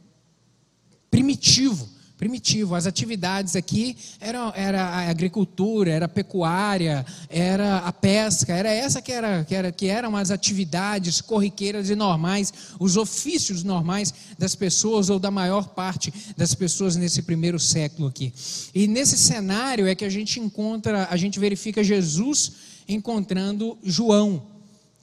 primitivo 1.09 1.94
primitivo. 2.17 2.75
As 2.75 2.85
atividades 2.85 3.55
aqui 3.55 3.97
eram 4.19 4.51
era 4.55 4.83
a 4.83 5.09
agricultura, 5.09 5.91
era 5.91 6.05
a 6.05 6.09
pecuária, 6.09 7.05
era 7.29 7.79
a 7.79 7.91
pesca, 7.91 8.53
era 8.53 8.69
essa 8.69 9.01
que 9.01 9.11
era 9.11 9.43
que 9.43 9.55
era 9.55 9.71
que 9.71 9.87
eram 9.87 10.15
as 10.15 10.31
atividades 10.31 11.21
corriqueiras 11.21 11.89
e 11.89 11.95
normais, 11.95 12.53
os 12.79 12.97
ofícios 12.97 13.63
normais 13.63 14.13
das 14.37 14.55
pessoas 14.55 15.09
ou 15.09 15.19
da 15.19 15.31
maior 15.31 15.69
parte 15.69 16.13
das 16.37 16.53
pessoas 16.55 16.95
nesse 16.95 17.21
primeiro 17.21 17.59
século 17.59 18.07
aqui. 18.07 18.33
E 18.73 18.87
nesse 18.87 19.17
cenário 19.17 19.87
é 19.87 19.95
que 19.95 20.05
a 20.05 20.09
gente 20.09 20.39
encontra, 20.39 21.07
a 21.09 21.17
gente 21.17 21.39
verifica 21.39 21.83
Jesus 21.83 22.53
encontrando 22.87 23.77
João, 23.83 24.45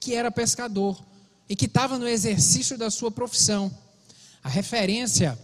que 0.01 0.15
era 0.15 0.31
pescador 0.31 1.03
e 1.49 1.57
que 1.57 1.67
estava 1.67 1.99
no 1.99 2.09
exercício 2.09 2.79
da 2.79 2.91
sua 2.91 3.11
profissão. 3.11 3.71
A 4.43 4.49
referência 4.49 5.39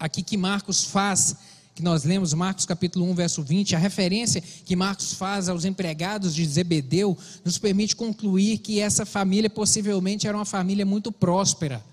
aqui 0.00 0.22
que 0.22 0.36
Marcos 0.38 0.84
faz, 0.84 1.36
que 1.74 1.82
nós 1.82 2.04
lemos, 2.04 2.32
Marcos 2.32 2.64
capítulo 2.64 3.04
1, 3.10 3.14
verso 3.14 3.42
20, 3.42 3.76
a 3.76 3.78
referência 3.78 4.40
que 4.40 4.74
Marcos 4.74 5.12
faz 5.12 5.50
aos 5.50 5.66
empregados 5.66 6.34
de 6.34 6.44
Zebedeu, 6.46 7.16
nos 7.44 7.58
permite 7.58 7.94
concluir 7.94 8.58
que 8.58 8.80
essa 8.80 9.04
família 9.04 9.50
possivelmente 9.50 10.26
era 10.26 10.36
uma 10.36 10.46
família 10.46 10.86
muito 10.86 11.12
próspera. 11.12 11.84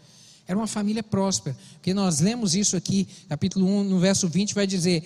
Era 0.47 0.57
uma 0.57 0.67
família 0.67 1.03
próspera, 1.03 1.57
porque 1.73 1.93
nós 1.93 2.21
lemos 2.21 2.55
isso 2.55 2.77
aqui, 2.77 3.05
capítulo 3.27 3.67
1, 3.67 3.83
no 3.83 3.99
verso 3.99 4.29
20, 4.29 4.55
vai 4.55 4.65
dizer: 4.65 5.05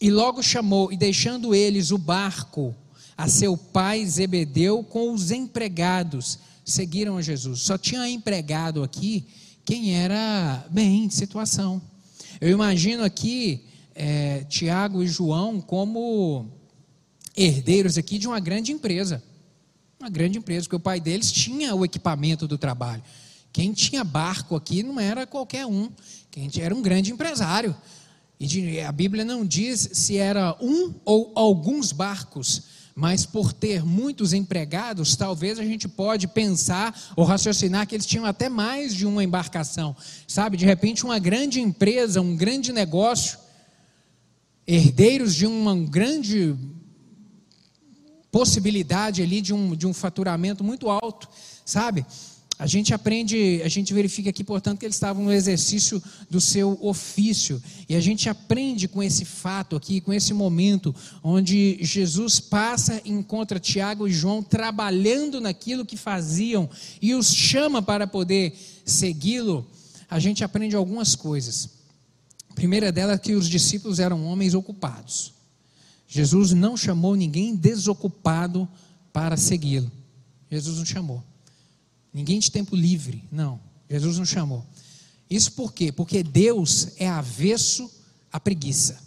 E 0.00 0.10
logo 0.10 0.42
chamou, 0.42 0.90
e 0.90 0.96
deixando 0.96 1.54
eles 1.54 1.90
o 1.90 1.98
barco, 1.98 2.74
a 3.18 3.28
seu 3.28 3.54
pai 3.54 4.06
Zebedeu 4.06 4.82
com 4.82 5.12
os 5.12 5.30
empregados, 5.30 6.38
seguiram 6.64 7.18
a 7.18 7.22
Jesus. 7.22 7.60
Só 7.60 7.76
tinha 7.76 8.08
empregado 8.08 8.82
aqui 8.82 9.26
quem 9.64 9.96
era 9.96 10.64
bem 10.70 11.08
de 11.08 11.14
situação. 11.14 11.80
Eu 12.40 12.50
imagino 12.50 13.02
aqui 13.02 13.64
é, 13.94 14.44
Tiago 14.44 15.02
e 15.02 15.06
João 15.06 15.60
como 15.60 16.46
herdeiros 17.36 17.96
aqui 17.96 18.18
de 18.18 18.26
uma 18.26 18.40
grande 18.40 18.72
empresa. 18.72 19.22
Uma 19.98 20.10
grande 20.10 20.38
empresa, 20.38 20.64
porque 20.64 20.76
o 20.76 20.80
pai 20.80 21.00
deles 21.00 21.32
tinha 21.32 21.74
o 21.74 21.84
equipamento 21.84 22.46
do 22.46 22.58
trabalho. 22.58 23.02
Quem 23.52 23.72
tinha 23.72 24.04
barco 24.04 24.54
aqui 24.56 24.82
não 24.82 25.00
era 25.00 25.26
qualquer 25.26 25.64
um, 25.64 25.88
quem 26.30 26.50
era 26.60 26.74
um 26.74 26.82
grande 26.82 27.12
empresário. 27.12 27.74
E 28.38 28.80
a 28.80 28.92
Bíblia 28.92 29.24
não 29.24 29.46
diz 29.46 29.88
se 29.92 30.18
era 30.18 30.56
um 30.60 30.92
ou 31.04 31.32
alguns 31.34 31.92
barcos, 31.92 32.64
mas 32.94 33.26
por 33.26 33.52
ter 33.52 33.84
muitos 33.84 34.32
empregados, 34.32 35.16
talvez 35.16 35.58
a 35.58 35.64
gente 35.64 35.88
pode 35.88 36.28
pensar 36.28 37.12
ou 37.16 37.24
raciocinar 37.24 37.86
que 37.86 37.96
eles 37.96 38.06
tinham 38.06 38.24
até 38.24 38.48
mais 38.48 38.94
de 38.94 39.04
uma 39.04 39.24
embarcação, 39.24 39.96
sabe? 40.28 40.56
De 40.56 40.64
repente 40.64 41.04
uma 41.04 41.18
grande 41.18 41.60
empresa, 41.60 42.20
um 42.20 42.36
grande 42.36 42.72
negócio, 42.72 43.38
herdeiros 44.66 45.34
de 45.34 45.46
uma 45.46 45.74
grande 45.76 46.54
possibilidade 48.30 49.22
ali 49.22 49.40
de 49.40 49.52
um, 49.52 49.74
de 49.74 49.86
um 49.86 49.94
faturamento 49.94 50.62
muito 50.62 50.88
alto, 50.88 51.28
sabe? 51.64 52.06
A 52.56 52.66
gente 52.68 52.94
aprende, 52.94 53.60
a 53.64 53.68
gente 53.68 53.92
verifica 53.92 54.30
aqui, 54.30 54.44
portanto, 54.44 54.78
que 54.78 54.86
eles 54.86 54.94
estavam 54.94 55.24
no 55.24 55.32
exercício 55.32 56.00
do 56.30 56.40
seu 56.40 56.78
ofício. 56.80 57.60
E 57.88 57.96
a 57.96 58.00
gente 58.00 58.28
aprende 58.28 58.86
com 58.86 59.02
esse 59.02 59.24
fato 59.24 59.74
aqui, 59.74 60.00
com 60.00 60.12
esse 60.12 60.32
momento, 60.32 60.94
onde 61.22 61.78
Jesus 61.80 62.38
passa 62.38 63.00
e 63.04 63.10
encontra 63.10 63.58
Tiago 63.58 64.06
e 64.06 64.12
João 64.12 64.40
trabalhando 64.40 65.40
naquilo 65.40 65.84
que 65.84 65.96
faziam 65.96 66.70
e 67.02 67.12
os 67.14 67.34
chama 67.34 67.82
para 67.82 68.06
poder 68.06 68.56
segui-lo. 68.84 69.66
A 70.08 70.20
gente 70.20 70.44
aprende 70.44 70.76
algumas 70.76 71.16
coisas. 71.16 71.70
A 72.48 72.54
primeira 72.54 72.92
delas 72.92 73.16
é 73.16 73.18
que 73.18 73.34
os 73.34 73.48
discípulos 73.48 73.98
eram 73.98 74.24
homens 74.26 74.54
ocupados. 74.54 75.34
Jesus 76.06 76.52
não 76.52 76.76
chamou 76.76 77.16
ninguém 77.16 77.56
desocupado 77.56 78.68
para 79.12 79.36
segui-lo. 79.36 79.90
Jesus 80.48 80.78
não 80.78 80.84
chamou. 80.84 81.33
Ninguém 82.14 82.38
de 82.38 82.48
tempo 82.48 82.76
livre. 82.76 83.24
Não. 83.32 83.58
Jesus 83.90 84.16
não 84.16 84.24
chamou. 84.24 84.64
Isso 85.28 85.50
por 85.52 85.72
quê? 85.72 85.90
Porque 85.90 86.22
Deus 86.22 86.88
é 86.96 87.08
avesso 87.08 87.90
à 88.32 88.38
preguiça. 88.38 89.02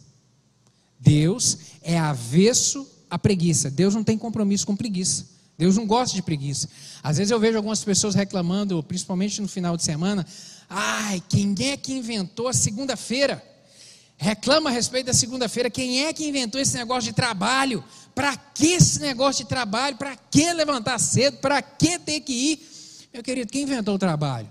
Deus 0.99 1.57
é 1.81 1.97
avesso 1.97 2.85
à 3.09 3.17
preguiça. 3.17 3.71
Deus 3.71 3.95
não 3.95 4.03
tem 4.03 4.17
compromisso 4.17 4.67
com 4.67 4.75
preguiça. 4.75 5.25
Deus 5.57 5.75
não 5.75 5.87
gosta 5.87 6.15
de 6.15 6.21
preguiça. 6.21 6.69
Às 7.01 7.17
vezes 7.17 7.31
eu 7.31 7.39
vejo 7.39 7.57
algumas 7.57 7.83
pessoas 7.83 8.13
reclamando, 8.13 8.83
principalmente 8.83 9.41
no 9.41 9.47
final 9.47 9.77
de 9.77 9.83
semana, 9.83 10.25
ai, 10.69 11.23
quem 11.29 11.55
é 11.61 11.77
que 11.77 11.93
inventou 11.93 12.47
a 12.47 12.53
segunda-feira? 12.53 13.43
Reclama 14.17 14.69
a 14.69 14.73
respeito 14.73 15.07
da 15.07 15.13
segunda-feira, 15.13 15.69
quem 15.69 16.05
é 16.05 16.13
que 16.13 16.27
inventou 16.27 16.59
esse 16.59 16.75
negócio 16.75 17.09
de 17.09 17.13
trabalho? 17.15 17.83
Para 18.13 18.35
que 18.35 18.73
esse 18.73 18.99
negócio 18.99 19.45
de 19.45 19.49
trabalho? 19.49 19.95
Para 19.95 20.15
que 20.15 20.51
levantar 20.53 20.99
cedo? 20.99 21.37
Para 21.37 21.61
que 21.61 21.97
ter 21.99 22.19
que 22.21 22.33
ir? 22.33 22.76
Meu 23.17 23.23
querido, 23.23 23.51
quem 23.51 23.63
inventou 23.63 23.95
o 23.95 23.97
trabalho? 23.97 24.47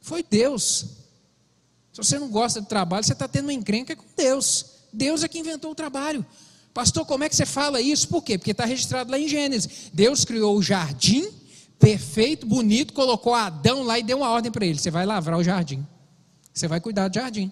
Foi 0.00 0.22
Deus. 0.22 0.86
Se 1.92 1.96
você 1.96 2.16
não 2.16 2.28
gosta 2.28 2.60
do 2.60 2.66
trabalho, 2.68 3.02
você 3.02 3.12
está 3.12 3.26
tendo 3.26 3.46
uma 3.46 3.52
encrenca 3.52 3.96
com 3.96 4.04
Deus. 4.16 4.66
Deus 4.92 5.24
é 5.24 5.28
que 5.28 5.40
inventou 5.40 5.72
o 5.72 5.74
trabalho. 5.74 6.24
Pastor, 6.72 7.04
como 7.04 7.24
é 7.24 7.28
que 7.28 7.34
você 7.34 7.44
fala 7.44 7.80
isso? 7.80 8.06
Por 8.06 8.22
quê? 8.22 8.38
Porque 8.38 8.52
está 8.52 8.64
registrado 8.64 9.10
lá 9.10 9.18
em 9.18 9.26
Gênesis. 9.26 9.90
Deus 9.92 10.24
criou 10.24 10.56
o 10.56 10.62
jardim, 10.62 11.28
perfeito, 11.76 12.46
bonito, 12.46 12.92
colocou 12.92 13.34
Adão 13.34 13.82
lá 13.82 13.98
e 13.98 14.04
deu 14.04 14.18
uma 14.18 14.30
ordem 14.30 14.52
para 14.52 14.64
ele: 14.64 14.78
você 14.78 14.88
vai 14.92 15.04
lavrar 15.04 15.36
o 15.36 15.42
jardim. 15.42 15.84
Você 16.54 16.68
vai 16.68 16.80
cuidar 16.80 17.08
do 17.08 17.16
jardim. 17.16 17.50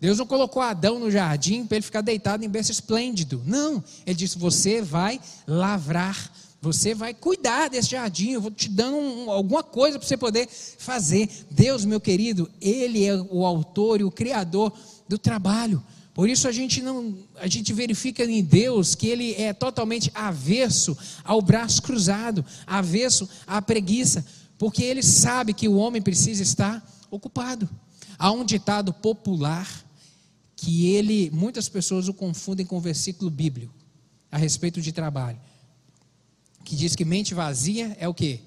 Deus 0.00 0.16
não 0.16 0.26
colocou 0.26 0.62
Adão 0.62 1.00
no 1.00 1.10
jardim 1.10 1.66
para 1.66 1.78
ele 1.78 1.84
ficar 1.84 2.02
deitado 2.02 2.44
em 2.44 2.48
berço 2.48 2.70
esplêndido. 2.70 3.42
Não. 3.44 3.82
Ele 4.06 4.14
disse: 4.14 4.38
você 4.38 4.80
vai 4.80 5.20
lavrar 5.44 6.30
você 6.60 6.94
vai 6.94 7.14
cuidar 7.14 7.68
desse 7.70 7.90
jardim, 7.90 8.32
eu 8.32 8.40
vou 8.40 8.50
te 8.50 8.68
dando 8.68 8.96
um, 8.98 9.30
alguma 9.30 9.62
coisa 9.62 9.98
para 9.98 10.06
você 10.06 10.16
poder 10.16 10.46
fazer. 10.46 11.28
Deus, 11.50 11.86
meu 11.86 12.00
querido, 12.00 12.50
Ele 12.60 13.04
é 13.04 13.16
o 13.16 13.46
autor 13.46 14.00
e 14.00 14.04
o 14.04 14.10
criador 14.10 14.72
do 15.08 15.16
trabalho. 15.16 15.82
Por 16.12 16.28
isso 16.28 16.46
a 16.46 16.52
gente 16.52 16.82
não, 16.82 17.16
a 17.36 17.46
gente 17.46 17.72
verifica 17.72 18.24
em 18.24 18.44
Deus 18.44 18.94
que 18.94 19.06
Ele 19.06 19.34
é 19.36 19.54
totalmente 19.54 20.10
avesso 20.14 20.96
ao 21.24 21.40
braço 21.40 21.80
cruzado, 21.80 22.44
avesso 22.66 23.26
à 23.46 23.62
preguiça, 23.62 24.26
porque 24.58 24.84
Ele 24.84 25.02
sabe 25.02 25.54
que 25.54 25.66
o 25.66 25.76
homem 25.76 26.02
precisa 26.02 26.42
estar 26.42 26.86
ocupado. 27.10 27.66
Há 28.18 28.30
um 28.32 28.44
ditado 28.44 28.92
popular 28.92 29.66
que 30.54 30.94
ele, 30.94 31.30
muitas 31.30 31.70
pessoas 31.70 32.06
o 32.06 32.12
confundem 32.12 32.66
com 32.66 32.76
o 32.76 32.80
versículo 32.80 33.30
bíblico 33.30 33.72
a 34.30 34.36
respeito 34.36 34.82
de 34.82 34.92
trabalho 34.92 35.40
que 36.70 36.76
diz 36.76 36.94
que 36.94 37.04
mente 37.04 37.34
vazia 37.34 37.96
é 37.98 38.08
o 38.08 38.14
quê? 38.14 38.38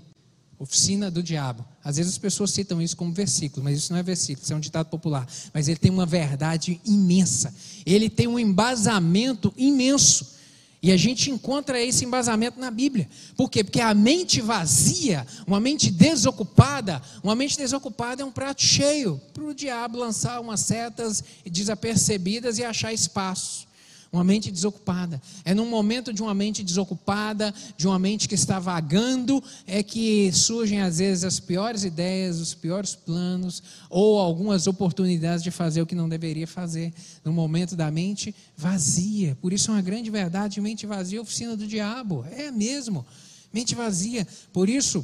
Oficina 0.57 1.11
do 1.11 1.21
diabo. 1.21 1.65
Às 1.83 1.97
vezes 1.97 2.13
as 2.13 2.17
pessoas 2.17 2.51
citam 2.51 2.81
isso 2.81 2.95
como 2.95 3.11
versículo, 3.11 3.61
mas 3.61 3.77
isso 3.77 3.91
não 3.91 3.99
é 3.99 4.03
versículo, 4.03 4.41
isso 4.41 4.53
é 4.53 4.55
um 4.55 4.61
ditado 4.61 4.87
popular. 4.87 5.27
Mas 5.53 5.67
ele 5.67 5.77
tem 5.77 5.91
uma 5.91 6.05
verdade 6.05 6.79
imensa. 6.85 7.53
Ele 7.85 8.09
tem 8.09 8.25
um 8.25 8.39
embasamento 8.39 9.53
imenso. 9.57 10.37
E 10.81 10.89
a 10.89 10.95
gente 10.95 11.31
encontra 11.31 11.81
esse 11.81 12.05
embasamento 12.05 12.57
na 12.57 12.71
Bíblia. 12.71 13.09
Por 13.35 13.49
quê? 13.49 13.61
Porque 13.61 13.81
a 13.81 13.93
mente 13.93 14.39
vazia, 14.39 15.27
uma 15.45 15.59
mente 15.59 15.91
desocupada, 15.91 17.01
uma 17.21 17.35
mente 17.35 17.57
desocupada 17.57 18.21
é 18.21 18.25
um 18.25 18.31
prato 18.31 18.61
cheio 18.61 19.19
para 19.33 19.43
o 19.43 19.53
diabo 19.53 19.97
lançar 19.97 20.39
umas 20.39 20.61
setas 20.61 21.21
desapercebidas 21.45 22.57
e 22.57 22.63
achar 22.63 22.93
espaço. 22.93 23.67
Uma 24.13 24.23
mente 24.23 24.51
desocupada. 24.51 25.19
É 25.43 25.55
num 25.55 25.67
momento 25.67 26.13
de 26.13 26.21
uma 26.21 26.35
mente 26.35 26.63
desocupada, 26.63 27.51
de 27.75 27.87
uma 27.87 27.97
mente 27.97 28.29
que 28.29 28.35
está 28.35 28.59
vagando, 28.59 29.43
é 29.65 29.81
que 29.81 30.31
surgem 30.31 30.81
às 30.81 30.99
vezes 30.99 31.23
as 31.23 31.39
piores 31.39 31.83
ideias, 31.83 32.39
os 32.39 32.53
piores 32.53 32.93
planos, 32.93 33.63
ou 33.89 34.19
algumas 34.19 34.67
oportunidades 34.67 35.43
de 35.43 35.49
fazer 35.49 35.81
o 35.81 35.87
que 35.87 35.95
não 35.95 36.07
deveria 36.07 36.45
fazer. 36.45 36.93
No 37.25 37.33
momento 37.33 37.75
da 37.75 37.89
mente 37.89 38.35
vazia. 38.55 39.35
Por 39.41 39.51
isso 39.51 39.71
é 39.71 39.73
uma 39.73 39.81
grande 39.81 40.11
verdade: 40.11 40.61
mente 40.61 40.85
vazia 40.85 41.17
é 41.17 41.21
oficina 41.21 41.57
do 41.57 41.65
diabo. 41.65 42.23
É 42.37 42.51
mesmo. 42.51 43.03
Mente 43.51 43.73
vazia. 43.73 44.27
Por 44.51 44.69
isso, 44.69 45.03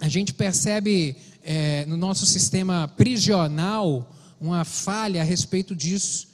a 0.00 0.08
gente 0.08 0.34
percebe 0.34 1.14
é, 1.40 1.86
no 1.86 1.96
nosso 1.96 2.26
sistema 2.26 2.88
prisional 2.96 4.12
uma 4.40 4.64
falha 4.64 5.20
a 5.20 5.24
respeito 5.24 5.72
disso. 5.76 6.33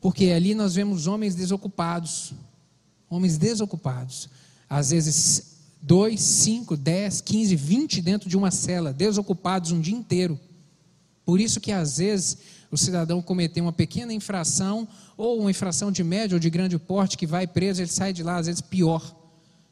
Porque 0.00 0.26
ali 0.26 0.54
nós 0.54 0.74
vemos 0.74 1.06
homens 1.06 1.34
desocupados. 1.34 2.32
Homens 3.10 3.36
desocupados. 3.38 4.28
Às 4.68 4.90
vezes, 4.90 5.56
dois, 5.80 6.20
cinco, 6.20 6.76
dez, 6.76 7.20
quinze, 7.20 7.56
vinte 7.56 8.00
dentro 8.00 8.28
de 8.28 8.36
uma 8.36 8.50
cela, 8.50 8.92
desocupados 8.92 9.72
um 9.72 9.80
dia 9.80 9.96
inteiro. 9.96 10.38
Por 11.24 11.40
isso 11.40 11.60
que 11.60 11.72
às 11.72 11.98
vezes 11.98 12.38
o 12.70 12.76
cidadão 12.76 13.22
cometeu 13.22 13.64
uma 13.64 13.72
pequena 13.72 14.12
infração, 14.12 14.86
ou 15.16 15.40
uma 15.40 15.50
infração 15.50 15.90
de 15.90 16.04
médio 16.04 16.36
ou 16.36 16.40
de 16.40 16.50
grande 16.50 16.78
porte, 16.78 17.16
que 17.16 17.26
vai 17.26 17.46
preso, 17.46 17.80
ele 17.80 17.90
sai 17.90 18.12
de 18.12 18.22
lá, 18.22 18.36
às 18.36 18.46
vezes, 18.46 18.60
pior. 18.60 19.16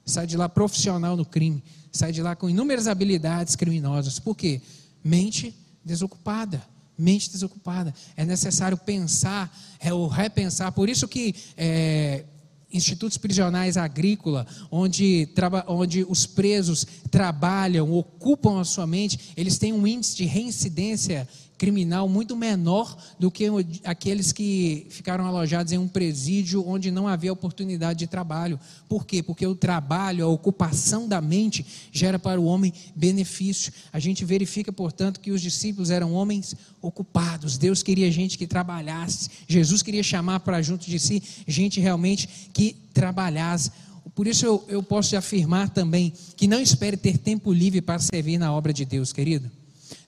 Sai 0.05 0.27
de 0.27 0.37
lá 0.37 0.49
profissional 0.49 1.17
no 1.17 1.25
crime, 1.25 1.63
sai 1.93 2.13
de 2.13 2.23
lá 2.23 2.37
com 2.37 2.49
inúmeras 2.49 2.87
habilidades 2.87 3.57
criminosas. 3.57 4.19
Por 4.19 4.37
quê? 4.37 4.61
Mente 5.05 5.55
desocupada. 5.85 6.63
Mente 6.99 7.31
desocupada. 7.31 7.95
É 8.17 8.25
necessário 8.25 8.77
pensar, 8.77 9.55
é 9.81 9.93
o 9.93 10.07
repensar. 10.07 10.73
Por 10.73 10.89
isso 10.89 11.07
que 11.07 11.35
é, 11.57 12.25
institutos 12.73 13.17
prisionais 13.17 13.77
agrícola, 13.77 14.47
onde, 14.71 15.29
onde 15.67 16.05
os 16.09 16.27
presos 16.27 16.87
trabalham, 17.11 17.93
ocupam 17.93 18.61
a 18.61 18.65
sua 18.65 18.87
mente, 18.87 19.33
eles 19.37 19.59
têm 19.59 19.73
um 19.73 19.87
índice 19.87 20.17
de 20.17 20.25
reincidência 20.25 21.29
criminal 21.59 22.09
muito 22.09 22.37
menor 22.37 22.97
do 23.19 23.31
que 23.31 23.47
aqueles 23.85 24.33
que 24.33 24.87
ficaram 24.91 25.27
alojados 25.27 25.73
em 25.73 25.79
um 25.79 25.89
presídio 25.89 26.67
onde 26.67 26.91
não 26.91 27.09
havia 27.09 27.33
oportunidade 27.33 28.01
de 28.01 28.07
trabalho. 28.07 28.61
Por 28.89 29.07
quê? 29.07 29.23
Porque 29.23 29.47
o 29.47 29.55
trabalho, 29.55 30.25
a 30.25 30.29
ocupação 30.29 31.09
da 31.09 31.21
mente, 31.21 31.65
gera 31.91 32.19
para 32.19 32.41
o 32.41 32.45
homem 32.45 32.73
benefício. 32.95 33.73
A 33.93 33.99
gente 33.99 34.25
verifica, 34.25 34.73
portanto, 34.73 35.21
que 35.21 35.31
os 35.31 35.41
discípulos 35.41 35.91
eram 35.91 36.13
homens 36.13 36.55
ocupados. 36.83 37.57
Deus 37.57 37.83
queria 37.83 38.11
gente 38.11 38.37
que 38.37 38.47
trabalhasse. 38.47 39.31
Jesus 39.49 39.83
queria 39.83 40.03
chamar 40.03 40.41
para 40.41 40.61
junto 40.63 40.89
de 40.89 40.99
si 40.99 41.23
gente 41.47 41.81
realmente 41.81 42.29
que 42.53 42.77
trabalhasse. 42.93 43.71
Por 44.15 44.27
isso 44.27 44.47
eu, 44.47 44.65
eu 44.69 44.83
posso 44.83 45.17
afirmar 45.17 45.69
também 45.71 46.13
que 46.37 46.47
não 46.47 46.61
espere 46.61 46.97
ter 46.97 47.19
tempo 47.19 47.53
livre 47.53 47.81
para 47.81 47.99
servir 47.99 48.39
na 48.39 48.53
obra 48.53 48.73
de 48.73 48.85
Deus, 48.85 49.13
querido. 49.13 49.51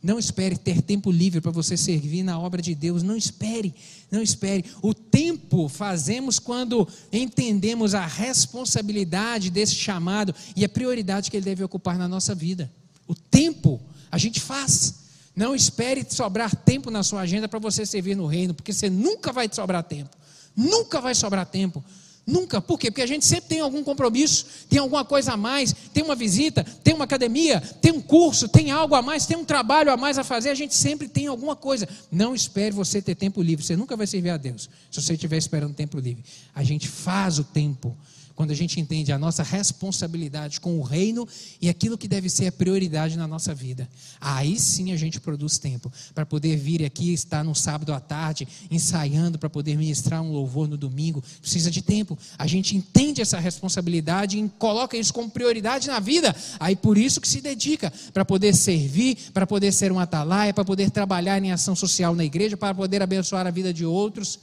Não 0.01 0.19
espere 0.19 0.57
ter 0.57 0.81
tempo 0.81 1.11
livre 1.11 1.41
para 1.41 1.51
você 1.51 1.77
servir 1.77 2.23
na 2.23 2.39
obra 2.39 2.63
de 2.63 2.73
Deus. 2.73 3.03
Não 3.03 3.17
espere, 3.17 3.75
não 4.11 4.23
espere. 4.23 4.65
O 4.81 4.95
tempo 4.95 5.69
fazemos 5.69 6.39
quando 6.39 6.87
entendemos 7.13 7.95
a 7.95 8.07
responsabilidade 8.07 9.51
desse 9.51 9.75
chamado 9.75 10.33
e 10.55 10.65
a 10.65 10.69
prioridade 10.69 11.31
que 11.31 11.37
ele 11.37 11.45
deve 11.45 11.65
ocupar 11.65 11.99
na 11.99 12.07
nossa 12.07 12.33
vida. 12.33 12.71
O 13.09 13.15
tempo 13.15 13.81
a 14.11 14.19
gente 14.19 14.41
faz. 14.41 14.95
Não 15.35 15.55
espere 15.55 16.05
sobrar 16.09 16.55
tempo 16.55 16.91
na 16.91 17.03
sua 17.03 17.21
agenda 17.21 17.49
para 17.49 17.59
você 17.59 17.87
servir 17.87 18.17
no 18.17 18.27
reino, 18.27 18.55
porque 18.55 18.73
você 18.73 18.91
nunca 18.91 19.33
vai 19.33 19.49
sobrar 19.53 19.83
tempo. 19.83 20.17
Nunca 20.57 21.01
vai 21.01 21.15
sobrar 21.15 21.47
tempo. 21.47 21.85
Nunca. 22.29 22.61
Por 22.61 22.79
quê? 22.79 22.91
Porque 22.91 23.01
a 23.01 23.07
gente 23.07 23.25
sempre 23.25 23.49
tem 23.49 23.61
algum 23.61 23.83
compromisso, 23.83 24.45
tem 24.69 24.79
alguma 24.79 25.03
coisa 25.03 25.33
a 25.33 25.37
mais, 25.37 25.75
tem 25.95 26.05
uma 26.05 26.15
visita, 26.15 26.63
tem 26.85 26.93
uma 26.93 27.07
academia, 27.07 27.59
tem 27.81 27.91
um 27.91 28.03
curso, 28.03 28.47
tem 28.47 28.71
algo 28.71 28.95
a 28.95 29.01
mais, 29.01 29.25
tem 29.25 29.35
um 29.35 29.47
trabalho 29.47 29.91
a 29.91 29.97
mais 29.97 30.19
a 30.19 30.25
fazer. 30.25 30.51
A 30.51 30.55
gente 30.55 30.75
sempre 30.75 31.09
tem 31.09 31.27
alguma 31.27 31.57
coisa. 31.57 31.89
Não 32.13 32.35
espere 32.35 32.71
você 32.71 33.01
ter 33.01 33.15
tempo 33.15 33.41
livre. 33.41 33.65
Você 33.65 33.75
nunca 33.75 33.97
vai 33.97 34.07
servir 34.07 34.29
a 34.29 34.37
Deus 34.37 34.69
se 34.91 35.01
você 35.01 35.15
estiver 35.15 35.39
esperando 35.39 35.73
tempo 35.73 35.99
livre. 35.99 36.23
A 36.55 36.63
gente 36.63 36.87
faz 36.87 37.39
o 37.39 37.45
tempo 37.45 37.97
quando 38.39 38.53
a 38.53 38.55
gente 38.55 38.79
entende 38.79 39.11
a 39.11 39.19
nossa 39.19 39.43
responsabilidade 39.43 40.61
com 40.61 40.79
o 40.79 40.83
reino 40.85 41.27
e 41.61 41.69
aquilo 41.69 41.99
que 41.99 42.07
deve 42.07 42.31
ser 42.31 42.47
a 42.47 42.53
prioridade 42.53 43.19
na 43.19 43.27
nossa 43.27 43.53
vida. 43.53 43.89
Aí 44.21 44.57
sim 44.61 44.93
a 44.93 44.97
gente 44.97 45.19
produz 45.19 45.59
tempo 45.59 45.91
para 46.15 46.25
poder 46.25 46.57
vir 46.57 46.85
aqui, 46.85 47.13
estar 47.13 47.43
no 47.43 47.53
sábado 47.53 47.93
à 47.93 47.99
tarde, 47.99 48.47
ensaiando 48.71 49.41
para 49.41 49.51
poder 49.51 49.77
ministrar 49.77 50.23
um 50.23 50.31
louvor 50.31 50.69
no 50.69 50.77
domingo. 50.77 51.21
Precisa 51.41 51.69
de 51.69 51.83
tempo. 51.83 52.17
A 52.39 52.47
gente 52.47 52.77
entende 52.77 53.21
essa 53.21 53.41
responsabilidade 53.41 54.39
e 54.39 54.49
coloca 54.51 54.97
isso 54.97 55.13
como 55.13 55.29
prioridade 55.29 55.89
na 55.89 55.99
vida. 55.99 56.33
Aí 56.61 56.77
por 56.77 56.97
isso 56.97 57.21
que 57.21 57.27
se 57.27 57.41
dedica 57.41 57.93
para 58.13 58.25
poder 58.25 58.55
servir, 58.55 59.19
para 59.35 59.49
poder 59.49 59.73
ser 59.73 59.91
um 59.91 59.99
atalaia, 59.99 60.55
para 60.55 60.65
poder 60.65 60.93
trabalhar 60.93 61.43
em 61.43 61.51
ação 61.51 61.75
social 61.75 62.15
na 62.15 62.25
igreja, 62.25 62.57
para 62.57 62.73
poder 62.73 63.03
abençoar 63.03 63.49
a 63.49 63.51
vida 63.51 63.75
de 63.75 63.85
outros 63.85 64.39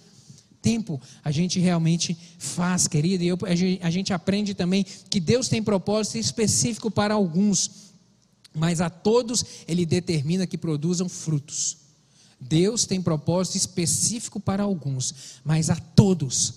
tempo 0.66 1.00
a 1.24 1.30
gente 1.30 1.60
realmente 1.60 2.18
faz, 2.40 2.88
querido. 2.88 3.24
E 3.24 3.28
eu, 3.28 3.38
a 3.84 3.90
gente 3.92 4.12
aprende 4.12 4.56
também 4.56 4.84
que 5.12 5.20
Deus 5.20 5.48
tem 5.48 5.62
propósito 5.62 6.18
específico 6.18 6.90
para 6.90 7.14
alguns, 7.14 7.92
mas 8.52 8.82
a 8.82 8.90
todos 8.90 9.46
Ele 9.68 9.86
determina 9.86 10.48
que 10.48 10.58
produzam 10.58 11.08
frutos. 11.08 11.78
Deus 12.42 12.86
tem 12.86 13.00
propósito 13.00 13.58
específico 13.58 14.40
para 14.40 14.64
alguns, 14.64 15.14
mas 15.44 15.70
a 15.70 15.76
todos 15.76 16.56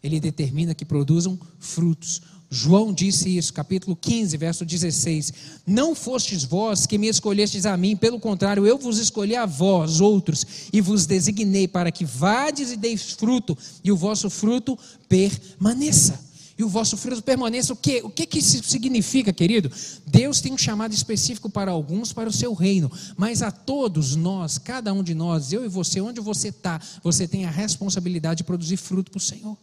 Ele 0.00 0.20
determina 0.20 0.72
que 0.72 0.84
produzam 0.84 1.36
frutos. 1.58 2.22
João 2.52 2.92
disse 2.92 3.36
isso, 3.36 3.52
capítulo 3.52 3.94
15, 3.94 4.36
verso 4.36 4.64
16: 4.64 5.32
Não 5.64 5.94
fostes 5.94 6.42
vós 6.42 6.84
que 6.84 6.98
me 6.98 7.06
escolhestes 7.06 7.64
a 7.64 7.76
mim, 7.76 7.94
pelo 7.94 8.18
contrário, 8.18 8.66
eu 8.66 8.76
vos 8.76 8.98
escolhi 8.98 9.36
a 9.36 9.46
vós, 9.46 10.00
outros, 10.00 10.44
e 10.72 10.80
vos 10.80 11.06
designei 11.06 11.68
para 11.68 11.92
que 11.92 12.04
vades 12.04 12.72
e 12.72 12.76
deis 12.76 13.12
fruto, 13.12 13.56
e 13.84 13.92
o 13.92 13.96
vosso 13.96 14.28
fruto 14.28 14.76
permaneça. 15.08 16.29
E 16.60 16.62
o 16.62 16.68
vosso 16.68 16.94
fruto 16.94 17.22
permaneça. 17.22 17.72
O 17.72 17.76
que, 17.76 18.02
o 18.02 18.10
que, 18.10 18.26
que 18.26 18.38
isso 18.38 18.62
significa, 18.64 19.32
querido? 19.32 19.72
Deus 20.06 20.42
tem 20.42 20.52
um 20.52 20.58
chamado 20.58 20.92
específico 20.92 21.48
para 21.48 21.70
alguns, 21.70 22.12
para 22.12 22.28
o 22.28 22.32
seu 22.32 22.52
reino, 22.52 22.92
mas 23.16 23.40
a 23.40 23.50
todos 23.50 24.14
nós, 24.14 24.58
cada 24.58 24.92
um 24.92 25.02
de 25.02 25.14
nós, 25.14 25.54
eu 25.54 25.64
e 25.64 25.68
você, 25.68 26.02
onde 26.02 26.20
você 26.20 26.48
está, 26.48 26.78
você 27.02 27.26
tem 27.26 27.46
a 27.46 27.50
responsabilidade 27.50 28.38
de 28.38 28.44
produzir 28.44 28.76
fruto 28.76 29.10
para 29.10 29.16
o 29.16 29.22
Senhor 29.22 29.56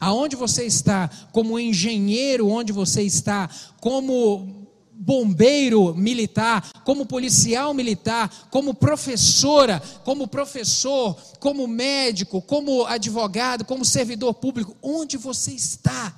aonde 0.00 0.36
você 0.36 0.64
está, 0.64 1.10
como 1.32 1.58
engenheiro, 1.58 2.48
onde 2.48 2.72
você 2.72 3.02
está, 3.02 3.50
como 3.80 4.64
bombeiro 4.92 5.94
militar, 5.94 6.70
como 6.84 7.04
policial 7.04 7.74
militar, 7.74 8.30
como 8.50 8.74
professora, 8.74 9.82
como 10.04 10.28
professor, 10.28 11.16
como 11.40 11.66
médico, 11.66 12.40
como 12.40 12.86
advogado, 12.86 13.64
como 13.64 13.84
servidor 13.84 14.34
público, 14.34 14.76
onde 14.82 15.16
você 15.16 15.52
está, 15.52 16.14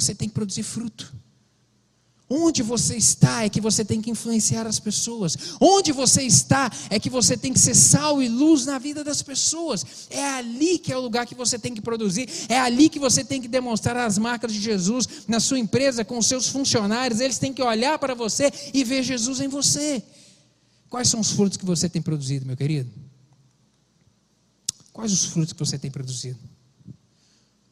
você 0.00 0.14
tem 0.14 0.28
que 0.28 0.34
produzir 0.34 0.62
fruto. 0.62 1.12
Onde 2.28 2.60
você 2.60 2.96
está 2.96 3.44
é 3.44 3.48
que 3.48 3.60
você 3.60 3.84
tem 3.84 4.02
que 4.02 4.10
influenciar 4.10 4.66
as 4.66 4.80
pessoas. 4.80 5.36
Onde 5.60 5.92
você 5.92 6.22
está 6.22 6.68
é 6.90 6.98
que 6.98 7.08
você 7.08 7.36
tem 7.36 7.52
que 7.52 7.58
ser 7.58 7.74
sal 7.74 8.20
e 8.20 8.28
luz 8.28 8.66
na 8.66 8.78
vida 8.80 9.04
das 9.04 9.22
pessoas. 9.22 10.08
É 10.10 10.24
ali 10.24 10.76
que 10.76 10.92
é 10.92 10.96
o 10.96 11.00
lugar 11.00 11.24
que 11.24 11.36
você 11.36 11.56
tem 11.56 11.72
que 11.72 11.80
produzir. 11.80 12.28
É 12.48 12.58
ali 12.58 12.88
que 12.88 12.98
você 12.98 13.22
tem 13.22 13.40
que 13.40 13.46
demonstrar 13.46 13.96
as 13.96 14.18
marcas 14.18 14.52
de 14.52 14.60
Jesus 14.60 15.08
na 15.28 15.38
sua 15.38 15.58
empresa, 15.58 16.04
com 16.04 16.18
os 16.18 16.26
seus 16.26 16.48
funcionários. 16.48 17.20
Eles 17.20 17.38
têm 17.38 17.52
que 17.52 17.62
olhar 17.62 17.96
para 17.96 18.14
você 18.14 18.52
e 18.74 18.82
ver 18.82 19.04
Jesus 19.04 19.40
em 19.40 19.48
você. 19.48 20.02
Quais 20.90 21.08
são 21.08 21.20
os 21.20 21.30
frutos 21.30 21.56
que 21.56 21.64
você 21.64 21.88
tem 21.88 22.02
produzido, 22.02 22.44
meu 22.44 22.56
querido? 22.56 22.90
Quais 24.92 25.12
os 25.12 25.26
frutos 25.26 25.52
que 25.52 25.60
você 25.60 25.78
tem 25.78 25.92
produzido? 25.92 26.40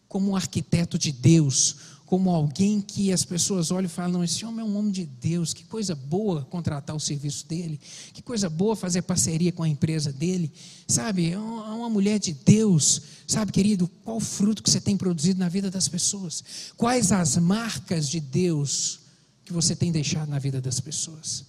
Como 0.07 0.31
um 0.31 0.37
arquiteto 0.37 0.97
de 0.97 1.11
Deus, 1.11 1.77
como 2.15 2.31
alguém 2.31 2.81
que 2.81 3.13
as 3.13 3.25
pessoas 3.25 3.73
olham 3.73 3.87
e 3.87 3.89
falam: 3.89 4.13
não, 4.13 4.25
esse 4.25 4.45
homem 4.47 4.61
é 4.61 4.69
um 4.69 4.77
homem 4.77 4.93
de 4.93 5.05
Deus, 5.05 5.53
que 5.53 5.65
coisa 5.65 5.97
boa 5.97 6.45
contratar 6.45 6.95
o 6.95 7.01
serviço 7.01 7.45
dele, 7.49 7.81
que 8.13 8.23
coisa 8.23 8.49
boa 8.49 8.77
fazer 8.77 9.03
parceria 9.03 9.51
com 9.51 9.65
a 9.65 9.69
empresa 9.69 10.13
dele, 10.13 10.53
sabe? 10.87 11.33
É 11.33 11.37
uma 11.37 11.91
mulher 11.91 12.21
de 12.21 12.33
Deus, 12.33 13.03
sabe, 13.27 13.51
querido? 13.51 13.89
Qual 14.05 14.21
fruto 14.21 14.63
que 14.63 14.71
você 14.71 14.81
tem 14.81 14.97
produzido 14.97 15.41
na 15.41 15.49
vida 15.49 15.73
das 15.73 15.89
pessoas? 15.89 16.45
Quais 16.77 17.11
as 17.11 17.37
marcas 17.37 18.09
de 18.09 18.21
Deus 18.21 19.01
que 19.45 19.53
você 19.53 19.75
tem 19.75 19.91
deixado 19.91 20.29
na 20.29 20.39
vida 20.39 20.61
das 20.61 20.79
pessoas? 20.79 21.45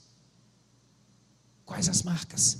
Quais 1.63 1.87
as 1.87 2.01
marcas? 2.01 2.57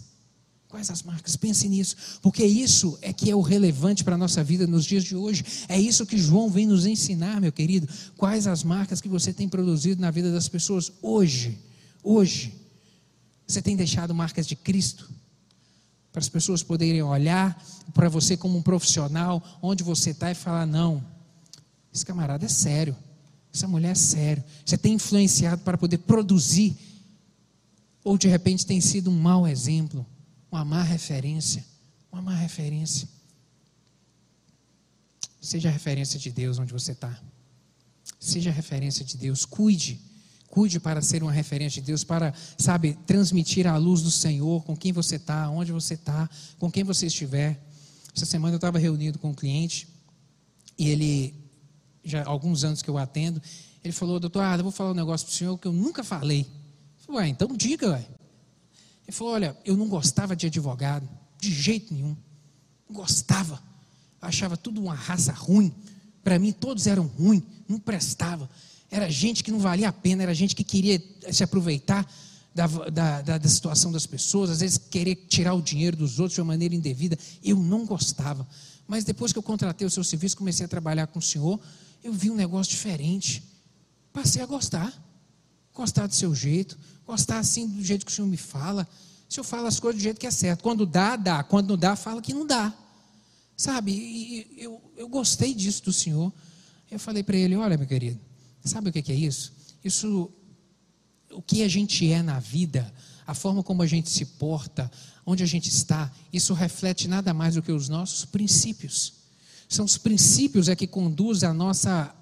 Quais 0.76 0.90
as 0.90 1.04
marcas? 1.04 1.38
Pense 1.38 1.70
nisso, 1.70 1.96
porque 2.22 2.44
isso 2.44 3.00
é 3.02 3.14
que 3.14 3.32
é 3.32 3.36
o 3.36 3.40
relevante 3.40 4.04
para 4.04 4.16
a 4.16 4.18
nossa 4.18 4.44
vida 4.44 4.68
nos 4.68 4.84
dias 4.84 5.06
de 5.06 5.16
hoje. 5.16 5.42
É 5.70 5.80
isso 5.80 6.06
que 6.06 6.18
João 6.18 6.50
vem 6.50 6.68
nos 6.68 6.86
ensinar, 6.86 7.40
meu 7.40 7.54
querido. 7.54 7.88
Quais 8.18 8.46
as 8.46 8.62
marcas 8.62 9.00
que 9.00 9.08
você 9.08 9.32
tem 9.32 9.48
produzido 9.48 10.02
na 10.02 10.12
vida 10.12 10.34
das 10.34 10.50
pessoas 10.50 10.92
hoje? 11.02 11.58
Hoje. 12.04 12.54
Você 13.48 13.62
tem 13.62 13.78
deixado 13.78 14.14
marcas 14.14 14.46
de 14.46 14.54
Cristo? 14.54 15.10
Para 16.12 16.20
as 16.20 16.28
pessoas 16.28 16.62
poderem 16.62 17.02
olhar 17.02 17.58
para 17.94 18.10
você 18.10 18.36
como 18.36 18.58
um 18.58 18.62
profissional, 18.62 19.42
onde 19.62 19.82
você 19.82 20.10
está 20.10 20.30
e 20.30 20.36
falar: 20.36 20.66
não, 20.66 21.02
esse 21.94 22.06
camarada 22.06 22.46
é 22.46 22.50
sério, 22.50 22.98
essa 23.54 23.66
mulher 23.66 23.92
é 23.92 23.96
sério. 23.96 24.44
Você 24.66 24.78
tem 24.78 24.96
influenciado 24.96 25.62
para 25.62 25.78
poder 25.78 26.00
produzir, 26.00 26.76
ou 28.04 28.18
de 28.18 28.28
repente 28.28 28.66
tem 28.66 28.82
sido 28.82 29.10
um 29.10 29.18
mau 29.18 29.48
exemplo 29.48 30.06
uma 30.52 30.64
má 30.66 30.84
referência. 30.84 31.66
Uma 32.12 32.22
má 32.22 32.36
referência. 32.36 33.08
Seja 35.42 35.70
a 35.70 35.72
referência 35.72 36.20
de 36.20 36.32
Deus 36.32 36.58
onde 36.58 36.74
você 36.74 36.94
está. 36.94 37.20
Seja 38.20 38.50
a 38.50 38.54
referência 38.54 39.06
de 39.06 39.18
Deus. 39.18 39.46
Cuide. 39.46 40.00
Cuide 40.48 40.80
para 40.80 41.02
ser 41.02 41.22
uma 41.22 41.32
referência 41.32 41.82
de 41.82 41.88
Deus, 41.88 42.04
para, 42.04 42.34
sabe, 42.58 42.98
transmitir 43.06 43.68
a 43.68 43.76
luz 43.78 44.02
do 44.02 44.10
Senhor 44.10 44.64
com 44.64 44.76
quem 44.76 44.94
você 44.94 45.18
está, 45.18 45.50
onde 45.50 45.72
você 45.72 45.96
está, 45.96 46.30
com 46.58 46.72
quem 46.72 46.84
você 46.84 47.08
estiver. 47.08 47.62
Essa 48.16 48.26
semana 48.26 48.54
eu 48.54 48.58
estava 48.58 48.80
reunido 48.80 49.20
com 49.20 49.32
um 49.32 49.34
cliente 49.34 49.88
e 50.78 50.90
ele, 50.90 51.36
já 52.04 52.24
há 52.24 52.28
alguns 52.28 52.64
anos 52.64 52.82
que 52.82 52.90
eu 52.90 52.98
atendo, 52.98 53.42
ele 53.84 53.92
falou, 53.92 54.20
doutor, 54.20 54.44
ah, 54.44 54.56
eu 54.56 54.64
vou 54.64 54.72
falar 54.72 54.92
um 54.92 54.96
negócio 54.96 55.28
para 55.28 55.34
o 55.34 55.36
senhor 55.36 55.58
que 55.58 55.68
eu 55.68 55.74
nunca 55.74 56.04
falei. 56.04 56.42
Eu 56.42 57.06
falei, 57.06 57.22
ué, 57.22 57.28
então 57.28 57.50
diga, 57.56 57.92
ué. 57.92 58.08
Ele 59.08 59.16
falou, 59.16 59.34
olha, 59.34 59.58
eu 59.64 59.78
não 59.78 59.88
gostava 59.88 60.36
de 60.36 60.48
advogado, 60.48 61.08
de 61.40 61.54
jeito 61.54 61.94
nenhum. 61.94 62.16
Não 62.90 62.96
gostava. 62.96 63.62
Achava 64.22 64.58
tudo 64.58 64.82
uma 64.82 64.96
raça 64.96 65.32
ruim. 65.32 65.74
Para 66.24 66.40
mim, 66.40 66.52
todos 66.52 66.88
eram 66.88 67.06
ruins, 67.06 67.44
não 67.68 67.80
prestava. 67.80 68.50
Era 68.90 69.10
gente 69.10 69.44
que 69.44 69.52
não 69.52 69.60
valia 69.60 69.90
a 69.90 69.94
pena, 69.94 70.24
era 70.24 70.34
gente 70.34 70.56
que 70.56 70.64
queria 70.64 71.02
se 71.32 71.44
aproveitar 71.44 72.10
da, 72.54 72.68
da, 72.68 73.22
da, 73.22 73.38
da 73.38 73.50
situação 73.50 73.92
das 73.92 74.06
pessoas, 74.06 74.50
às 74.50 74.62
vezes 74.62 74.78
querer 74.78 75.16
tirar 75.28 75.54
o 75.54 75.62
dinheiro 75.62 75.98
dos 75.98 76.20
outros 76.20 76.36
de 76.36 76.42
uma 76.42 76.48
maneira 76.48 76.74
indevida. 76.74 77.18
Eu 77.44 77.58
não 77.58 77.86
gostava. 77.86 78.48
Mas 78.88 79.04
depois 79.04 79.34
que 79.34 79.38
eu 79.38 79.44
contratei 79.44 79.86
o 79.86 79.90
seu 79.90 80.04
serviço, 80.04 80.38
comecei 80.38 80.66
a 80.66 80.70
trabalhar 80.70 81.08
com 81.08 81.20
o 81.20 81.22
senhor, 81.22 81.60
eu 82.04 82.14
vi 82.14 82.32
um 82.32 82.36
negócio 82.36 82.72
diferente. 82.72 83.44
Passei 84.14 84.42
a 84.42 84.46
gostar. 84.46 84.94
Gostar 85.74 86.08
do 86.08 86.16
seu 86.16 86.34
jeito, 86.34 86.78
gostar 87.06 87.40
assim 87.40 87.68
do 87.68 87.84
jeito 87.84 88.06
que 88.06 88.12
o 88.12 88.16
senhor 88.16 88.28
me 88.28 88.38
fala. 88.38 88.88
O 89.30 89.34
senhor 89.34 89.44
fala 89.44 89.68
as 89.68 89.80
coisas 89.80 90.02
do 90.02 90.04
jeito 90.04 90.20
que 90.20 90.28
é 90.28 90.32
certo. 90.32 90.62
Quando 90.62 90.86
dá, 90.86 91.16
dá. 91.16 91.44
Quando 91.44 91.70
não 91.70 91.78
dá, 91.78 91.96
fala 91.96 92.22
que 92.22 92.34
não 92.34 92.46
dá. 92.46 92.74
Sabe, 93.58 93.92
e 93.92 94.48
eu, 94.58 94.82
eu 94.98 95.08
gostei 95.08 95.54
disso 95.54 95.84
do 95.84 95.94
senhor. 95.94 96.32
Eu 96.92 97.00
falei 97.00 97.24
para 97.24 97.38
ele: 97.38 97.56
olha, 97.56 97.78
meu 97.78 97.88
querido, 97.88 98.20
sabe 98.64 98.90
o 98.90 98.94
que 98.94 99.12
é 99.12 99.16
isso? 99.16 99.54
Isso, 99.84 100.32
o 101.32 101.42
que 101.42 101.64
a 101.64 101.68
gente 101.68 102.10
é 102.12 102.22
na 102.22 102.40
vida, 102.40 102.94
a 103.26 103.34
forma 103.34 103.64
como 103.64 103.82
a 103.82 103.88
gente 103.88 104.10
se 104.10 104.26
porta, 104.26 104.92
onde 105.26 105.44
a 105.44 105.46
gente 105.46 105.70
está, 105.70 106.12
isso 106.34 106.54
reflete 106.54 107.08
nada 107.08 107.34
mais 107.34 107.56
do 107.56 107.62
que 107.62 107.72
os 107.72 107.88
nossos 107.88 108.26
princípios. 108.26 109.14
São 109.68 109.86
os 109.86 109.98
princípios 109.98 110.70
é 110.70 110.76
que 110.76 110.86
conduzem 110.86 111.50
a 111.50 111.54
nossa 111.54 112.14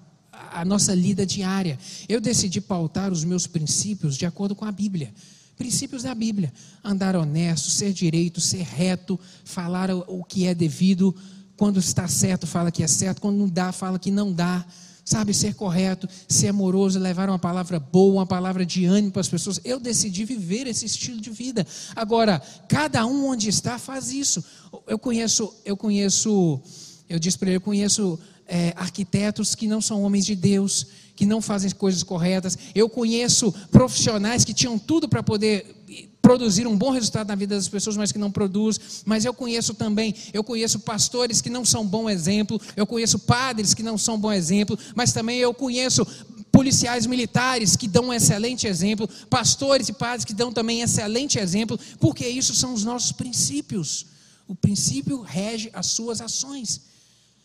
a 0.54 0.64
nossa 0.64 0.94
lida 0.94 1.26
diária. 1.26 1.78
Eu 2.08 2.20
decidi 2.20 2.60
pautar 2.60 3.12
os 3.12 3.24
meus 3.24 3.46
princípios 3.46 4.16
de 4.16 4.24
acordo 4.24 4.54
com 4.54 4.64
a 4.64 4.72
Bíblia. 4.72 5.12
Princípios 5.56 6.04
da 6.04 6.14
Bíblia: 6.14 6.52
andar 6.82 7.16
honesto, 7.16 7.70
ser 7.70 7.92
direito, 7.92 8.40
ser 8.40 8.62
reto, 8.62 9.18
falar 9.44 9.90
o 9.90 10.24
que 10.24 10.46
é 10.46 10.54
devido. 10.54 11.14
Quando 11.56 11.78
está 11.78 12.08
certo, 12.08 12.46
fala 12.46 12.70
que 12.70 12.82
é 12.82 12.86
certo. 12.86 13.20
Quando 13.20 13.36
não 13.36 13.48
dá, 13.48 13.72
fala 13.72 13.98
que 13.98 14.10
não 14.10 14.32
dá. 14.32 14.64
Sabe, 15.04 15.34
ser 15.34 15.54
correto, 15.54 16.08
ser 16.26 16.48
amoroso, 16.48 16.98
levar 16.98 17.28
uma 17.28 17.38
palavra 17.38 17.78
boa, 17.78 18.14
uma 18.14 18.26
palavra 18.26 18.64
de 18.64 18.86
ânimo 18.86 19.12
para 19.12 19.20
as 19.20 19.28
pessoas. 19.28 19.60
Eu 19.62 19.78
decidi 19.78 20.24
viver 20.24 20.66
esse 20.66 20.86
estilo 20.86 21.20
de 21.20 21.28
vida. 21.28 21.66
Agora, 21.94 22.40
cada 22.66 23.04
um 23.04 23.26
onde 23.26 23.50
está 23.50 23.78
faz 23.78 24.10
isso. 24.10 24.42
Eu 24.86 24.98
conheço, 24.98 25.52
eu 25.62 25.76
conheço, 25.76 26.58
eu 27.06 27.18
disse 27.18 27.36
para 27.36 27.48
ele, 27.48 27.58
eu 27.58 27.60
conheço 27.60 28.18
é, 28.46 28.72
arquitetos 28.76 29.54
que 29.54 29.66
não 29.66 29.80
são 29.80 30.02
homens 30.02 30.26
de 30.26 30.36
Deus, 30.36 30.86
que 31.16 31.26
não 31.26 31.40
fazem 31.40 31.70
coisas 31.70 32.02
corretas. 32.02 32.58
Eu 32.74 32.88
conheço 32.88 33.52
profissionais 33.70 34.44
que 34.44 34.52
tinham 34.52 34.78
tudo 34.78 35.08
para 35.08 35.22
poder 35.22 35.74
produzir 36.20 36.66
um 36.66 36.76
bom 36.76 36.90
resultado 36.90 37.28
na 37.28 37.34
vida 37.34 37.54
das 37.54 37.68
pessoas, 37.68 37.96
mas 37.96 38.10
que 38.10 38.18
não 38.18 38.30
produz. 38.30 39.02
Mas 39.04 39.24
eu 39.24 39.34
conheço 39.34 39.74
também, 39.74 40.14
eu 40.32 40.42
conheço 40.42 40.80
pastores 40.80 41.40
que 41.40 41.50
não 41.50 41.64
são 41.64 41.86
bom 41.86 42.08
exemplo, 42.08 42.60
eu 42.76 42.86
conheço 42.86 43.18
padres 43.18 43.74
que 43.74 43.82
não 43.82 43.96
são 43.98 44.18
bom 44.18 44.32
exemplo, 44.32 44.78
mas 44.94 45.12
também 45.12 45.38
eu 45.38 45.52
conheço 45.52 46.06
policiais 46.50 47.04
militares 47.04 47.76
que 47.76 47.88
dão 47.88 48.06
um 48.06 48.12
excelente 48.12 48.66
exemplo, 48.66 49.08
pastores 49.28 49.88
e 49.88 49.92
padres 49.92 50.24
que 50.24 50.32
dão 50.32 50.52
também 50.52 50.82
excelente 50.82 51.38
exemplo, 51.38 51.78
porque 51.98 52.26
isso 52.26 52.54
são 52.54 52.72
os 52.72 52.84
nossos 52.84 53.12
princípios. 53.12 54.06
O 54.46 54.54
princípio 54.54 55.20
rege 55.20 55.70
as 55.72 55.86
suas 55.86 56.20
ações 56.20 56.93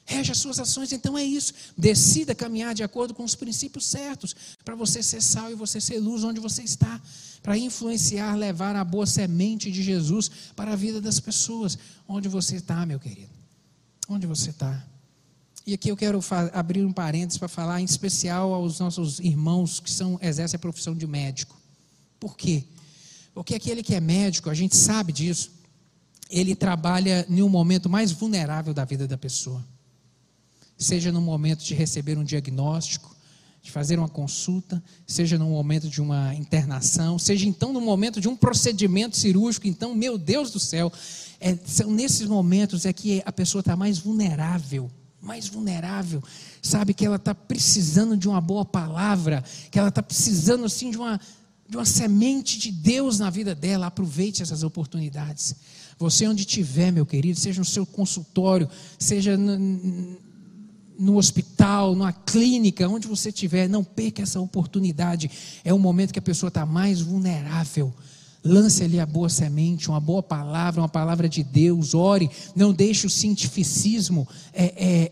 rege 0.10 0.32
as 0.32 0.40
suas 0.40 0.60
ações. 0.60 0.92
Então 0.92 1.18
é 1.18 1.24
isso. 1.24 1.54
Decida 1.78 2.34
caminhar 2.34 2.74
de 2.74 2.84
acordo 2.84 3.14
com 3.14 3.24
os 3.24 3.36
princípios 3.36 3.86
certos, 3.86 4.36
para 4.66 4.76
você 4.76 5.04
ser 5.04 5.22
sal 5.22 5.52
e 5.52 5.56
você 5.56 5.80
ser 5.80 6.00
luz 6.00 6.24
onde 6.24 6.40
você 6.40 6.64
está, 6.64 7.00
para 7.44 7.58
influenciar, 7.58 8.36
levar 8.36 8.76
a 8.76 8.84
boa 8.84 9.06
semente 9.06 9.72
de 9.72 9.84
Jesus 9.84 10.30
para 10.56 10.74
a 10.74 10.76
vida 10.76 11.00
das 11.00 11.20
pessoas. 11.20 11.78
Onde 12.08 12.28
você 12.28 12.56
está, 12.56 12.86
meu 12.86 13.00
querido? 13.00 13.30
Onde 14.10 14.26
você 14.26 14.50
está? 14.50 14.84
E 15.66 15.76
aqui 15.76 15.90
eu 15.90 15.96
quero 15.96 16.20
abrir 16.54 16.84
um 16.84 16.92
parênteses 16.92 17.38
para 17.38 17.48
falar 17.48 17.80
em 17.80 17.86
especial 17.86 18.52
aos 18.52 18.80
nossos 18.80 19.20
irmãos 19.20 19.80
que 19.80 19.92
são 19.92 20.18
exercem 20.22 20.58
a 20.58 20.60
profissão 20.60 20.96
de 20.96 21.06
médico. 21.06 21.56
Por 22.20 22.36
quê? 22.36 22.64
Porque 23.36 23.54
aquele 23.54 23.84
que 23.84 23.94
é 23.94 24.00
médico, 24.00 24.50
a 24.50 24.56
gente 24.56 24.76
sabe 24.76 25.14
disso, 25.14 25.52
ele 26.32 26.56
trabalha 26.56 27.26
em 27.30 27.44
um 27.44 27.50
momento 27.50 27.88
mais 27.88 28.12
vulnerável 28.12 28.74
da 28.74 28.84
vida 28.84 29.08
da 29.08 29.18
pessoa 29.18 29.64
seja 30.80 31.12
no 31.12 31.22
momento 31.22 31.64
de 31.64 31.76
receber 31.76 32.18
um 32.18 32.24
diagnóstico, 32.24 33.16
de 33.62 33.70
fazer 33.70 34.00
uma 34.00 34.08
consulta, 34.08 34.82
seja 35.06 35.38
no 35.38 35.50
momento 35.50 35.90
de 35.90 36.02
uma 36.02 36.34
internação, 36.34 37.20
seja 37.20 37.46
então 37.46 37.74
no 37.74 37.82
momento 37.82 38.22
de 38.22 38.30
um 38.30 38.36
procedimento 38.36 39.18
cirúrgico. 39.18 39.68
Então, 39.68 39.94
meu 39.94 40.18
Deus 40.18 40.50
do 40.50 40.60
céu, 40.60 40.92
é, 41.40 41.58
são 41.66 41.92
nesses 41.92 42.28
momentos 42.28 42.86
é 42.86 42.94
que 42.94 43.22
a 43.26 43.32
pessoa 43.32 43.60
está 43.60 43.76
mais 43.76 44.00
vulnerável, 44.00 44.90
mais 45.22 45.48
vulnerável, 45.48 46.24
sabe 46.62 46.94
que 46.94 47.06
ela 47.06 47.18
está 47.18 47.36
precisando 47.36 48.16
de 48.16 48.30
uma 48.30 48.40
boa 48.40 48.64
palavra, 48.64 49.44
que 49.70 49.78
ela 49.78 49.90
está 49.90 50.02
precisando 50.02 50.64
assim 50.64 50.90
de 50.90 50.98
uma 50.98 51.20
de 51.68 51.78
uma 51.78 51.86
semente 51.86 52.58
de 52.58 52.72
Deus 52.72 53.20
na 53.20 53.30
vida 53.30 53.54
dela. 53.54 53.86
Aproveite 53.86 54.42
essas 54.42 54.64
oportunidades. 54.64 55.56
Você 56.00 56.28
onde 56.28 56.42
estiver, 56.42 56.92
meu 56.92 57.06
querido, 57.06 57.40
seja 57.40 57.60
no 57.60 57.66
seu 57.66 57.86
consultório, 57.86 58.68
seja 58.98 59.38
no 61.00 61.18
hospital, 61.18 61.96
numa 61.96 62.12
clínica, 62.12 62.88
onde 62.90 63.08
você 63.08 63.30
estiver, 63.30 63.70
não 63.70 63.84
perca 63.84 64.22
essa 64.22 64.40
oportunidade. 64.42 65.32
É 65.64 65.74
o 65.74 65.80
momento 65.80 66.12
que 66.12 66.20
a 66.20 66.22
pessoa 66.22 66.50
está 66.50 66.66
mais 66.66 67.00
vulnerável. 67.00 67.94
Lance 68.44 68.84
ali 68.84 69.00
a 69.00 69.06
boa 69.06 69.30
semente, 69.30 69.90
uma 69.90 70.00
boa 70.00 70.22
palavra, 70.22 70.82
uma 70.82 70.90
palavra 70.90 71.30
de 71.30 71.44
Deus, 71.44 71.94
ore, 71.94 72.30
não 72.56 72.74
deixe 72.74 73.08
o 73.08 73.10
cientificismo 73.10 74.28
é, 74.54 74.66
é, 74.76 75.12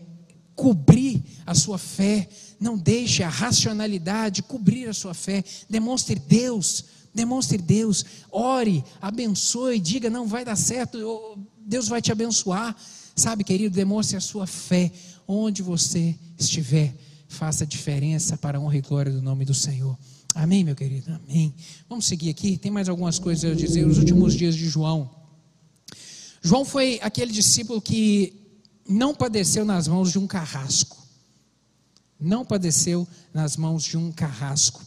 cobrir 0.54 1.22
a 1.46 1.54
sua 1.54 1.78
fé, 1.78 2.28
não 2.60 2.76
deixe 2.76 3.22
a 3.22 3.28
racionalidade 3.28 4.42
cobrir 4.42 4.88
a 4.88 4.94
sua 4.94 5.14
fé, 5.14 5.44
demonstre 5.68 6.18
Deus, 6.18 6.84
demonstre 7.14 7.58
Deus, 7.58 8.04
ore, 8.30 8.84
abençoe, 9.00 9.78
diga, 9.78 10.10
não 10.10 10.26
vai 10.26 10.44
dar 10.44 10.56
certo, 10.56 11.38
Deus 11.58 11.88
vai 11.88 12.00
te 12.00 12.10
abençoar, 12.10 12.74
sabe 13.14 13.44
querido, 13.44 13.74
demonstre 13.74 14.16
a 14.16 14.20
sua 14.20 14.46
fé, 14.46 14.90
onde 15.28 15.62
você 15.62 16.18
estiver, 16.38 16.94
faça 17.28 17.66
diferença 17.66 18.38
para 18.38 18.56
a 18.56 18.60
honra 18.60 18.78
e 18.78 18.80
glória 18.80 19.12
do 19.12 19.20
nome 19.20 19.44
do 19.44 19.52
Senhor. 19.52 19.96
Amém, 20.34 20.64
meu 20.64 20.74
querido? 20.74 21.12
Amém. 21.12 21.54
Vamos 21.88 22.06
seguir 22.06 22.30
aqui, 22.30 22.56
tem 22.56 22.72
mais 22.72 22.88
algumas 22.88 23.18
coisas 23.18 23.52
a 23.52 23.54
dizer. 23.54 23.86
Os 23.86 23.98
últimos 23.98 24.34
dias 24.34 24.56
de 24.56 24.66
João. 24.66 25.10
João 26.40 26.64
foi 26.64 26.98
aquele 27.02 27.32
discípulo 27.32 27.82
que 27.82 28.32
não 28.88 29.14
padeceu 29.14 29.64
nas 29.64 29.86
mãos 29.86 30.10
de 30.10 30.18
um 30.18 30.26
carrasco. 30.26 30.96
Não 32.18 32.44
padeceu 32.44 33.06
nas 33.34 33.56
mãos 33.56 33.84
de 33.84 33.96
um 33.96 34.10
carrasco. 34.10 34.82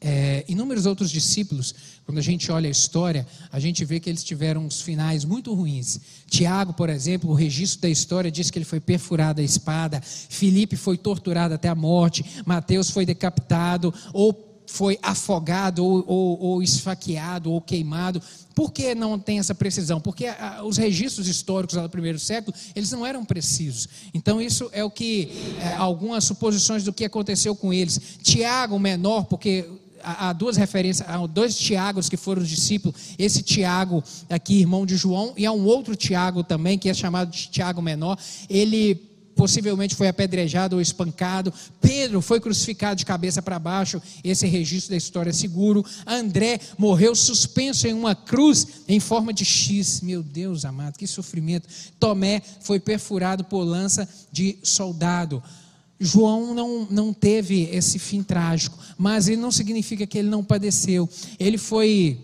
É, 0.00 0.44
inúmeros 0.48 0.86
outros 0.86 1.10
discípulos, 1.10 1.74
quando 2.06 2.18
a 2.18 2.22
gente 2.22 2.52
olha 2.52 2.68
a 2.68 2.70
história, 2.70 3.26
a 3.50 3.58
gente 3.58 3.84
vê 3.84 3.98
que 3.98 4.08
eles 4.08 4.22
tiveram 4.22 4.64
uns 4.64 4.80
finais 4.80 5.24
muito 5.24 5.52
ruins. 5.52 6.00
Tiago, 6.28 6.72
por 6.72 6.88
exemplo, 6.88 7.30
o 7.30 7.34
registro 7.34 7.82
da 7.82 7.88
história 7.88 8.30
diz 8.30 8.50
que 8.50 8.58
ele 8.58 8.64
foi 8.64 8.78
perfurado 8.78 9.40
a 9.40 9.44
espada, 9.44 10.00
Filipe 10.02 10.76
foi 10.76 10.96
torturado 10.96 11.54
até 11.54 11.68
a 11.68 11.74
morte, 11.74 12.24
Mateus 12.46 12.90
foi 12.90 13.04
decapitado, 13.04 13.92
ou 14.12 14.48
foi 14.68 14.98
afogado, 15.02 15.84
ou, 15.84 16.04
ou, 16.06 16.40
ou 16.40 16.62
esfaqueado, 16.62 17.50
ou 17.50 17.60
queimado. 17.60 18.22
Por 18.54 18.70
que 18.70 18.94
não 18.94 19.18
tem 19.18 19.38
essa 19.38 19.54
precisão? 19.54 20.00
Porque 20.00 20.26
a, 20.26 20.62
os 20.62 20.76
registros 20.76 21.26
históricos 21.26 21.80
do 21.80 21.88
primeiro 21.88 22.18
século, 22.18 22.56
eles 22.76 22.90
não 22.92 23.04
eram 23.04 23.24
precisos. 23.24 23.88
Então, 24.12 24.40
isso 24.40 24.68
é 24.72 24.84
o 24.84 24.90
que, 24.90 25.30
é, 25.60 25.74
algumas 25.74 26.24
suposições 26.24 26.84
do 26.84 26.92
que 26.92 27.04
aconteceu 27.04 27.56
com 27.56 27.72
eles. 27.72 27.98
Tiago, 28.22 28.78
menor, 28.78 29.24
porque 29.24 29.66
há 30.02 30.32
duas 30.32 30.56
referências, 30.56 31.08
há 31.08 31.26
dois 31.26 31.56
Tiagos 31.56 32.08
que 32.08 32.16
foram 32.16 32.42
discípulos. 32.42 32.96
Esse 33.18 33.42
Tiago 33.42 34.02
aqui, 34.28 34.60
irmão 34.60 34.86
de 34.86 34.96
João, 34.96 35.34
e 35.36 35.46
há 35.46 35.52
um 35.52 35.64
outro 35.64 35.96
Tiago 35.96 36.42
também, 36.42 36.78
que 36.78 36.88
é 36.88 36.94
chamado 36.94 37.30
de 37.30 37.48
Tiago 37.48 37.82
Menor. 37.82 38.18
Ele 38.48 39.08
possivelmente 39.38 39.94
foi 39.94 40.08
apedrejado 40.08 40.74
ou 40.74 40.82
espancado. 40.82 41.54
Pedro 41.80 42.20
foi 42.20 42.40
crucificado 42.40 42.96
de 42.96 43.06
cabeça 43.06 43.40
para 43.40 43.56
baixo. 43.56 44.02
Esse 44.24 44.48
registro 44.48 44.90
da 44.90 44.96
história 44.96 45.30
é 45.30 45.32
seguro. 45.32 45.84
André 46.04 46.58
morreu 46.76 47.14
suspenso 47.14 47.86
em 47.86 47.94
uma 47.94 48.16
cruz 48.16 48.66
em 48.88 48.98
forma 48.98 49.32
de 49.32 49.44
X. 49.44 50.00
Meu 50.00 50.24
Deus 50.24 50.64
amado, 50.64 50.98
que 50.98 51.06
sofrimento. 51.06 51.68
Tomé 52.00 52.42
foi 52.60 52.80
perfurado 52.80 53.44
por 53.44 53.62
lança 53.62 54.08
de 54.32 54.58
soldado. 54.64 55.40
João 56.00 56.54
não, 56.54 56.86
não 56.90 57.12
teve 57.12 57.64
esse 57.72 57.98
fim 57.98 58.22
trágico, 58.22 58.78
mas 58.96 59.26
ele 59.26 59.40
não 59.40 59.50
significa 59.50 60.06
que 60.06 60.18
ele 60.18 60.28
não 60.28 60.44
padeceu. 60.44 61.08
Ele 61.38 61.58
foi 61.58 62.18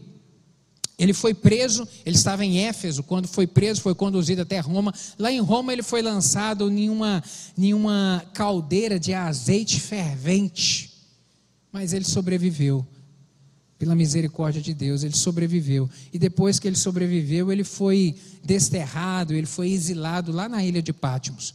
ele 0.97 1.12
foi 1.12 1.35
preso, 1.35 1.87
ele 2.07 2.16
estava 2.16 2.45
em 2.45 2.61
Éfeso, 2.61 3.03
quando 3.03 3.27
foi 3.27 3.47
preso, 3.47 3.81
foi 3.81 3.95
conduzido 3.95 4.43
até 4.43 4.61
Roma. 4.61 4.95
Lá 5.18 5.31
em 5.31 5.41
Roma 5.41 5.72
ele 5.72 5.83
foi 5.83 6.01
lançado 6.01 6.70
em 6.70 6.89
uma, 6.89 7.22
em 7.59 7.75
uma 7.75 8.25
caldeira 8.33 8.99
de 8.99 9.12
azeite 9.12 9.81
fervente. 9.81 10.93
Mas 11.72 11.93
ele 11.93 12.05
sobreviveu. 12.05 12.87
Pela 13.77 13.97
misericórdia 13.97 14.62
de 14.62 14.72
Deus, 14.72 15.03
ele 15.03 15.16
sobreviveu. 15.16 15.91
E 16.12 16.18
depois 16.18 16.61
que 16.61 16.68
ele 16.68 16.77
sobreviveu, 16.77 17.51
ele 17.51 17.64
foi 17.64 18.14
desterrado, 18.45 19.35
ele 19.35 19.47
foi 19.47 19.70
exilado 19.70 20.31
lá 20.31 20.49
na 20.49 20.64
ilha 20.64 20.81
de 20.81 20.93
Patmos. 20.93 21.53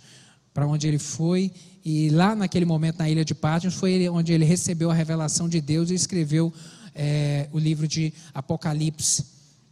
Para 0.54 0.68
onde 0.68 0.86
ele 0.86 1.00
foi, 1.00 1.50
e 1.92 2.08
lá 2.12 2.36
naquele 2.36 2.66
momento 2.66 3.00
na 3.00 3.10
ilha 3.10 3.26
de 3.26 3.34
Patmos, 3.34 3.74
foi 3.74 4.08
onde 4.10 4.32
ele 4.32 4.46
recebeu 4.46 4.92
a 4.92 4.94
revelação 4.94 5.50
de 5.50 5.60
Deus 5.60 5.90
e 5.90 5.96
escreveu 5.96 6.54
é, 6.94 7.50
o 7.52 7.58
livro 7.58 7.88
de 7.88 8.14
Apocalipse. 8.32 9.26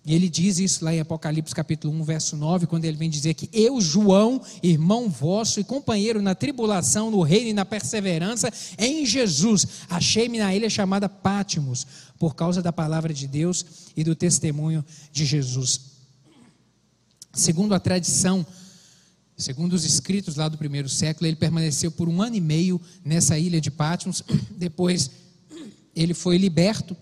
E 0.03 0.15
ele 0.15 0.27
diz 0.27 0.57
isso 0.57 0.83
lá 0.83 0.91
em 0.91 0.99
Apocalipse 0.99 1.53
capítulo 1.53 1.93
1, 1.93 2.03
verso 2.03 2.35
9, 2.35 2.65
quando 2.65 2.85
ele 2.85 2.97
vem 2.97 3.07
dizer 3.07 3.35
que 3.35 3.47
eu, 3.53 3.79
João, 3.79 4.41
irmão 4.63 5.11
vosso 5.11 5.59
e 5.59 5.63
companheiro 5.63 6.19
na 6.19 6.33
tribulação, 6.33 7.11
no 7.11 7.21
reino 7.21 7.49
e 7.49 7.53
na 7.53 7.63
perseverança 7.63 8.51
em 8.79 9.05
Jesus, 9.05 9.67
achei-me 9.87 10.39
na 10.39 10.55
ilha 10.55 10.71
chamada 10.71 11.07
Pátimos, 11.07 11.85
por 12.17 12.33
causa 12.33 12.63
da 12.63 12.73
palavra 12.73 13.13
de 13.13 13.27
Deus 13.27 13.63
e 13.95 14.03
do 14.03 14.15
testemunho 14.15 14.83
de 15.11 15.23
Jesus. 15.23 15.81
Segundo 17.31 17.75
a 17.75 17.79
tradição, 17.79 18.43
segundo 19.37 19.73
os 19.73 19.85
escritos 19.85 20.35
lá 20.35 20.49
do 20.49 20.57
primeiro 20.57 20.89
século, 20.89 21.27
ele 21.27 21.35
permaneceu 21.35 21.91
por 21.91 22.09
um 22.09 22.21
ano 22.21 22.35
e 22.35 22.41
meio 22.41 22.81
nessa 23.05 23.37
ilha 23.37 23.61
de 23.61 23.69
Pátimos, 23.69 24.23
depois 24.57 25.11
ele 25.95 26.13
foi 26.13 26.37
liberto 26.37 26.97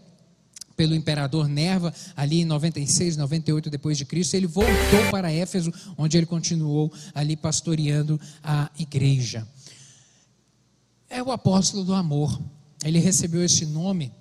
pelo 0.75 0.93
imperador 0.93 1.47
Nerva, 1.47 1.93
ali 2.17 2.41
em 2.41 2.45
96, 2.45 3.15
98 3.15 3.69
depois 3.69 3.97
de 3.97 4.03
Cristo, 4.03 4.33
ele 4.35 4.47
voltou 4.47 5.09
para 5.09 5.31
Éfeso, 5.31 5.71
onde 5.97 6.17
ele 6.17 6.25
continuou 6.25 6.91
ali 7.13 7.37
pastoreando 7.37 8.19
a 8.43 8.69
igreja. 8.77 9.47
É 11.09 11.23
o 11.23 11.31
apóstolo 11.31 11.85
do 11.85 11.93
amor. 11.93 12.37
Ele 12.83 12.99
recebeu 12.99 13.41
esse 13.41 13.65
nome 13.65 14.11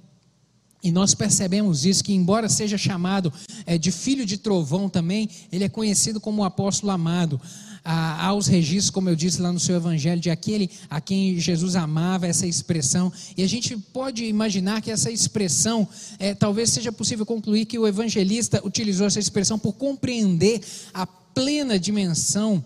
e 0.85 0.93
nós 0.93 1.15
percebemos 1.15 1.87
isso, 1.87 2.05
que 2.05 2.12
embora 2.12 2.47
seja 2.47 2.77
chamado 2.77 3.33
é, 3.65 3.79
de 3.79 3.91
filho 3.91 4.27
de 4.27 4.37
trovão 4.37 4.87
também, 4.87 5.31
ele 5.51 5.65
é 5.65 5.69
conhecido 5.69 6.21
como 6.21 6.43
o 6.43 6.45
apóstolo 6.45 6.93
amado 6.93 7.41
há 7.85 8.32
os 8.32 8.47
registros, 8.47 8.91
como 8.91 9.11
eu 9.11 9.16
disse 9.16 9.43
lá 9.43 9.53
no 9.53 9.61
seu 9.61 9.76
evangelho, 9.76 10.20
de 10.20 10.30
aquele 10.30 10.70
a 10.89 11.01
quem 11.01 11.39
Jesus 11.39 11.76
amava, 11.76 12.26
essa 12.26 12.47
expressão. 12.47 13.12
E 13.37 13.43
a 13.43 13.47
gente 13.47 13.76
pode 13.76 14.24
imaginar 14.24 14.80
que 14.80 14.91
essa 14.91 15.11
expressão, 15.11 15.87
é, 16.18 16.35
talvez 16.35 16.70
seja 16.70 16.91
possível 16.91 17.26
concluir 17.26 17.66
que 17.66 17.78
o 17.78 17.87
evangelista 17.87 18.61
utilizou 18.66 19.07
essa 19.07 19.18
expressão 19.18 19.59
por 19.59 19.74
compreender 19.74 20.62
a 20.95 21.07
plena 21.07 21.78
dimensão 21.78 22.64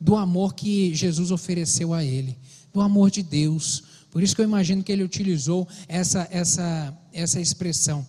do 0.00 0.16
amor 0.16 0.54
que 0.54 0.94
Jesus 0.94 1.30
ofereceu 1.30 1.92
a 1.92 2.02
ele, 2.02 2.36
do 2.72 2.80
amor 2.80 3.10
de 3.10 3.22
Deus. 3.22 3.84
Por 4.10 4.22
isso 4.22 4.34
que 4.34 4.40
eu 4.40 4.46
imagino 4.46 4.82
que 4.82 4.92
ele 4.92 5.02
utilizou 5.02 5.68
essa, 5.88 6.26
essa, 6.30 6.96
essa 7.12 7.40
expressão. 7.40 8.06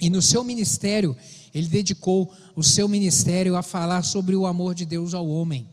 E 0.00 0.10
no 0.10 0.20
seu 0.20 0.44
ministério, 0.44 1.16
ele 1.54 1.68
dedicou 1.68 2.34
o 2.56 2.62
seu 2.62 2.88
ministério 2.88 3.56
a 3.56 3.62
falar 3.62 4.02
sobre 4.02 4.34
o 4.34 4.44
amor 4.44 4.74
de 4.74 4.84
Deus 4.84 5.14
ao 5.14 5.26
homem. 5.28 5.68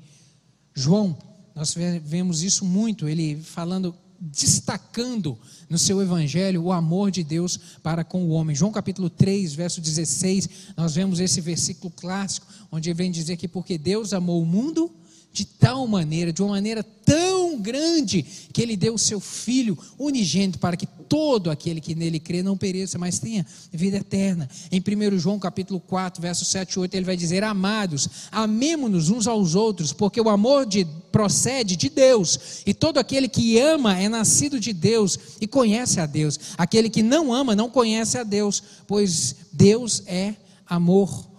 João, 0.74 1.18
nós 1.56 1.76
vemos 2.04 2.44
isso 2.44 2.64
muito, 2.64 3.10
ele 3.10 3.36
falando, 3.42 3.96
destacando 4.20 5.38
no 5.68 5.78
seu 5.78 6.02
evangelho 6.02 6.64
o 6.64 6.72
amor 6.72 7.10
de 7.10 7.24
Deus 7.24 7.60
para 7.82 8.04
com 8.04 8.24
o 8.24 8.30
homem. 8.30 8.56
João 8.56 8.72
capítulo 8.72 9.10
3, 9.10 9.54
verso 9.54 9.82
16, 9.82 10.50
nós 10.78 10.94
vemos 10.94 11.20
esse 11.20 11.42
versículo 11.42 11.92
clássico, 11.92 12.46
onde 12.72 12.90
ele 12.90 12.98
vem 12.98 13.12
dizer 13.12 13.36
que 13.36 13.48
porque 13.48 13.78
Deus 13.78 14.14
amou 14.14 14.42
o 14.42 14.46
mundo 14.46 14.92
de 15.34 15.46
tal 15.46 15.88
maneira, 15.88 16.34
de 16.34 16.42
uma 16.42 16.52
maneira 16.52 16.84
tão 16.84 17.58
grande, 17.60 18.26
que 18.52 18.62
ele 18.62 18.76
deu 18.76 18.96
o 18.96 19.00
seu 19.00 19.20
Filho 19.20 19.78
unigênito 19.98 20.60
para 20.60 20.76
que 20.76 20.86
todo 20.86 21.50
aquele 21.50 21.80
que 21.80 21.96
nele 21.96 22.20
crê 22.20 22.44
não 22.44 22.58
pereça, 22.58 22.98
mas 22.98 23.20
tenha 23.20 23.46
vida 23.72 23.98
eterna. 23.98 24.50
Em 24.72 24.80
1 24.80 25.18
João 25.20 25.40
capítulo 25.40 25.80
4, 25.80 26.22
versos 26.22 26.48
7 26.50 26.74
e 26.74 26.80
8, 26.80 26.96
ele 26.96 27.06
vai 27.06 27.16
dizer: 27.16 27.44
Amados, 27.44 28.10
amemo-nos 28.32 29.10
uns 29.10 29.28
aos 29.28 29.56
outros, 29.56 29.94
porque 29.94 30.20
o 30.20 30.30
amor 30.30 30.66
de, 30.66 30.86
procede 31.12 31.76
de 31.76 31.90
Deus, 31.90 32.62
e 32.66 32.74
todo 32.74 32.98
aquele 32.98 33.30
que 33.30 33.58
ama 33.58 33.98
é 33.98 34.10
nascido 34.10 34.60
de 34.60 34.74
Deus 34.74 35.18
e 35.40 35.48
conhece 35.48 36.00
a 36.00 36.06
Deus. 36.06 36.40
Aquele 36.58 36.90
que 36.90 37.04
não 37.04 37.34
ama 37.34 37.56
não 37.56 37.70
conhece 37.70 38.18
a 38.18 38.24
Deus, 38.24 38.62
pois 38.86 39.36
Deus 39.52 40.04
é 40.06 40.36
amor. 40.68 41.31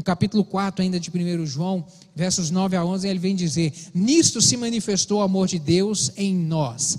No 0.00 0.04
capítulo 0.04 0.42
4 0.42 0.82
ainda 0.82 0.98
de 0.98 1.10
1 1.10 1.44
João, 1.44 1.84
versos 2.16 2.50
9 2.50 2.74
a 2.74 2.82
11, 2.82 3.06
ele 3.06 3.18
vem 3.18 3.36
dizer: 3.36 3.70
Nisto 3.92 4.40
se 4.40 4.56
manifestou 4.56 5.18
o 5.18 5.22
amor 5.22 5.46
de 5.46 5.58
Deus 5.58 6.10
em 6.16 6.34
nós, 6.34 6.96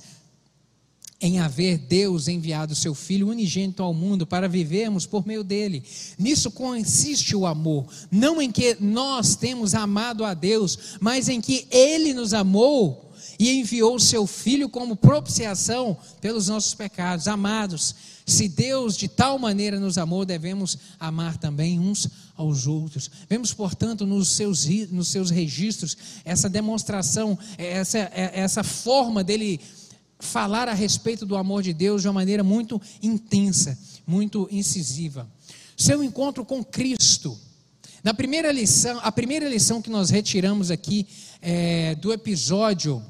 em 1.20 1.40
haver 1.40 1.80
Deus 1.80 2.28
enviado 2.28 2.76
seu 2.76 2.94
Filho 2.94 3.30
unigênito 3.30 3.82
ao 3.82 3.92
mundo 3.92 4.28
para 4.28 4.48
vivermos 4.48 5.08
por 5.08 5.26
meio 5.26 5.44
dele. 5.44 5.84
Nisso 6.16 6.52
consiste 6.52 7.36
o 7.36 7.48
amor, 7.48 7.88
não 8.12 8.40
em 8.40 8.52
que 8.52 8.78
nós 8.80 9.36
temos 9.36 9.74
amado 9.74 10.24
a 10.24 10.36
Deus, 10.36 10.78
mas 11.00 11.28
em 11.28 11.42
que 11.42 11.66
ele 11.72 12.14
nos 12.14 12.36
amou 12.36 13.11
e 13.42 13.60
enviou 13.60 14.00
seu 14.00 14.28
Filho 14.28 14.70
como 14.70 14.96
propiciação 14.96 15.98
pelos 16.22 16.48
nossos 16.48 16.76
pecados. 16.76 17.28
Amados, 17.28 17.96
se 18.24 18.48
Deus 18.48 18.96
de 18.96 19.08
tal 19.08 19.40
maneira 19.40 19.80
nos 19.80 19.98
amou, 19.98 20.24
devemos 20.24 20.78
amar 21.00 21.38
também 21.38 21.80
uns 21.80 22.08
aos 22.38 22.68
outros. 22.68 23.10
Vemos, 23.28 23.52
portanto, 23.52 24.06
nos 24.06 24.28
seus, 24.28 24.68
nos 24.92 25.08
seus 25.08 25.32
registros 25.32 25.98
essa 26.24 26.48
demonstração, 26.48 27.36
essa, 27.58 27.98
essa 28.14 28.64
forma 28.64 29.24
dele 29.24 29.60
falar 30.20 30.70
a 30.70 30.74
respeito 30.76 31.26
do 31.26 31.36
amor 31.36 31.64
de 31.64 31.74
Deus 31.74 32.04
de 32.04 32.08
uma 32.08 32.14
maneira 32.14 32.44
muito 32.44 32.80
intensa, 33.02 33.76
muito 34.06 34.48
incisiva. 34.52 35.28
Seu 35.76 36.04
encontro 36.04 36.46
com 36.46 36.64
Cristo. 36.64 37.36
Na 38.04 38.14
primeira 38.14 38.52
lição, 38.52 39.00
a 39.02 39.12
primeira 39.12 39.50
lição 39.50 39.82
que 39.82 39.90
nós 39.90 40.12
retiramos 40.12 40.70
aqui 40.70 41.08
é, 41.42 41.96
do 41.96 42.14
episódio 42.14 43.04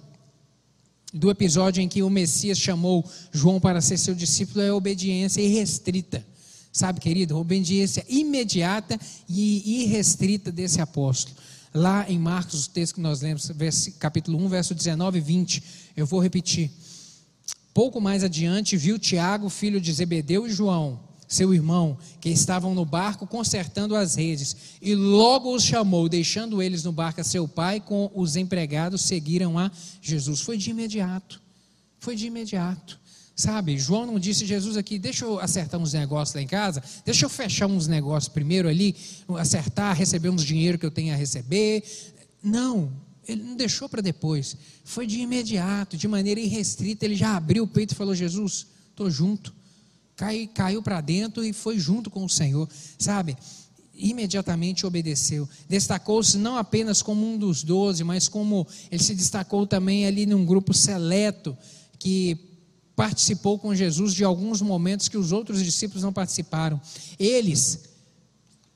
do 1.14 1.30
episódio 1.30 1.82
em 1.82 1.88
que 1.88 2.01
o 2.01 2.09
Messias 2.09 2.57
chamou 2.57 3.09
João 3.32 3.59
para 3.59 3.82
ser 3.82 3.97
seu 3.97 4.16
discípulo 4.16 4.62
é 4.62 4.72
obediência 4.72 5.41
irrestrita. 5.41 6.26
Sabe, 6.72 7.01
querido, 7.01 7.38
obediência 7.38 8.05
imediata 8.07 8.97
e 9.28 9.84
irrestrita 9.84 10.51
desse 10.51 10.80
apóstolo. 10.80 11.36
Lá 11.74 12.09
em 12.09 12.18
Marcos, 12.18 12.66
o 12.66 12.70
texto 12.70 12.95
que 12.95 13.01
nós 13.01 13.22
lemos, 13.22 13.51
capítulo 13.99 14.38
1, 14.45 14.47
verso 14.47 14.76
19 14.76 15.18
e 15.18 15.22
20, 15.22 15.64
eu 15.97 16.05
vou 16.05 16.22
repetir. 16.22 16.72
Pouco 17.74 17.99
mais 17.99 18.24
adiante, 18.24 18.78
viu 18.78 18.99
Tiago, 18.99 19.49
filho 19.49 19.80
de 19.80 19.91
Zebedeu 19.91 20.47
e 20.47 20.51
João, 20.51 20.99
seu 21.32 21.53
irmão, 21.53 21.97
que 22.19 22.29
estavam 22.29 22.75
no 22.75 22.84
barco 22.84 23.25
consertando 23.25 23.95
as 23.95 24.15
redes, 24.15 24.53
e 24.82 24.93
logo 24.93 25.55
os 25.55 25.63
chamou, 25.63 26.09
deixando 26.09 26.61
eles 26.61 26.84
no 26.84 26.91
barco 26.91 27.21
a 27.21 27.23
seu 27.23 27.47
pai, 27.47 27.79
com 27.79 28.11
os 28.13 28.36
empregados 28.36 29.03
seguiram 29.03 29.57
a 29.57 29.71
Jesus. 30.01 30.41
Foi 30.41 30.57
de 30.57 30.69
imediato, 30.69 31.41
foi 31.99 32.17
de 32.17 32.27
imediato. 32.27 32.99
Sabe, 33.34 33.77
João 33.77 34.05
não 34.05 34.19
disse, 34.19 34.45
Jesus 34.45 34.75
aqui, 34.75 34.99
deixa 34.99 35.23
eu 35.23 35.39
acertar 35.39 35.79
uns 35.79 35.93
negócios 35.93 36.36
lá 36.36 36.41
em 36.41 36.47
casa, 36.47 36.84
deixa 37.05 37.25
eu 37.25 37.29
fechar 37.29 37.65
uns 37.65 37.88
negócios 37.88 38.32
primeiro 38.32 38.67
ali, 38.67 38.93
acertar, 39.39 39.95
receber 39.95 40.29
uns 40.29 40.43
dinheiro 40.43 40.77
que 40.77 40.86
eu 40.86 40.91
tenho 40.91 41.13
a 41.13 41.17
receber. 41.17 41.82
Não, 42.43 42.91
ele 43.25 43.41
não 43.41 43.55
deixou 43.55 43.88
para 43.88 44.01
depois, 44.01 44.57
foi 44.84 45.07
de 45.07 45.19
imediato, 45.19 45.95
de 45.95 46.09
maneira 46.09 46.41
irrestrita, 46.41 47.05
ele 47.05 47.15
já 47.15 47.38
abriu 47.38 47.63
o 47.63 47.67
peito 47.67 47.93
e 47.93 47.95
falou: 47.95 48.13
Jesus, 48.13 48.67
estou 48.91 49.09
junto 49.09 49.61
cai, 50.22 50.47
caiu 50.53 50.84
para 50.84 51.01
dentro 51.01 51.43
e 51.43 51.51
foi 51.51 51.80
junto 51.80 52.11
com 52.11 52.24
o 52.24 52.30
Senhor, 52.30 52.69
sabe? 52.99 53.36
Imediatamente 53.95 54.86
obedeceu. 54.86 55.49
Destacou-se 55.67 56.38
não 56.38 56.57
apenas 56.57 57.01
como 57.01 57.26
um 57.26 57.38
dos 57.38 57.63
doze, 57.63 58.03
mas 58.03 58.28
como 58.28 58.67
ele 58.91 59.01
se 59.01 59.15
destacou 59.15 59.65
também 59.65 60.05
ali 60.05 60.28
num 60.28 60.45
grupo 60.45 60.76
seleto 60.76 61.57
que 61.97 62.38
participou 62.95 63.57
com 63.57 63.74
Jesus 63.74 64.13
de 64.13 64.24
alguns 64.24 64.61
momentos 64.61 65.07
que 65.07 65.17
os 65.17 65.32
outros 65.32 65.63
discípulos 65.63 66.03
não 66.03 66.13
participaram. 66.13 66.80
Eles 67.17 67.80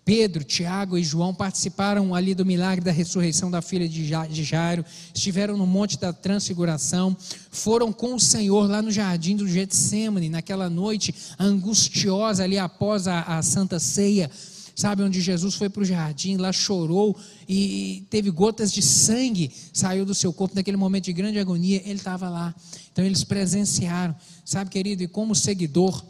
Pedro, 0.06 0.44
Tiago 0.44 1.00
e 1.00 1.04
João 1.04 1.34
participaram 1.34 2.14
ali 2.14 2.36
do 2.36 2.46
milagre 2.46 2.86
da 2.86 2.92
ressurreição 2.92 3.50
da 3.50 3.60
filha 3.60 3.90
de 3.90 4.44
Jairo, 4.44 4.86
estiveram 5.12 5.58
no 5.58 5.66
Monte 5.66 5.98
da 5.98 6.14
Transfiguração, 6.14 7.18
foram 7.50 7.92
com 7.92 8.14
o 8.14 8.20
Senhor 8.20 8.70
lá 8.70 8.84
no 8.84 8.92
jardim 8.92 9.36
do 9.36 9.48
Getsemane, 9.48 10.30
naquela 10.30 10.70
noite 10.70 11.14
angustiosa 11.40 12.44
ali 12.44 12.60
após 12.60 13.08
a, 13.08 13.22
a 13.22 13.42
Santa 13.42 13.80
Ceia, 13.80 14.30
sabe, 14.76 15.02
onde 15.02 15.20
Jesus 15.22 15.56
foi 15.56 15.70
para 15.70 15.82
o 15.82 15.86
jardim, 15.86 16.38
lá 16.38 16.52
chorou 16.52 17.18
e 17.50 18.06
teve 18.08 18.30
gotas 18.30 18.72
de 18.72 18.84
sangue, 18.84 19.52
saiu 19.74 20.06
do 20.06 20.14
seu 20.14 20.32
corpo 20.32 20.54
naquele 20.54 20.78
momento 20.78 21.06
de 21.06 21.14
grande 21.14 21.40
agonia, 21.40 21.82
ele 21.84 21.98
estava 21.98 22.30
lá. 22.30 22.54
Então 22.92 23.04
eles 23.04 23.24
presenciaram, 23.24 24.16
sabe, 24.44 24.70
querido, 24.70 25.02
e 25.02 25.08
como 25.08 25.34
seguidor 25.34 26.06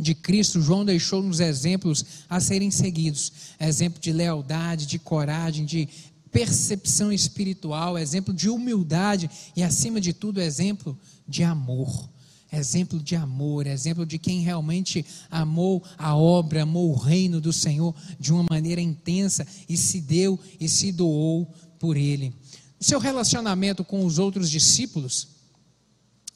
de 0.00 0.14
Cristo, 0.14 0.60
João 0.60 0.84
deixou 0.84 1.22
nos 1.22 1.40
exemplos 1.40 2.04
a 2.28 2.40
serem 2.40 2.70
seguidos 2.70 3.32
exemplo 3.60 4.00
de 4.00 4.12
lealdade, 4.12 4.86
de 4.86 4.98
coragem, 4.98 5.64
de 5.64 5.88
percepção 6.30 7.12
espiritual, 7.12 7.98
exemplo 7.98 8.32
de 8.32 8.48
humildade 8.48 9.30
e, 9.56 9.62
acima 9.62 10.00
de 10.00 10.12
tudo, 10.12 10.40
exemplo 10.40 10.98
de 11.26 11.42
amor 11.42 12.08
exemplo 12.52 12.98
de 12.98 13.14
amor, 13.14 13.66
exemplo 13.66 14.06
de 14.06 14.18
quem 14.18 14.40
realmente 14.40 15.04
amou 15.30 15.82
a 15.98 16.16
obra, 16.16 16.62
amou 16.62 16.90
o 16.90 16.96
reino 16.96 17.40
do 17.40 17.52
Senhor 17.52 17.94
de 18.18 18.32
uma 18.32 18.44
maneira 18.48 18.80
intensa 18.80 19.46
e 19.68 19.76
se 19.76 20.00
deu 20.00 20.38
e 20.58 20.68
se 20.68 20.90
doou 20.90 21.46
por 21.78 21.96
ele. 21.96 22.32
O 22.80 22.84
seu 22.84 22.98
relacionamento 22.98 23.84
com 23.84 24.04
os 24.04 24.18
outros 24.18 24.50
discípulos, 24.50 25.28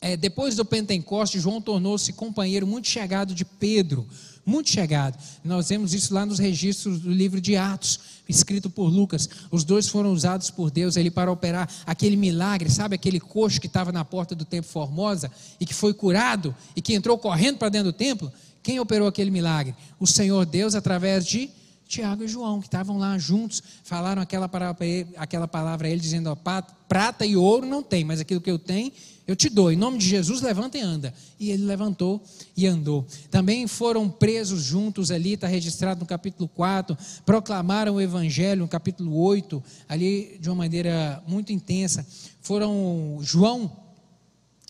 é, 0.02 0.16
depois 0.16 0.56
do 0.56 0.64
Pentecoste, 0.64 1.38
João 1.38 1.60
tornou-se 1.60 2.12
companheiro 2.12 2.66
muito 2.66 2.88
chegado 2.88 3.32
de 3.32 3.44
Pedro, 3.44 4.04
muito 4.44 4.68
chegado. 4.68 5.16
Nós 5.44 5.68
vemos 5.68 5.94
isso 5.94 6.12
lá 6.12 6.26
nos 6.26 6.40
registros 6.40 6.98
do 6.98 7.12
livro 7.12 7.40
de 7.40 7.56
Atos, 7.56 8.00
escrito 8.28 8.68
por 8.68 8.88
Lucas. 8.88 9.28
Os 9.48 9.62
dois 9.62 9.88
foram 9.88 10.12
usados 10.12 10.50
por 10.50 10.72
Deus 10.72 10.96
ali 10.96 11.08
para 11.08 11.30
operar 11.30 11.70
aquele 11.86 12.16
milagre, 12.16 12.68
sabe 12.68 12.96
aquele 12.96 13.20
coxo 13.20 13.60
que 13.60 13.68
estava 13.68 13.92
na 13.92 14.04
porta 14.04 14.34
do 14.34 14.44
templo 14.44 14.70
Formosa 14.70 15.30
e 15.60 15.64
que 15.64 15.72
foi 15.72 15.94
curado 15.94 16.52
e 16.74 16.82
que 16.82 16.94
entrou 16.94 17.16
correndo 17.16 17.58
para 17.58 17.68
dentro 17.68 17.92
do 17.92 17.96
templo? 17.96 18.32
Quem 18.60 18.80
operou 18.80 19.06
aquele 19.06 19.30
milagre? 19.30 19.72
O 20.00 20.06
Senhor 20.06 20.44
Deus 20.44 20.74
através 20.74 21.24
de 21.24 21.48
Tiago 21.92 22.24
e 22.24 22.28
João, 22.28 22.58
que 22.58 22.68
estavam 22.68 22.96
lá 22.96 23.18
juntos, 23.18 23.62
falaram 23.84 24.22
aquela 24.22 24.48
palavra, 24.48 24.86
aquela 25.18 25.46
palavra 25.46 25.86
a 25.86 25.90
ele, 25.90 26.00
dizendo: 26.00 26.30
ó, 26.30 26.62
prata 26.88 27.26
e 27.26 27.36
ouro 27.36 27.66
não 27.66 27.82
tem, 27.82 28.02
mas 28.02 28.18
aquilo 28.18 28.40
que 28.40 28.50
eu 28.50 28.58
tenho, 28.58 28.90
eu 29.26 29.36
te 29.36 29.50
dou. 29.50 29.70
Em 29.70 29.76
nome 29.76 29.98
de 29.98 30.08
Jesus, 30.08 30.40
levanta 30.40 30.78
e 30.78 30.80
anda. 30.80 31.12
E 31.38 31.50
ele 31.50 31.66
levantou 31.66 32.24
e 32.56 32.66
andou. 32.66 33.06
Também 33.30 33.66
foram 33.66 34.08
presos 34.08 34.62
juntos 34.62 35.10
ali, 35.10 35.34
está 35.34 35.46
registrado 35.46 36.00
no 36.00 36.06
capítulo 36.06 36.48
4, 36.48 36.96
proclamaram 37.26 37.96
o 37.96 38.00
evangelho 38.00 38.62
no 38.62 38.68
capítulo 38.68 39.14
8, 39.14 39.62
ali 39.86 40.38
de 40.40 40.48
uma 40.48 40.56
maneira 40.56 41.22
muito 41.28 41.52
intensa. 41.52 42.06
Foram, 42.40 43.18
João 43.20 43.70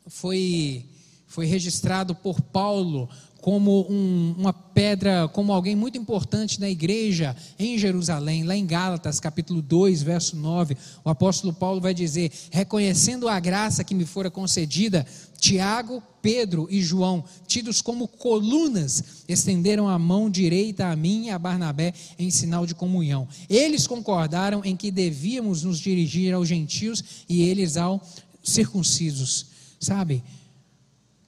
foi, 0.09 0.87
foi 1.29 1.47
registrado 1.47 2.17
por 2.17 2.41
Paulo 2.41 3.09
como 3.43 3.85
um, 3.91 4.37
uma 4.39 4.53
pedra, 4.53 5.27
como 5.27 5.53
alguém 5.53 5.75
muito 5.75 5.99
importante 5.99 6.61
na 6.61 6.71
igreja 6.71 7.35
em 7.59 7.77
Jerusalém, 7.77 8.45
lá 8.45 8.55
em 8.55 8.65
Gálatas, 8.65 9.19
capítulo 9.19 9.61
2, 9.61 10.01
verso 10.01 10.37
9, 10.37 10.77
o 11.05 11.11
apóstolo 11.11 11.53
Paulo 11.53 11.81
vai 11.81 11.93
dizer: 11.93 12.31
reconhecendo 12.53 13.29
a 13.29 13.41
graça 13.41 13.83
que 13.83 13.97
me 13.97 14.07
fora 14.07 14.31
concedida, 14.31 15.05
Tiago, 15.41 16.01
Pedro 16.23 16.69
e 16.71 16.81
João, 16.81 17.25
tidos 17.45 17.83
como 17.83 18.07
colunas, 18.07 19.03
estenderam 19.29 19.89
a 19.89 19.99
mão 19.99 20.31
direita 20.31 20.87
a 20.87 20.95
mim 20.95 21.27
e 21.27 21.31
a 21.31 21.39
Barnabé 21.39 21.93
em 22.17 22.31
sinal 22.31 22.65
de 22.65 22.77
comunhão. 22.77 23.27
Eles 23.51 23.89
concordaram 23.89 24.65
em 24.65 24.77
que 24.77 24.93
devíamos 24.93 25.65
nos 25.65 25.81
dirigir 25.81 26.33
aos 26.33 26.47
gentios 26.47 27.03
e 27.29 27.43
eles 27.43 27.77
aos 27.77 28.01
circuncisos. 28.45 29.47
Sabe? 29.81 30.23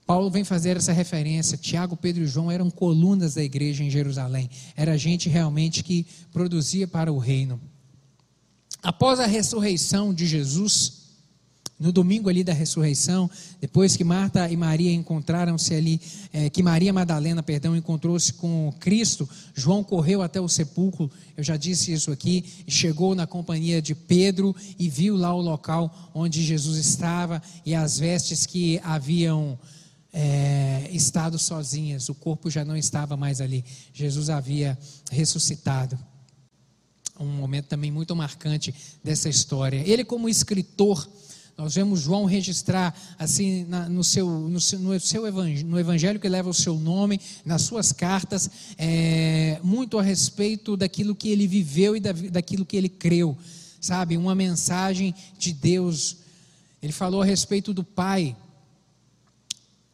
Paulo 0.05 0.29
vem 0.29 0.43
fazer 0.43 0.77
essa 0.77 0.93
referência. 0.93 1.57
Tiago, 1.57 1.97
Pedro 1.97 2.23
e 2.23 2.27
João 2.27 2.51
eram 2.51 2.69
colunas 2.69 3.33
da 3.33 3.43
igreja 3.43 3.83
em 3.83 3.89
Jerusalém. 3.89 4.49
Era 4.75 4.97
gente 4.97 5.29
realmente 5.29 5.83
que 5.83 6.05
produzia 6.31 6.87
para 6.87 7.11
o 7.11 7.17
reino. 7.17 7.59
Após 8.83 9.19
a 9.19 9.25
ressurreição 9.25 10.13
de 10.13 10.27
Jesus, 10.27 11.05
no 11.79 11.91
domingo 11.91 12.29
ali 12.29 12.43
da 12.43 12.53
ressurreição, 12.53 13.29
depois 13.59 13.97
que 13.97 14.03
Marta 14.03 14.47
e 14.47 14.55
Maria 14.55 14.93
encontraram-se 14.93 15.73
ali, 15.73 15.99
é, 16.31 16.51
que 16.51 16.61
Maria 16.61 16.93
Madalena, 16.93 17.41
perdão, 17.41 17.75
encontrou-se 17.75 18.31
com 18.31 18.71
Cristo, 18.79 19.27
João 19.55 19.83
correu 19.83 20.21
até 20.21 20.39
o 20.39 20.47
sepulcro, 20.47 21.09
eu 21.35 21.43
já 21.43 21.57
disse 21.57 21.91
isso 21.91 22.11
aqui, 22.11 22.45
chegou 22.67 23.15
na 23.15 23.25
companhia 23.25 23.81
de 23.81 23.95
Pedro 23.95 24.55
e 24.77 24.87
viu 24.87 25.17
lá 25.17 25.33
o 25.33 25.41
local 25.41 26.11
onde 26.13 26.43
Jesus 26.43 26.77
estava 26.77 27.41
e 27.65 27.73
as 27.73 27.97
vestes 27.97 28.45
que 28.45 28.79
haviam 28.83 29.57
é, 30.17 30.87
estado 30.93 31.37
sozinhas, 31.37 32.07
o 32.07 32.15
corpo 32.15 32.49
já 32.49 32.63
não 32.63 32.77
estava 32.77 33.17
mais 33.17 33.41
ali. 33.41 33.65
Jesus 33.93 34.29
havia 34.29 34.77
ressuscitado. 35.11 35.99
Um 37.19 37.25
momento 37.25 37.65
também 37.65 37.91
muito 37.91 38.15
marcante 38.15 38.73
dessa 39.03 39.27
história. 39.27 39.83
Ele, 39.85 40.05
como 40.05 40.29
escritor, 40.29 41.05
nós 41.57 41.75
vemos 41.75 41.99
João 41.99 42.23
registrar 42.23 42.97
assim 43.19 43.65
na, 43.65 43.89
no, 43.89 44.05
seu, 44.05 44.29
no, 44.29 44.59
seu, 44.61 44.79
no, 44.79 44.97
seu 45.01 45.27
evangelho, 45.27 45.67
no 45.67 45.77
evangelho 45.77 46.19
que 46.19 46.29
leva 46.29 46.49
o 46.49 46.53
seu 46.53 46.79
nome, 46.79 47.19
nas 47.43 47.63
suas 47.63 47.91
cartas, 47.91 48.49
é, 48.77 49.59
muito 49.63 49.99
a 49.99 50.01
respeito 50.01 50.77
daquilo 50.77 51.13
que 51.13 51.29
ele 51.29 51.45
viveu 51.45 51.93
e 51.93 51.99
da, 51.99 52.13
daquilo 52.13 52.65
que 52.65 52.77
ele 52.77 52.89
creu, 52.89 53.37
sabe? 53.81 54.15
Uma 54.15 54.33
mensagem 54.33 55.13
de 55.37 55.51
Deus. 55.51 56.17
Ele 56.81 56.93
falou 56.93 57.21
a 57.21 57.25
respeito 57.25 57.73
do 57.73 57.83
Pai, 57.83 58.35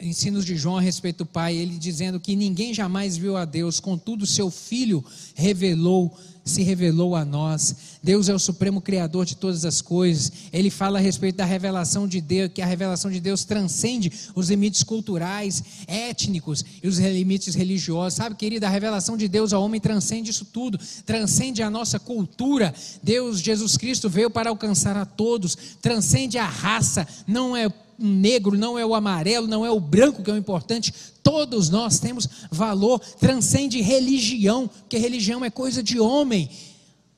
ensinos 0.02 0.46
de 0.46 0.56
João 0.56 0.78
a 0.78 0.82
respeito 0.82 1.20
do 1.20 1.26
Pai, 1.26 1.56
ele 1.56 1.78
dizendo 1.78 2.20
que 2.20 2.36
ninguém 2.36 2.74
jamais 2.74 3.16
viu 3.16 3.38
a 3.38 3.46
Deus, 3.46 3.80
contudo, 3.80 4.26
seu 4.26 4.50
Filho 4.50 5.04
revelou, 5.36 6.18
se 6.44 6.64
revelou 6.64 7.16
a 7.16 7.24
nós. 7.24 7.76
Deus 8.04 8.28
é 8.28 8.34
o 8.34 8.40
supremo 8.40 8.82
criador 8.82 9.26
de 9.26 9.36
todas 9.36 9.64
as 9.64 9.80
coisas. 9.80 10.32
Ele 10.52 10.70
fala 10.70 10.98
a 10.98 11.02
respeito 11.02 11.36
da 11.36 11.46
revelação 11.46 12.08
de 12.08 12.20
Deus, 12.20 12.52
que 12.54 12.62
a 12.62 12.66
revelação 12.66 13.12
de 13.12 13.20
Deus 13.20 13.44
transcende 13.44 14.12
os 14.34 14.50
limites 14.50 14.84
culturais, 14.84 15.64
étnicos 15.88 16.66
e 16.82 16.88
os 16.88 16.98
limites 16.98 17.54
religiosos. 17.54 18.18
Sabe, 18.18 18.36
querida, 18.36 18.68
a 18.68 18.72
revelação 18.72 19.16
de 19.16 19.28
Deus 19.28 19.54
ao 19.54 19.64
homem 19.64 19.80
transcende 19.80 20.32
isso 20.32 20.46
tudo, 20.46 20.80
transcende 21.06 21.62
a 21.62 21.70
nossa 21.70 22.00
cultura. 22.00 22.74
Deus, 23.04 23.40
Jesus 23.40 23.78
Cristo, 23.78 24.10
veio 24.10 24.32
para 24.32 24.50
alcançar 24.50 24.98
a 24.98 25.06
todos, 25.06 25.56
transcende 25.82 26.38
a 26.38 26.46
raça, 26.46 27.08
não 27.28 27.56
é 27.56 27.70
negro, 28.02 28.58
não 28.58 28.78
é 28.78 28.86
o 28.86 28.96
amarelo, 28.96 29.48
não 29.48 29.66
é 29.66 29.72
o 29.72 29.80
branco 29.80 30.24
que 30.24 30.30
é 30.30 30.34
o 30.34 30.38
importante. 30.38 30.94
Todos 31.24 31.70
nós 31.70 32.00
temos 32.00 32.28
valor, 32.52 33.00
transcende 33.00 33.82
religião, 33.82 34.68
porque 34.68 34.98
religião 34.98 35.46
é 35.46 35.50
coisa 35.50 35.84
de 35.84 36.00
homem. 36.00 36.50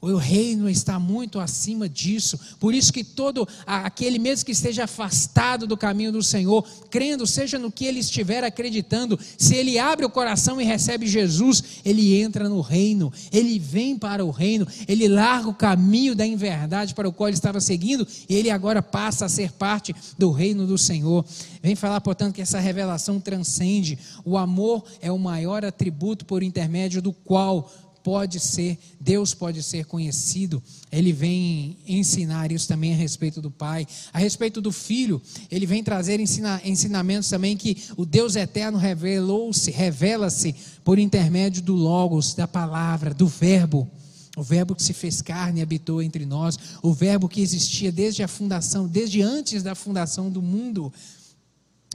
O 0.04 0.18
reino 0.18 0.70
está 0.70 0.99
muito 0.99 1.39
acima 1.39 1.88
disso. 1.88 2.38
Por 2.60 2.76
isso 2.76 2.91
que 2.91 3.06
todo 3.06 3.47
aquele 3.66 4.20
mesmo 4.20 4.45
que 4.45 4.51
esteja 4.51 4.84
afastado 4.84 5.66
do 5.66 5.78
caminho 5.78 6.12
do 6.12 6.22
Senhor, 6.22 6.68
crendo, 6.89 7.26
seja 7.26 7.58
no 7.58 7.72
que 7.72 7.86
ele 7.86 7.99
estiver 7.99 8.43
acreditando, 8.43 9.18
se 9.38 9.56
ele 9.56 9.80
abre 9.80 10.06
o 10.06 10.10
coração 10.10 10.60
e 10.60 10.66
recebe 10.66 11.08
Jesus, 11.08 11.64
ele 11.86 12.22
entra 12.22 12.49
no 12.49 12.60
reino, 12.60 13.14
ele 13.32 13.58
vem 13.58 13.97
para 13.97 14.26
o 14.26 14.30
reino, 14.30 14.68
ele 14.89 15.08
larga 15.08 15.47
o 15.47 15.54
caminho 15.54 16.14
da 16.14 16.28
inverdade 16.28 16.93
para 16.93 17.08
o 17.08 17.14
qual 17.14 17.30
ele 17.30 17.38
estava 17.38 17.62
seguindo 17.62 18.06
e 18.28 18.36
ele 18.36 18.49
agora 18.49 18.82
passa 18.82 19.24
a 19.24 19.30
ser 19.30 19.54
parte 19.54 19.95
do 20.18 20.32
reino 20.32 20.68
do 20.68 20.78
Senhor. 20.78 21.24
Vem 21.62 21.78
falar, 21.78 22.01
portanto, 22.01 22.36
que 22.36 22.41
essa 22.41 22.60
revelação 22.60 23.22
transcende. 23.22 23.97
O 24.26 24.38
amor 24.38 24.84
é 25.01 25.10
o 25.10 25.18
maior 25.18 25.64
atributo 25.64 26.26
por 26.26 26.43
intermédio 26.43 27.01
do 27.01 27.14
qual 27.14 27.72
pode 28.04 28.39
ser, 28.39 28.78
Deus 28.99 29.34
pode 29.34 29.64
ser 29.64 29.86
conhecido. 29.86 30.62
Ele 30.91 31.14
vem 31.14 31.78
ensinar 31.88 32.51
isso 32.51 32.68
também 32.68 32.93
a 32.93 32.97
respeito 32.97 33.41
do 33.41 33.49
Pai. 33.49 33.88
A 34.12 34.20
respeito 34.20 34.62
do 34.62 34.72
Filho, 34.72 35.22
ele 35.49 35.66
vem 35.66 35.84
trazer 35.84 36.20
ensina, 36.20 36.62
ensinamentos 36.66 37.30
também 37.30 37.56
que 37.56 37.78
o 37.95 38.06
Deus 38.06 38.36
eterno 38.36 38.78
revelou-se, 38.78 39.72
revela-se 39.72 40.54
por 40.84 40.99
intermédio 40.99 41.64
do 41.64 41.74
Logos, 41.74 42.34
da 42.34 42.47
palavra, 42.47 43.14
do 43.14 43.28
Verbo. 43.28 43.89
O 44.36 44.43
Verbo 44.43 44.76
que 44.76 44.84
se 44.84 44.93
fez 44.93 45.22
carne 45.22 45.60
e 45.60 45.64
habitou 45.64 46.01
entre 46.01 46.26
nós, 46.26 46.58
o 46.82 46.91
Verbo 46.91 47.30
que 47.30 47.39
existia 47.39 47.91
desde 47.91 48.24
a 48.24 48.28
fundação, 48.28 48.88
desde 48.88 49.22
antes 49.22 49.62
da 49.62 49.76
fundação 49.76 50.30
do 50.30 50.41
mundo 50.41 50.91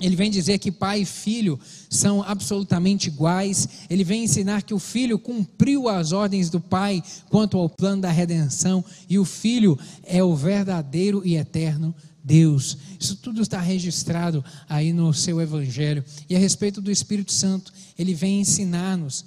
ele 0.01 0.15
vem 0.15 0.31
dizer 0.31 0.59
que 0.59 0.71
pai 0.71 1.01
e 1.01 1.05
filho 1.05 1.59
são 1.91 2.23
absolutamente 2.23 3.09
iguais. 3.09 3.69
Ele 3.91 4.05
vem 4.05 4.25
ensinar 4.25 4.63
que 4.63 4.75
o 4.75 4.79
filho 4.79 5.19
cumpriu 5.19 5.89
as 5.89 6.13
ordens 6.13 6.49
do 6.49 6.61
pai 6.61 7.03
quanto 7.29 7.59
ao 7.59 7.69
plano 7.69 8.03
da 8.03 8.11
redenção. 8.11 8.85
E 9.09 9.19
o 9.19 9.25
filho 9.25 9.79
é 10.05 10.23
o 10.23 10.37
verdadeiro 10.37 11.23
e 11.25 11.37
eterno 11.37 11.95
Deus. 12.23 12.77
Isso 13.01 13.17
tudo 13.17 13.43
está 13.43 13.61
registrado 13.61 14.45
aí 14.69 14.93
no 14.93 15.13
seu 15.13 15.41
evangelho. 15.41 16.05
E 16.29 16.37
a 16.37 16.39
respeito 16.39 16.81
do 16.81 16.91
Espírito 16.91 17.33
Santo, 17.33 17.73
ele 17.99 18.15
vem 18.15 18.41
ensinar-nos 18.41 19.25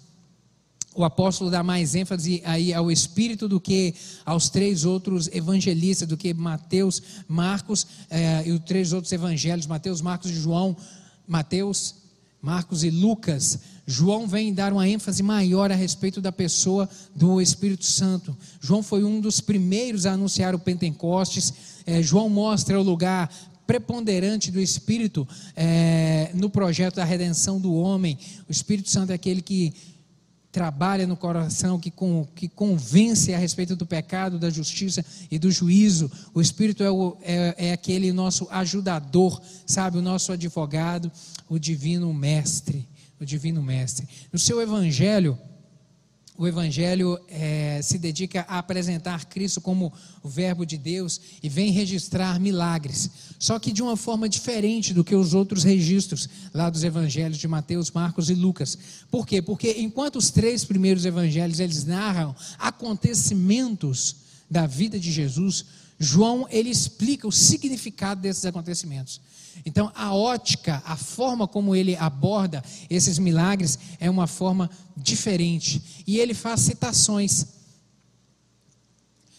o 0.96 1.04
apóstolo 1.04 1.50
dá 1.50 1.64
mais 1.64 1.96
ênfase 1.96 2.42
aí 2.46 2.74
ao 2.74 2.92
Espírito 2.92 3.48
do 3.48 3.60
que 3.60 3.94
aos 4.26 4.50
três 4.50 4.84
outros 4.84 5.30
evangelistas, 5.32 6.08
do 6.08 6.18
que 6.18 6.34
Mateus, 6.34 7.02
Marcos 7.28 7.88
eh, 8.10 8.44
e 8.48 8.52
os 8.52 8.60
três 8.62 8.92
outros 8.92 9.12
evangelhos, 9.12 9.68
Mateus, 9.68 10.02
Marcos 10.02 10.30
e 10.32 10.34
João. 10.34 10.76
Mateus 11.28 11.96
Marcos 12.42 12.84
e 12.84 12.90
Lucas, 12.90 13.60
João 13.86 14.28
vem 14.28 14.52
dar 14.52 14.74
uma 14.74 14.90
ênfase 14.90 15.22
maior 15.22 15.72
a 15.72 15.76
respeito 15.76 16.20
da 16.20 16.32
pessoa 16.32 16.90
do 17.16 17.40
Espírito 17.40 17.86
Santo. 17.86 18.36
João 18.60 18.82
foi 18.82 19.04
um 19.04 19.22
dos 19.22 19.40
primeiros 19.40 20.08
a 20.08 20.14
anunciar 20.14 20.56
o 20.56 20.60
Pentecostes. 20.60 21.54
É, 21.86 22.02
João 22.02 22.30
mostra 22.30 22.80
o 22.80 22.84
lugar 22.84 23.30
preponderante 23.68 24.50
do 24.50 24.60
Espírito 24.60 25.28
é, 25.56 26.32
no 26.34 26.50
projeto 26.50 26.96
da 26.96 27.04
redenção 27.04 27.60
do 27.60 27.76
homem. 27.76 28.18
O 28.50 28.52
Espírito 28.52 28.90
Santo 28.90 29.12
é 29.12 29.16
aquele 29.16 29.42
que 29.42 29.72
trabalha 30.52 31.08
no 31.08 31.16
coração, 31.16 31.80
que, 31.80 31.90
com, 31.90 32.28
que 32.36 32.50
convence 32.50 33.34
a 33.34 33.38
respeito 33.38 33.76
do 33.76 33.86
pecado, 33.86 34.38
da 34.38 34.50
justiça 34.50 35.04
e 35.30 35.40
do 35.40 35.50
juízo. 35.50 36.12
O 36.34 36.42
Espírito 36.42 36.84
é, 36.84 36.92
o, 36.92 37.18
é, 37.22 37.56
é 37.70 37.74
aquele 37.74 38.12
nosso 38.12 38.48
ajudador, 38.52 39.42
sabe? 39.66 39.98
O 39.98 40.02
nosso 40.02 40.32
advogado, 40.32 41.12
o 41.48 41.58
divino 41.58 42.14
mestre. 42.14 42.88
O 43.20 43.26
divino 43.26 43.62
mestre. 43.62 44.08
No 44.34 44.40
seu 44.40 44.60
evangelho, 44.62 45.38
o 46.42 46.48
Evangelho 46.48 47.20
é, 47.28 47.80
se 47.84 48.00
dedica 48.00 48.44
a 48.50 48.58
apresentar 48.58 49.26
Cristo 49.26 49.62
como 49.62 49.94
o 50.24 50.28
Verbo 50.28 50.66
de 50.66 50.76
Deus 50.76 51.22
e 51.44 51.48
vem 51.48 51.72
registrar 51.72 52.40
milagres, 52.40 53.12
só 53.38 53.60
que 53.60 53.72
de 53.72 53.84
uma 53.84 53.96
forma 53.96 54.28
diferente 54.28 54.92
do 54.92 55.04
que 55.04 55.16
os 55.16 55.36
outros 55.36 55.64
registros 55.64 56.28
lá 56.52 56.68
dos 56.68 56.84
Evangelhos 56.84 57.38
de 57.38 57.48
Mateus, 57.48 57.92
Marcos 57.92 58.32
e 58.32 58.34
Lucas. 58.34 58.76
Por 59.12 59.28
quê? 59.28 59.40
Porque 59.40 59.76
enquanto 59.78 60.16
os 60.16 60.32
três 60.32 60.66
primeiros 60.66 61.06
Evangelhos 61.06 61.60
eles 61.60 61.86
narram 61.86 62.36
acontecimentos 62.58 64.16
da 64.50 64.66
vida 64.66 65.00
de 65.00 65.12
Jesus, 65.12 65.64
João 66.00 66.48
ele 66.50 66.72
explica 66.72 67.28
o 67.28 67.32
significado 67.32 68.20
desses 68.20 68.46
acontecimentos. 68.46 69.22
Então, 69.66 69.92
a 69.96 70.14
ótica, 70.14 70.82
a 70.86 70.96
forma 70.96 71.48
como 71.48 71.76
ele 71.76 71.96
aborda 71.96 72.64
esses 72.90 73.20
milagres 73.20 73.78
é 74.00 74.10
uma 74.10 74.28
forma 74.28 74.70
diferente. 74.98 76.04
E 76.08 76.20
ele 76.20 76.34
faz 76.34 76.62
citações. 76.62 77.46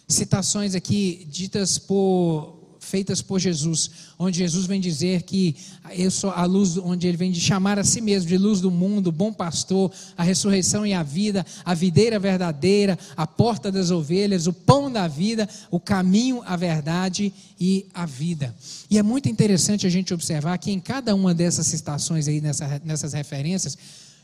Citações 0.06 0.74
aqui 0.74 1.26
ditas 1.30 1.78
por 1.78 2.61
feitas 2.83 3.22
por 3.22 3.39
Jesus, 3.39 3.91
onde 4.18 4.39
Jesus 4.39 4.66
vem 4.66 4.80
dizer 4.80 5.22
que 5.22 5.57
eu 5.97 6.11
sou 6.11 6.30
a 6.30 6.45
luz, 6.45 6.76
onde 6.76 7.07
ele 7.07 7.16
vem 7.16 7.30
de 7.30 7.41
chamar 7.41 7.78
a 7.78 7.85
si 7.85 8.01
mesmo 8.01 8.28
de 8.28 8.37
luz 8.37 8.61
do 8.61 8.70
mundo, 8.70 9.12
bom 9.12 9.33
pastor, 9.33 9.91
a 10.16 10.22
ressurreição 10.22 10.85
e 10.85 10.93
a 10.93 11.03
vida, 11.03 11.47
a 11.64 11.74
videira 11.74 12.18
verdadeira, 12.18 12.99
a 13.16 13.26
porta 13.26 13.70
das 13.70 13.91
ovelhas, 13.91 14.47
o 14.47 14.53
pão 14.53 14.91
da 14.91 15.07
vida, 15.07 15.49
o 15.70 15.78
caminho, 15.78 16.43
a 16.45 16.57
verdade 16.57 17.33
e 17.59 17.87
a 17.95 18.05
vida. 18.05 18.55
E 18.91 18.99
é 18.99 19.03
muito 19.03 19.28
interessante 19.28 19.87
a 19.87 19.91
gente 19.91 20.12
observar 20.12 20.59
que 20.59 20.72
em 20.72 20.80
cada 20.80 21.14
uma 21.14 21.33
dessas 21.33 21.68
citações 21.68 22.26
aí, 22.26 22.41
nessa, 22.41 22.83
nessas 22.85 23.12
referências, 23.12 23.78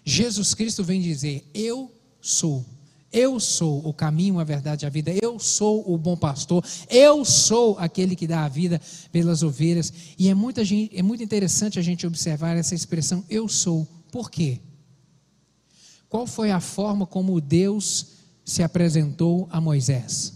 Jesus 0.05 0.53
Cristo 0.53 0.83
vem 0.83 1.01
dizer: 1.01 1.49
Eu 1.55 1.93
sou 2.21 2.67
eu 3.13 3.41
sou 3.41 3.87
o 3.87 3.93
caminho, 3.93 4.39
a 4.39 4.45
verdade 4.45 4.85
e 4.85 4.87
a 4.87 4.91
vida. 4.91 5.13
Eu 5.23 5.39
sou 5.39 5.91
o 5.93 5.97
bom 5.97 6.17
pastor. 6.17 6.65
Eu 6.91 7.25
sou 7.25 7.79
aquele 7.79 8.15
que 8.15 8.27
dá 8.27 8.45
a 8.45 8.49
vida 8.49 8.81
pelas 9.11 9.43
ovelhas. 9.43 9.93
E 10.19 10.29
é, 10.29 10.35
muita 10.35 10.65
gente, 10.65 10.97
é 10.97 11.03
muito 11.03 11.23
interessante 11.23 11.79
a 11.79 11.83
gente 11.83 12.07
observar 12.07 12.57
essa 12.57 12.75
expressão 12.75 13.25
eu 13.31 13.49
sou. 13.49 13.87
Por 14.13 14.31
quê? 14.31 14.61
Qual 16.09 16.27
foi 16.27 16.51
a 16.51 16.61
forma 16.61 17.07
como 17.07 17.41
Deus 17.41 18.09
se 18.45 18.63
apresentou 18.63 19.49
a 19.51 19.61
Moisés? 19.61 20.35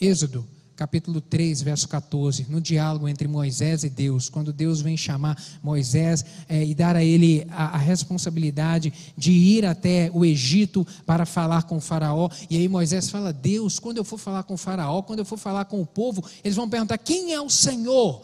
Êxodo 0.00 0.53
capítulo 0.76 1.20
3, 1.20 1.62
verso 1.62 1.88
14, 1.88 2.46
no 2.48 2.60
diálogo 2.60 3.08
entre 3.08 3.28
Moisés 3.28 3.84
e 3.84 3.90
Deus, 3.90 4.28
quando 4.28 4.52
Deus 4.52 4.80
vem 4.80 4.96
chamar 4.96 5.40
Moisés 5.62 6.24
é, 6.48 6.64
e 6.64 6.74
dar 6.74 6.96
a 6.96 7.04
ele 7.04 7.46
a, 7.50 7.76
a, 7.76 7.78
responsabilidade 7.78 8.92
de 9.16 9.32
ir 9.32 9.64
até 9.64 10.10
o 10.12 10.24
Egito 10.24 10.86
para 11.06 11.24
falar 11.24 11.62
com 11.62 11.76
o 11.76 11.80
Faraó, 11.80 12.28
e 12.50 12.56
aí 12.56 12.68
Moisés 12.68 13.08
fala: 13.08 13.32
Deus, 13.32 13.78
quando 13.78 13.98
eu 13.98 14.04
for 14.04 14.18
falar 14.18 14.42
com 14.42 14.54
o 14.54 14.58
Faraó, 14.58 15.02
quando 15.02 15.20
eu 15.20 15.24
for 15.24 15.38
falar 15.38 15.64
com 15.66 15.80
o 15.80 15.86
povo, 15.86 16.24
eles 16.42 16.56
vão 16.56 16.68
perguntar: 16.68 16.98
quem 16.98 17.32
é 17.32 17.40
o 17.40 17.48
Senhor? 17.48 18.20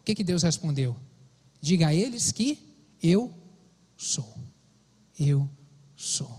O 0.00 0.04
que, 0.04 0.14
que 0.14 0.24
Deus 0.24 0.42
respondeu? 0.42 0.96
Diga 1.60 1.88
a 1.88 1.94
eles 1.94 2.30
que 2.30 2.58
eu 3.02 3.32
sou. 3.96 4.36
Eu 5.18 5.48
sou. 5.96 6.38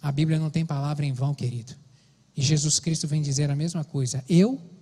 A 0.00 0.12
Bíblia 0.12 0.38
não 0.38 0.50
tem 0.50 0.64
palavra 0.64 1.04
em 1.04 1.12
vão, 1.12 1.34
querido. 1.34 1.74
E 2.36 2.42
Jesus 2.42 2.78
Cristo 2.78 3.08
vem 3.08 3.22
dizer 3.22 3.50
a 3.50 3.56
mesma 3.56 3.82
coisa. 3.82 4.22
Eu 4.28 4.60
sou 4.60 4.75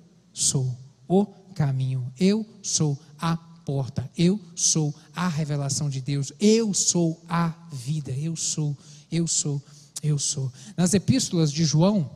o 1.08 1.26
caminho, 1.54 2.12
eu 2.18 2.44
sou 2.62 2.98
a 3.18 3.36
porta, 3.36 4.10
eu 4.16 4.38
sou 4.54 4.94
a 5.14 5.28
revelação 5.28 5.88
de 5.88 6.00
Deus, 6.00 6.32
eu 6.38 6.74
sou 6.74 7.22
a 7.28 7.54
vida, 7.72 8.10
eu 8.10 8.36
sou, 8.36 8.76
eu 9.10 9.26
sou, 9.26 9.62
eu 10.02 10.18
sou. 10.18 10.52
Nas 10.76 10.92
epístolas 10.92 11.52
de 11.52 11.64
João, 11.64 12.10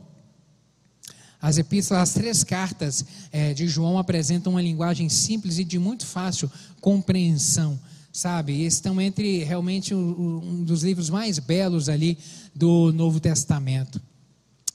as 1.40 1.56
epístolas, 1.56 2.02
as 2.02 2.14
três 2.14 2.42
cartas 2.42 3.04
é, 3.30 3.54
de 3.54 3.68
João 3.68 3.98
apresentam 3.98 4.52
uma 4.54 4.62
linguagem 4.62 5.08
simples 5.08 5.58
e 5.58 5.64
de 5.64 5.78
muito 5.78 6.04
fácil 6.04 6.50
compreensão, 6.80 7.78
sabe? 8.12 8.64
Estão 8.64 9.00
entre 9.00 9.44
realmente 9.44 9.94
um 9.94 10.64
dos 10.64 10.82
livros 10.82 11.08
mais 11.08 11.38
belos 11.38 11.88
ali 11.88 12.18
do 12.54 12.92
Novo 12.92 13.20
Testamento. 13.20 14.00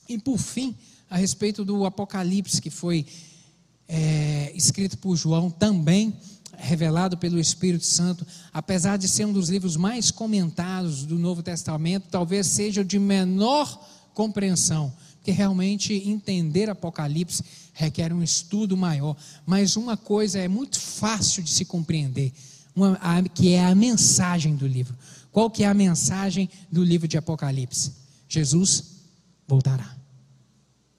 E 0.07 0.17
por 0.17 0.37
fim, 0.37 0.75
a 1.09 1.17
respeito 1.17 1.65
do 1.65 1.85
Apocalipse, 1.85 2.61
que 2.61 2.69
foi 2.69 3.05
é, 3.87 4.51
escrito 4.55 4.97
por 4.97 5.15
João, 5.15 5.49
também 5.49 6.13
revelado 6.57 7.17
pelo 7.17 7.39
Espírito 7.39 7.85
Santo, 7.85 8.25
apesar 8.53 8.97
de 8.97 9.07
ser 9.07 9.25
um 9.25 9.33
dos 9.33 9.49
livros 9.49 9.75
mais 9.75 10.11
comentados 10.11 11.03
do 11.05 11.19
Novo 11.19 11.43
Testamento, 11.43 12.07
talvez 12.09 12.47
seja 12.47 12.85
de 12.85 12.97
menor 12.97 13.85
compreensão, 14.13 14.93
porque 15.15 15.31
realmente 15.31 15.93
entender 15.93 16.69
Apocalipse 16.69 17.43
requer 17.73 18.13
um 18.13 18.23
estudo 18.23 18.77
maior. 18.77 19.17
Mas 19.45 19.75
uma 19.75 19.97
coisa 19.97 20.39
é 20.39 20.47
muito 20.47 20.79
fácil 20.79 21.43
de 21.43 21.49
se 21.49 21.65
compreender, 21.65 22.31
uma, 22.75 22.97
a, 23.01 23.21
que 23.23 23.53
é 23.53 23.65
a 23.65 23.75
mensagem 23.75 24.55
do 24.55 24.67
livro. 24.67 24.95
Qual 25.31 25.49
que 25.49 25.63
é 25.63 25.67
a 25.67 25.73
mensagem 25.73 26.49
do 26.71 26.83
livro 26.83 27.07
de 27.07 27.17
Apocalipse? 27.17 27.91
Jesus 28.29 28.83
voltará. 29.47 29.95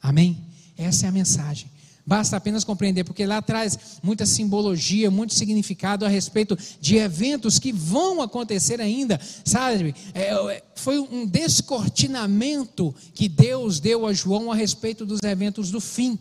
Amém? 0.03 0.39
Essa 0.77 1.07
é 1.07 1.09
a 1.09 1.13
mensagem. 1.13 1.71
Basta 2.07 2.37
apenas 2.37 2.65
compreender, 2.65 3.03
porque 3.03 3.25
lá 3.25 3.41
traz 3.41 3.79
muita 4.03 4.27
simbologia, 4.27 5.11
muito 5.11 5.33
significado 5.33 6.05
a 6.05 6.09
respeito 6.09 6.57
de 6.79 6.97
eventos 6.97 7.59
que 7.59 7.73
vão 7.73 8.21
acontecer 8.21 8.79
ainda, 8.79 9.19
sabe? 9.43 9.95
É, 10.13 10.33
é, 10.33 10.63
foi 10.75 10.99
um 10.99 11.25
descortinamento 11.25 12.95
que 13.15 13.27
Deus 13.27 13.81
deu 13.81 14.07
a 14.07 14.13
João 14.13 14.53
a 14.53 14.55
respeito 14.55 15.07
dos 15.07 15.21
eventos 15.23 15.71
do 15.71 15.81
fim, 15.81 16.19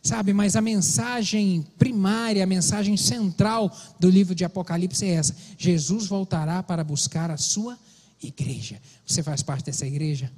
sabe? 0.00 0.32
Mas 0.32 0.54
a 0.54 0.60
mensagem 0.60 1.66
primária, 1.76 2.44
a 2.44 2.46
mensagem 2.46 2.96
central 2.96 3.76
do 3.98 4.08
livro 4.08 4.32
de 4.32 4.44
Apocalipse 4.44 5.04
é 5.04 5.14
essa: 5.14 5.34
Jesus 5.58 6.06
voltará 6.06 6.62
para 6.62 6.84
buscar 6.84 7.32
a 7.32 7.36
sua 7.36 7.76
igreja. 8.22 8.80
Você 9.04 9.24
faz 9.24 9.42
parte 9.42 9.66
dessa 9.66 9.86
igreja? 9.86 10.30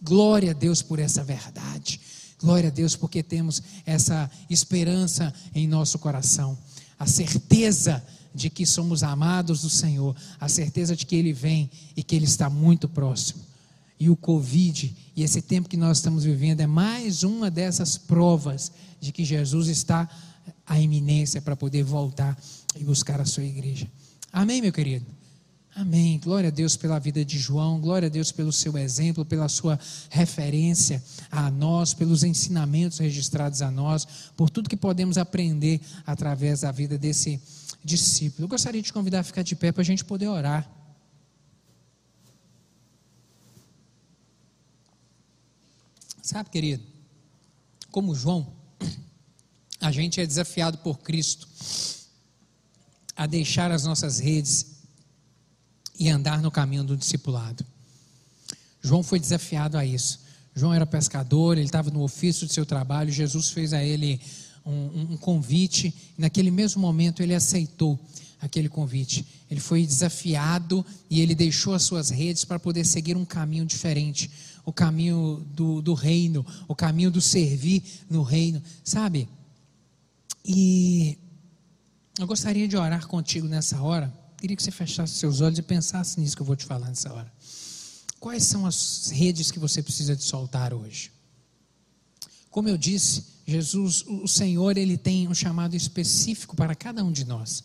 Glória 0.00 0.52
a 0.52 0.54
Deus 0.54 0.80
por 0.80 1.00
essa 1.00 1.24
verdade. 1.24 2.00
Glória 2.42 2.68
a 2.68 2.72
Deus, 2.72 2.96
porque 2.96 3.22
temos 3.22 3.62
essa 3.86 4.30
esperança 4.50 5.32
em 5.54 5.66
nosso 5.66 5.98
coração, 5.98 6.58
a 6.98 7.06
certeza 7.06 8.04
de 8.34 8.50
que 8.50 8.66
somos 8.66 9.02
amados 9.02 9.62
do 9.62 9.70
Senhor, 9.70 10.16
a 10.40 10.48
certeza 10.48 10.96
de 10.96 11.06
que 11.06 11.14
Ele 11.14 11.32
vem 11.32 11.70
e 11.96 12.02
que 12.02 12.16
Ele 12.16 12.24
está 12.24 12.50
muito 12.50 12.88
próximo. 12.88 13.42
E 14.00 14.10
o 14.10 14.16
Covid 14.16 14.92
e 15.14 15.22
esse 15.22 15.40
tempo 15.40 15.68
que 15.68 15.76
nós 15.76 15.98
estamos 15.98 16.24
vivendo 16.24 16.60
é 16.60 16.66
mais 16.66 17.22
uma 17.22 17.50
dessas 17.50 17.96
provas 17.96 18.72
de 19.00 19.12
que 19.12 19.24
Jesus 19.24 19.68
está 19.68 20.08
à 20.66 20.80
iminência 20.80 21.40
para 21.40 21.54
poder 21.54 21.84
voltar 21.84 22.36
e 22.76 22.82
buscar 22.82 23.20
a 23.20 23.24
sua 23.24 23.44
igreja. 23.44 23.86
Amém, 24.32 24.60
meu 24.60 24.72
querido? 24.72 25.06
Amém. 25.74 26.18
Glória 26.18 26.48
a 26.48 26.50
Deus 26.50 26.76
pela 26.76 26.98
vida 26.98 27.24
de 27.24 27.38
João, 27.38 27.80
glória 27.80 28.06
a 28.06 28.10
Deus 28.10 28.30
pelo 28.30 28.52
seu 28.52 28.76
exemplo, 28.76 29.24
pela 29.24 29.48
sua 29.48 29.80
referência 30.10 31.02
a 31.30 31.50
nós, 31.50 31.94
pelos 31.94 32.22
ensinamentos 32.22 32.98
registrados 32.98 33.62
a 33.62 33.70
nós, 33.70 34.06
por 34.36 34.50
tudo 34.50 34.68
que 34.68 34.76
podemos 34.76 35.16
aprender 35.16 35.80
através 36.04 36.60
da 36.60 36.70
vida 36.70 36.98
desse 36.98 37.40
discípulo. 37.82 38.44
Eu 38.44 38.48
gostaria 38.48 38.82
de 38.82 38.88
te 38.88 38.92
convidar 38.92 39.20
a 39.20 39.24
ficar 39.24 39.42
de 39.42 39.56
pé 39.56 39.72
para 39.72 39.80
a 39.80 39.84
gente 39.84 40.04
poder 40.04 40.28
orar. 40.28 40.70
Sabe, 46.20 46.50
querido, 46.50 46.82
como 47.90 48.14
João, 48.14 48.52
a 49.80 49.90
gente 49.90 50.20
é 50.20 50.26
desafiado 50.26 50.78
por 50.78 50.98
Cristo 50.98 51.48
a 53.16 53.26
deixar 53.26 53.70
as 53.70 53.84
nossas 53.84 54.18
redes 54.18 54.71
e 56.02 56.08
andar 56.08 56.42
no 56.42 56.50
caminho 56.50 56.82
do 56.82 56.96
discipulado. 56.96 57.64
João 58.82 59.02
foi 59.02 59.20
desafiado 59.20 59.78
a 59.78 59.86
isso. 59.86 60.20
João 60.54 60.74
era 60.74 60.84
pescador, 60.84 61.56
ele 61.56 61.66
estava 61.66 61.90
no 61.90 62.02
ofício 62.02 62.46
do 62.46 62.52
seu 62.52 62.66
trabalho. 62.66 63.12
Jesus 63.12 63.50
fez 63.50 63.72
a 63.72 63.82
ele 63.82 64.20
um, 64.66 65.12
um 65.12 65.16
convite. 65.16 65.94
E 66.18 66.20
naquele 66.20 66.50
mesmo 66.50 66.82
momento 66.82 67.22
ele 67.22 67.34
aceitou 67.34 67.98
aquele 68.40 68.68
convite. 68.68 69.24
Ele 69.48 69.60
foi 69.60 69.86
desafiado 69.86 70.84
e 71.08 71.20
ele 71.20 71.34
deixou 71.34 71.72
as 71.72 71.84
suas 71.84 72.10
redes 72.10 72.44
para 72.44 72.58
poder 72.58 72.84
seguir 72.84 73.16
um 73.16 73.24
caminho 73.24 73.64
diferente 73.64 74.28
o 74.64 74.72
caminho 74.72 75.44
do, 75.50 75.82
do 75.82 75.94
reino, 75.94 76.46
o 76.68 76.74
caminho 76.74 77.10
do 77.10 77.20
servir 77.20 77.82
no 78.08 78.22
reino, 78.22 78.62
sabe? 78.84 79.28
E 80.44 81.18
eu 82.18 82.26
gostaria 82.26 82.68
de 82.68 82.76
orar 82.76 83.06
contigo 83.06 83.48
nessa 83.48 83.80
hora. 83.80 84.12
Queria 84.42 84.56
que 84.56 84.62
você 84.64 84.72
fechasse 84.72 85.14
seus 85.14 85.40
olhos 85.40 85.56
e 85.60 85.62
pensasse 85.62 86.18
nisso 86.18 86.34
que 86.34 86.42
eu 86.42 86.46
vou 86.46 86.56
te 86.56 86.64
falar 86.64 86.88
nessa 86.88 87.12
hora. 87.12 87.32
Quais 88.18 88.42
são 88.42 88.66
as 88.66 89.08
redes 89.12 89.52
que 89.52 89.58
você 89.60 89.80
precisa 89.80 90.16
de 90.16 90.24
soltar 90.24 90.74
hoje? 90.74 91.12
Como 92.50 92.68
eu 92.68 92.76
disse, 92.76 93.24
Jesus, 93.46 94.04
o 94.04 94.26
Senhor, 94.26 94.76
ele 94.76 94.96
tem 94.96 95.28
um 95.28 95.34
chamado 95.34 95.76
específico 95.76 96.56
para 96.56 96.74
cada 96.74 97.04
um 97.04 97.12
de 97.12 97.24
nós. 97.24 97.62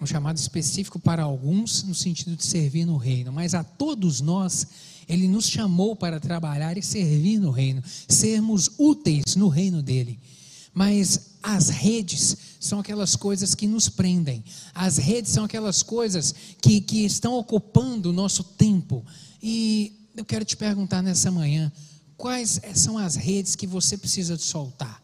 Um 0.00 0.04
chamado 0.04 0.36
específico 0.36 0.98
para 0.98 1.22
alguns 1.22 1.84
no 1.84 1.94
sentido 1.94 2.34
de 2.34 2.44
servir 2.44 2.84
no 2.84 2.96
reino, 2.96 3.32
mas 3.32 3.54
a 3.54 3.62
todos 3.62 4.20
nós 4.20 4.66
ele 5.08 5.28
nos 5.28 5.46
chamou 5.46 5.94
para 5.94 6.18
trabalhar 6.18 6.76
e 6.76 6.82
servir 6.82 7.38
no 7.38 7.52
reino, 7.52 7.80
sermos 8.08 8.68
úteis 8.78 9.36
no 9.36 9.46
reino 9.46 9.80
dele. 9.80 10.18
Mas 10.74 11.36
as 11.42 11.68
redes 11.68 12.36
são 12.58 12.80
aquelas 12.80 13.14
coisas 13.14 13.54
que 13.54 13.66
nos 13.66 13.88
prendem, 13.88 14.42
as 14.74 14.96
redes 14.96 15.30
são 15.30 15.44
aquelas 15.44 15.82
coisas 15.82 16.34
que, 16.60 16.80
que 16.80 17.04
estão 17.04 17.34
ocupando 17.34 18.10
o 18.10 18.12
nosso 18.12 18.42
tempo. 18.42 19.04
E 19.42 20.08
eu 20.16 20.24
quero 20.24 20.44
te 20.44 20.56
perguntar 20.56 21.02
nessa 21.02 21.30
manhã: 21.30 21.70
quais 22.16 22.60
são 22.74 22.98
as 22.98 23.14
redes 23.14 23.54
que 23.54 23.66
você 23.66 23.96
precisa 23.96 24.36
soltar? 24.36 25.03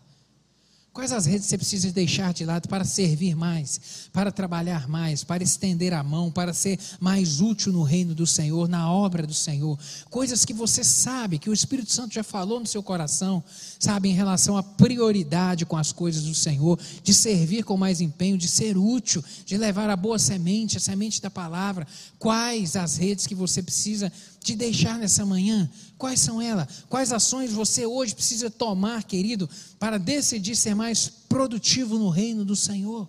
Quais 0.92 1.12
as 1.12 1.24
redes 1.24 1.46
você 1.46 1.56
precisa 1.56 1.92
deixar 1.92 2.34
de 2.34 2.44
lado 2.44 2.68
para 2.68 2.84
servir 2.84 3.36
mais, 3.36 4.08
para 4.12 4.32
trabalhar 4.32 4.88
mais, 4.88 5.22
para 5.22 5.40
estender 5.40 5.94
a 5.94 6.02
mão, 6.02 6.32
para 6.32 6.52
ser 6.52 6.80
mais 6.98 7.40
útil 7.40 7.72
no 7.72 7.84
reino 7.84 8.12
do 8.12 8.26
Senhor, 8.26 8.68
na 8.68 8.90
obra 8.92 9.24
do 9.24 9.32
Senhor? 9.32 9.78
Coisas 10.10 10.44
que 10.44 10.52
você 10.52 10.82
sabe, 10.82 11.38
que 11.38 11.48
o 11.48 11.52
Espírito 11.52 11.92
Santo 11.92 12.12
já 12.12 12.24
falou 12.24 12.58
no 12.58 12.66
seu 12.66 12.82
coração, 12.82 13.42
sabe, 13.78 14.08
em 14.08 14.14
relação 14.14 14.56
à 14.56 14.64
prioridade 14.64 15.64
com 15.64 15.76
as 15.76 15.92
coisas 15.92 16.24
do 16.24 16.34
Senhor, 16.34 16.76
de 17.04 17.14
servir 17.14 17.62
com 17.62 17.76
mais 17.76 18.00
empenho, 18.00 18.36
de 18.36 18.48
ser 18.48 18.76
útil, 18.76 19.22
de 19.46 19.56
levar 19.56 19.88
a 19.88 19.96
boa 19.96 20.18
semente, 20.18 20.76
a 20.76 20.80
semente 20.80 21.22
da 21.22 21.30
palavra. 21.30 21.86
Quais 22.18 22.74
as 22.74 22.96
redes 22.96 23.28
que 23.28 23.34
você 23.34 23.62
precisa 23.62 24.12
de 24.42 24.56
deixar 24.56 24.98
nessa 24.98 25.24
manhã? 25.24 25.70
Quais 26.00 26.18
são 26.18 26.40
elas? 26.40 26.84
Quais 26.88 27.12
ações 27.12 27.52
você 27.52 27.84
hoje 27.84 28.14
precisa 28.14 28.50
tomar, 28.50 29.04
querido, 29.04 29.46
para 29.78 29.98
decidir 29.98 30.56
ser 30.56 30.74
mais 30.74 31.10
produtivo 31.28 31.98
no 31.98 32.08
reino 32.08 32.42
do 32.42 32.56
Senhor? 32.56 33.06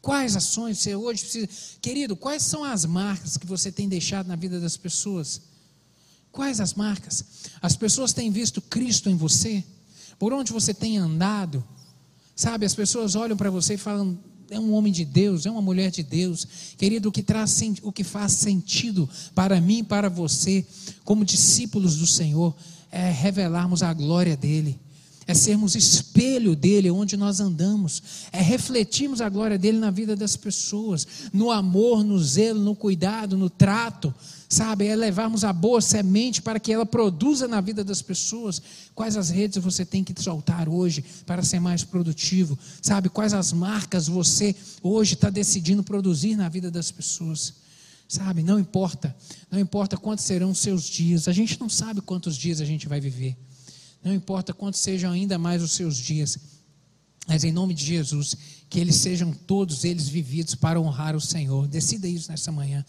Quais 0.00 0.34
ações 0.34 0.78
você 0.78 0.96
hoje 0.96 1.20
precisa. 1.20 1.48
Querido, 1.78 2.16
quais 2.16 2.42
são 2.42 2.64
as 2.64 2.86
marcas 2.86 3.36
que 3.36 3.46
você 3.46 3.70
tem 3.70 3.86
deixado 3.86 4.28
na 4.28 4.34
vida 4.34 4.58
das 4.58 4.78
pessoas? 4.78 5.42
Quais 6.32 6.58
as 6.58 6.72
marcas? 6.72 7.22
As 7.60 7.76
pessoas 7.76 8.14
têm 8.14 8.30
visto 8.30 8.62
Cristo 8.62 9.10
em 9.10 9.14
você? 9.14 9.62
Por 10.18 10.32
onde 10.32 10.54
você 10.54 10.72
tem 10.72 10.96
andado? 10.96 11.62
Sabe, 12.34 12.64
as 12.64 12.74
pessoas 12.74 13.14
olham 13.14 13.36
para 13.36 13.50
você 13.50 13.74
e 13.74 13.78
falam: 13.78 14.18
é 14.50 14.58
um 14.58 14.72
homem 14.74 14.92
de 14.92 15.04
Deus, 15.04 15.46
é 15.46 15.50
uma 15.50 15.62
mulher 15.62 15.90
de 15.90 16.02
Deus. 16.02 16.46
Querido, 16.76 17.08
o 17.08 17.12
que, 17.12 17.22
traz, 17.22 17.62
o 17.82 17.92
que 17.92 18.04
faz 18.04 18.32
sentido 18.32 19.08
para 19.34 19.60
mim 19.60 19.78
e 19.78 19.82
para 19.82 20.08
você, 20.08 20.64
como 21.04 21.24
discípulos 21.24 21.96
do 21.96 22.06
Senhor, 22.06 22.54
é 22.90 23.10
revelarmos 23.10 23.82
a 23.82 23.92
glória 23.92 24.36
dEle, 24.36 24.78
é 25.26 25.34
sermos 25.34 25.74
espelho 25.74 26.54
dEle 26.54 26.90
onde 26.90 27.16
nós 27.16 27.40
andamos, 27.40 28.02
é 28.30 28.40
refletirmos 28.40 29.20
a 29.20 29.28
glória 29.28 29.58
dEle 29.58 29.78
na 29.78 29.90
vida 29.90 30.14
das 30.14 30.36
pessoas, 30.36 31.06
no 31.32 31.50
amor, 31.50 32.04
no 32.04 32.18
zelo, 32.22 32.60
no 32.60 32.76
cuidado, 32.76 33.36
no 33.36 33.50
trato, 33.50 34.14
sabe? 34.48 34.86
É 34.86 34.94
levarmos 34.94 35.42
a 35.42 35.52
boa 35.52 35.80
semente 35.80 36.40
para 36.40 36.60
que 36.60 36.72
ela 36.72 36.86
produza 36.86 37.48
na 37.48 37.60
vida 37.60 37.82
das 37.82 38.00
pessoas. 38.00 38.62
Quais 38.94 39.16
as 39.16 39.28
redes 39.28 39.62
você 39.62 39.84
tem 39.84 40.04
que 40.04 40.14
soltar 40.22 40.68
hoje 40.68 41.04
para 41.26 41.42
ser 41.42 41.58
mais 41.58 41.82
produtivo, 41.82 42.56
sabe? 42.80 43.08
Quais 43.08 43.34
as 43.34 43.52
marcas 43.52 44.06
você 44.06 44.54
hoje 44.80 45.14
está 45.14 45.28
decidindo 45.28 45.82
produzir 45.82 46.36
na 46.36 46.48
vida 46.48 46.70
das 46.70 46.92
pessoas, 46.92 47.52
sabe? 48.08 48.44
Não 48.44 48.60
importa, 48.60 49.14
não 49.50 49.58
importa 49.58 49.96
quantos 49.96 50.24
serão 50.24 50.52
os 50.52 50.58
seus 50.58 50.84
dias, 50.84 51.26
a 51.26 51.32
gente 51.32 51.58
não 51.60 51.68
sabe 51.68 52.00
quantos 52.00 52.36
dias 52.36 52.60
a 52.60 52.64
gente 52.64 52.86
vai 52.86 53.00
viver, 53.00 53.36
não 54.02 54.14
importa 54.14 54.52
quantos 54.52 54.80
sejam 54.80 55.12
ainda 55.12 55.38
mais 55.38 55.62
os 55.62 55.72
seus 55.72 55.96
dias. 55.96 56.38
Mas 57.26 57.42
em 57.42 57.52
nome 57.52 57.74
de 57.74 57.84
Jesus, 57.84 58.36
que 58.68 58.78
eles 58.78 58.96
sejam 58.96 59.32
todos 59.32 59.84
eles 59.84 60.08
vividos 60.08 60.54
para 60.54 60.80
honrar 60.80 61.16
o 61.16 61.20
Senhor. 61.20 61.66
Decida 61.66 62.06
isso 62.06 62.30
nessa 62.30 62.52
manhã. 62.52 62.84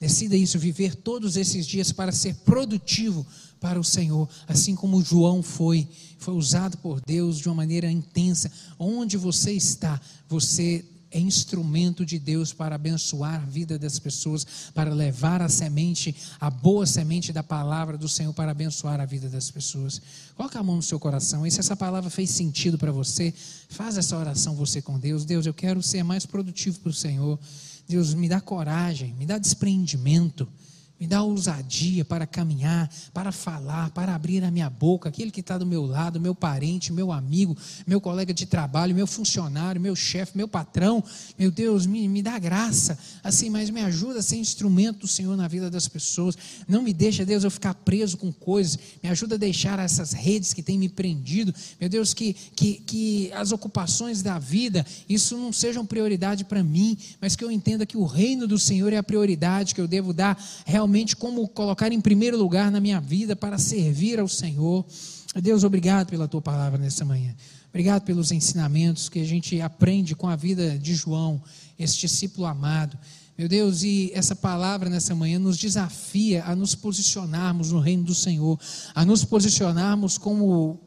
Decida 0.00 0.36
isso, 0.36 0.58
viver 0.58 0.96
todos 0.96 1.36
esses 1.36 1.66
dias 1.66 1.92
para 1.92 2.10
ser 2.10 2.34
produtivo 2.36 3.24
para 3.60 3.78
o 3.78 3.84
Senhor, 3.84 4.28
assim 4.48 4.74
como 4.74 5.04
João 5.04 5.40
foi, 5.40 5.88
foi 6.18 6.34
usado 6.34 6.76
por 6.78 7.00
Deus 7.00 7.38
de 7.38 7.48
uma 7.48 7.54
maneira 7.54 7.88
intensa. 7.88 8.50
Onde 8.76 9.16
você 9.16 9.52
está, 9.52 10.00
você 10.28 10.84
é 11.12 11.20
instrumento 11.20 12.04
de 12.04 12.18
Deus 12.18 12.52
para 12.52 12.74
abençoar 12.74 13.34
a 13.34 13.46
vida 13.46 13.78
das 13.78 13.98
pessoas, 13.98 14.46
para 14.74 14.92
levar 14.92 15.42
a 15.42 15.48
semente, 15.48 16.14
a 16.40 16.50
boa 16.50 16.86
semente 16.86 17.32
da 17.32 17.42
palavra 17.42 17.98
do 17.98 18.08
Senhor 18.08 18.32
para 18.32 18.50
abençoar 18.50 19.00
a 19.00 19.04
vida 19.04 19.28
das 19.28 19.50
pessoas. 19.50 20.00
Coloca 20.34 20.58
a 20.58 20.62
mão 20.62 20.76
no 20.76 20.82
seu 20.82 20.98
coração 20.98 21.46
e 21.46 21.50
se 21.50 21.60
essa 21.60 21.76
palavra 21.76 22.10
fez 22.10 22.30
sentido 22.30 22.78
para 22.78 22.90
você, 22.90 23.32
faz 23.68 23.98
essa 23.98 24.16
oração 24.16 24.54
você 24.54 24.80
com 24.80 24.98
Deus. 24.98 25.24
Deus, 25.24 25.46
eu 25.46 25.54
quero 25.54 25.82
ser 25.82 26.02
mais 26.02 26.24
produtivo 26.24 26.80
para 26.80 26.90
o 26.90 26.94
Senhor. 26.94 27.38
Deus, 27.86 28.14
me 28.14 28.28
dá 28.28 28.40
coragem, 28.40 29.12
me 29.14 29.26
dá 29.26 29.38
desprendimento 29.38 30.48
me 31.02 31.08
dá 31.08 31.20
ousadia 31.20 32.04
para 32.04 32.28
caminhar, 32.28 32.88
para 33.12 33.32
falar, 33.32 33.90
para 33.90 34.14
abrir 34.14 34.44
a 34.44 34.52
minha 34.52 34.70
boca. 34.70 35.08
Aquele 35.08 35.32
que 35.32 35.40
está 35.40 35.58
do 35.58 35.66
meu 35.66 35.84
lado, 35.84 36.20
meu 36.20 36.32
parente, 36.32 36.92
meu 36.92 37.10
amigo, 37.10 37.56
meu 37.84 38.00
colega 38.00 38.32
de 38.32 38.46
trabalho, 38.46 38.94
meu 38.94 39.08
funcionário, 39.08 39.80
meu 39.80 39.96
chefe, 39.96 40.36
meu 40.36 40.46
patrão. 40.46 41.02
Meu 41.36 41.50
Deus, 41.50 41.86
me, 41.86 42.06
me 42.06 42.22
dá 42.22 42.38
graça, 42.38 42.96
assim, 43.20 43.50
mas 43.50 43.68
me 43.68 43.80
ajuda 43.80 44.20
a 44.20 44.22
ser 44.22 44.36
instrumento 44.36 45.00
do 45.00 45.08
Senhor 45.08 45.36
na 45.36 45.48
vida 45.48 45.68
das 45.68 45.88
pessoas. 45.88 46.38
Não 46.68 46.82
me 46.82 46.92
deixa, 46.92 47.26
Deus, 47.26 47.42
eu 47.42 47.50
ficar 47.50 47.74
preso 47.74 48.16
com 48.16 48.32
coisas. 48.32 48.78
Me 49.02 49.08
ajuda 49.08 49.34
a 49.34 49.38
deixar 49.38 49.80
essas 49.80 50.12
redes 50.12 50.52
que 50.52 50.62
têm 50.62 50.78
me 50.78 50.88
prendido. 50.88 51.52
Meu 51.80 51.88
Deus, 51.88 52.14
que, 52.14 52.32
que, 52.54 52.74
que 52.74 53.32
as 53.32 53.50
ocupações 53.50 54.22
da 54.22 54.38
vida, 54.38 54.86
isso 55.08 55.36
não 55.36 55.52
sejam 55.52 55.84
prioridade 55.84 56.44
para 56.44 56.62
mim, 56.62 56.96
mas 57.20 57.34
que 57.34 57.42
eu 57.42 57.50
entenda 57.50 57.84
que 57.84 57.96
o 57.96 58.04
reino 58.04 58.46
do 58.46 58.56
Senhor 58.56 58.92
é 58.92 58.98
a 58.98 59.02
prioridade, 59.02 59.74
que 59.74 59.80
eu 59.80 59.88
devo 59.88 60.12
dar 60.12 60.40
realmente 60.64 60.91
realmente 60.92 61.16
como 61.16 61.48
colocar 61.48 61.90
em 61.90 62.02
primeiro 62.02 62.36
lugar 62.36 62.70
na 62.70 62.78
minha 62.78 63.00
vida 63.00 63.34
para 63.34 63.56
servir 63.56 64.20
ao 64.20 64.28
Senhor. 64.28 64.84
Deus, 65.42 65.64
obrigado 65.64 66.10
pela 66.10 66.28
tua 66.28 66.42
palavra 66.42 66.78
nessa 66.78 67.02
manhã. 67.02 67.34
Obrigado 67.70 68.02
pelos 68.02 68.30
ensinamentos 68.30 69.08
que 69.08 69.18
a 69.18 69.24
gente 69.24 69.58
aprende 69.62 70.14
com 70.14 70.28
a 70.28 70.36
vida 70.36 70.78
de 70.78 70.94
João, 70.94 71.42
esse 71.78 71.96
discípulo 71.96 72.46
amado. 72.46 72.98
Meu 73.38 73.48
Deus, 73.48 73.82
e 73.82 74.10
essa 74.12 74.36
palavra 74.36 74.90
nessa 74.90 75.14
manhã 75.14 75.38
nos 75.38 75.56
desafia 75.56 76.44
a 76.44 76.54
nos 76.54 76.74
posicionarmos 76.74 77.72
no 77.72 77.80
reino 77.80 78.04
do 78.04 78.14
Senhor, 78.14 78.60
a 78.94 79.02
nos 79.02 79.24
posicionarmos 79.24 80.18
como 80.18 80.78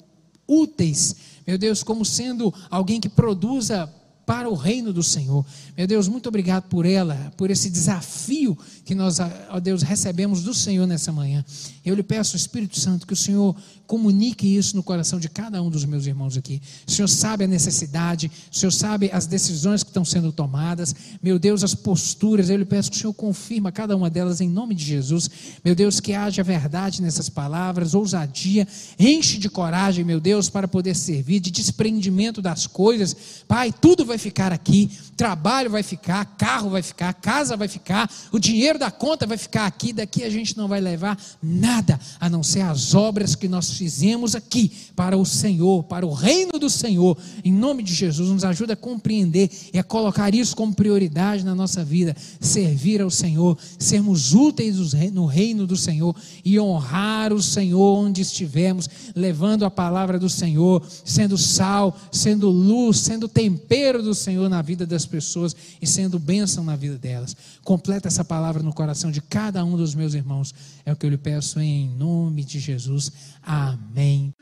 úteis, 0.47 1.15
meu 1.47 1.57
Deus, 1.57 1.81
como 1.81 2.05
sendo 2.05 2.53
alguém 2.69 3.01
que 3.01 3.09
produza 3.09 3.91
para 4.25 4.49
o 4.49 4.55
reino 4.55 4.91
do 4.91 5.03
Senhor. 5.03 5.45
Meu 5.77 5.85
Deus, 5.85 6.07
muito 6.07 6.27
obrigado 6.27 6.63
por 6.63 6.85
ela, 6.85 7.31
por 7.37 7.51
esse 7.51 7.69
desafio 7.69 8.57
que 8.83 8.95
nós, 8.95 9.17
ó 9.49 9.59
Deus, 9.59 9.81
recebemos 9.81 10.43
do 10.43 10.53
Senhor 10.53 10.87
nessa 10.87 11.11
manhã. 11.11 11.43
Eu 11.85 11.95
lhe 11.95 12.03
peço, 12.03 12.35
Espírito 12.35 12.79
Santo, 12.79 13.05
que 13.05 13.13
o 13.13 13.17
Senhor 13.17 13.55
comunique 13.85 14.47
isso 14.47 14.75
no 14.75 14.83
coração 14.83 15.19
de 15.19 15.29
cada 15.29 15.61
um 15.61 15.69
dos 15.69 15.85
meus 15.85 16.07
irmãos 16.07 16.35
aqui. 16.35 16.61
O 16.87 16.91
Senhor 16.91 17.07
sabe 17.07 17.43
a 17.43 17.47
necessidade, 17.47 18.31
o 18.51 18.55
Senhor 18.55 18.71
sabe 18.71 19.09
as 19.13 19.27
decisões 19.27 19.83
que 19.83 19.89
estão 19.89 20.03
sendo 20.03 20.31
tomadas. 20.31 20.95
Meu 21.21 21.37
Deus, 21.37 21.63
as 21.63 21.75
posturas, 21.75 22.49
eu 22.49 22.57
lhe 22.57 22.65
peço 22.65 22.89
que 22.89 22.97
o 22.97 22.99
Senhor 22.99 23.13
confirma 23.13 23.71
cada 23.71 23.95
uma 23.95 24.09
delas 24.09 24.41
em 24.41 24.49
nome 24.49 24.73
de 24.73 24.83
Jesus. 24.83 25.29
Meu 25.63 25.75
Deus, 25.75 25.99
que 25.99 26.13
haja 26.13 26.43
verdade 26.43 27.01
nessas 27.01 27.29
palavras, 27.29 27.93
ousadia, 27.93 28.67
enche 28.97 29.37
de 29.37 29.49
coragem, 29.49 30.03
meu 30.03 30.19
Deus, 30.19 30.49
para 30.49 30.67
poder 30.67 30.95
servir, 30.95 31.39
de 31.39 31.51
desprendimento 31.51 32.41
das 32.41 32.65
coisas. 32.65 33.15
Pai, 33.47 33.71
tudo 33.71 34.05
vai 34.05 34.14
ficar 34.17 34.51
aqui, 34.51 34.89
trabalho 35.15 35.69
vai 35.69 35.83
ficar, 35.83 36.25
carro 36.37 36.69
vai 36.69 36.81
ficar, 36.81 37.13
casa 37.13 37.55
vai 37.55 37.67
ficar, 37.67 38.09
o 38.31 38.39
dinheiro 38.39 38.77
da 38.77 38.91
conta 38.91 39.25
vai 39.25 39.37
ficar 39.37 39.65
aqui, 39.65 39.93
daqui 39.93 40.23
a 40.23 40.29
gente 40.29 40.57
não 40.57 40.67
vai 40.67 40.81
levar 40.81 41.17
nada 41.41 41.99
a 42.19 42.29
não 42.29 42.43
ser 42.43 42.61
as 42.61 42.93
obras 42.93 43.35
que 43.35 43.47
nós 43.47 43.71
fizemos 43.71 44.35
aqui 44.35 44.71
para 44.95 45.17
o 45.17 45.25
Senhor, 45.25 45.83
para 45.83 46.05
o 46.05 46.13
reino 46.13 46.59
do 46.59 46.69
Senhor. 46.69 47.17
Em 47.43 47.51
nome 47.51 47.83
de 47.83 47.93
Jesus, 47.93 48.29
nos 48.29 48.43
ajuda 48.43 48.73
a 48.73 48.77
compreender 48.77 49.49
e 49.73 49.79
a 49.79 49.83
colocar 49.83 50.33
isso 50.33 50.55
como 50.55 50.73
prioridade 50.73 51.43
na 51.43 51.55
nossa 51.55 51.83
vida, 51.83 52.15
servir 52.39 53.01
ao 53.01 53.09
Senhor, 53.09 53.57
sermos 53.79 54.33
úteis 54.33 54.75
no 55.11 55.25
reino 55.25 55.65
do 55.65 55.77
Senhor 55.77 56.15
e 56.43 56.59
honrar 56.59 57.33
o 57.33 57.41
Senhor 57.41 57.97
onde 57.97 58.21
estivermos, 58.21 58.89
levando 59.15 59.65
a 59.65 59.71
palavra 59.71 60.19
do 60.19 60.29
Senhor, 60.29 60.83
sendo 61.03 61.37
sal, 61.37 61.97
sendo 62.11 62.49
luz, 62.49 62.99
sendo 62.99 63.27
tempero 63.27 64.03
do 64.05 64.15
Senhor 64.15 64.47
na 64.49 64.61
vida 64.61 64.85
das 64.85 65.05
pessoas 65.05 65.55
e 65.81 65.85
sendo 65.85 66.17
bênção 66.17 66.63
na 66.63 66.75
vida 66.75 66.97
delas. 66.97 67.35
Completa 67.63 68.07
essa 68.07 68.23
palavra 68.23 68.63
no 68.63 68.73
coração 68.73 69.11
de 69.11 69.21
cada 69.21 69.63
um 69.65 69.75
dos 69.75 69.93
meus 69.93 70.13
irmãos. 70.13 70.53
É 70.85 70.93
o 70.93 70.95
que 70.95 71.05
eu 71.05 71.09
lhe 71.09 71.17
peço 71.17 71.59
em 71.59 71.89
nome 71.89 72.43
de 72.43 72.59
Jesus. 72.59 73.11
Amém. 73.43 74.33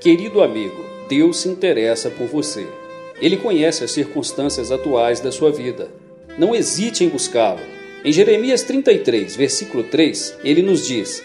Querido 0.00 0.40
amigo, 0.40 0.84
Deus 1.08 1.38
se 1.38 1.48
interessa 1.48 2.08
por 2.08 2.28
você. 2.28 2.64
Ele 3.20 3.36
conhece 3.36 3.82
as 3.82 3.90
circunstâncias 3.90 4.70
atuais 4.70 5.18
da 5.18 5.32
sua 5.32 5.50
vida. 5.50 5.90
Não 6.38 6.54
hesite 6.54 7.02
em 7.02 7.08
buscá-lo. 7.08 7.60
Em 8.04 8.12
Jeremias 8.12 8.62
33, 8.62 9.34
versículo 9.34 9.82
3, 9.82 10.36
ele 10.44 10.62
nos 10.62 10.86
diz: 10.86 11.24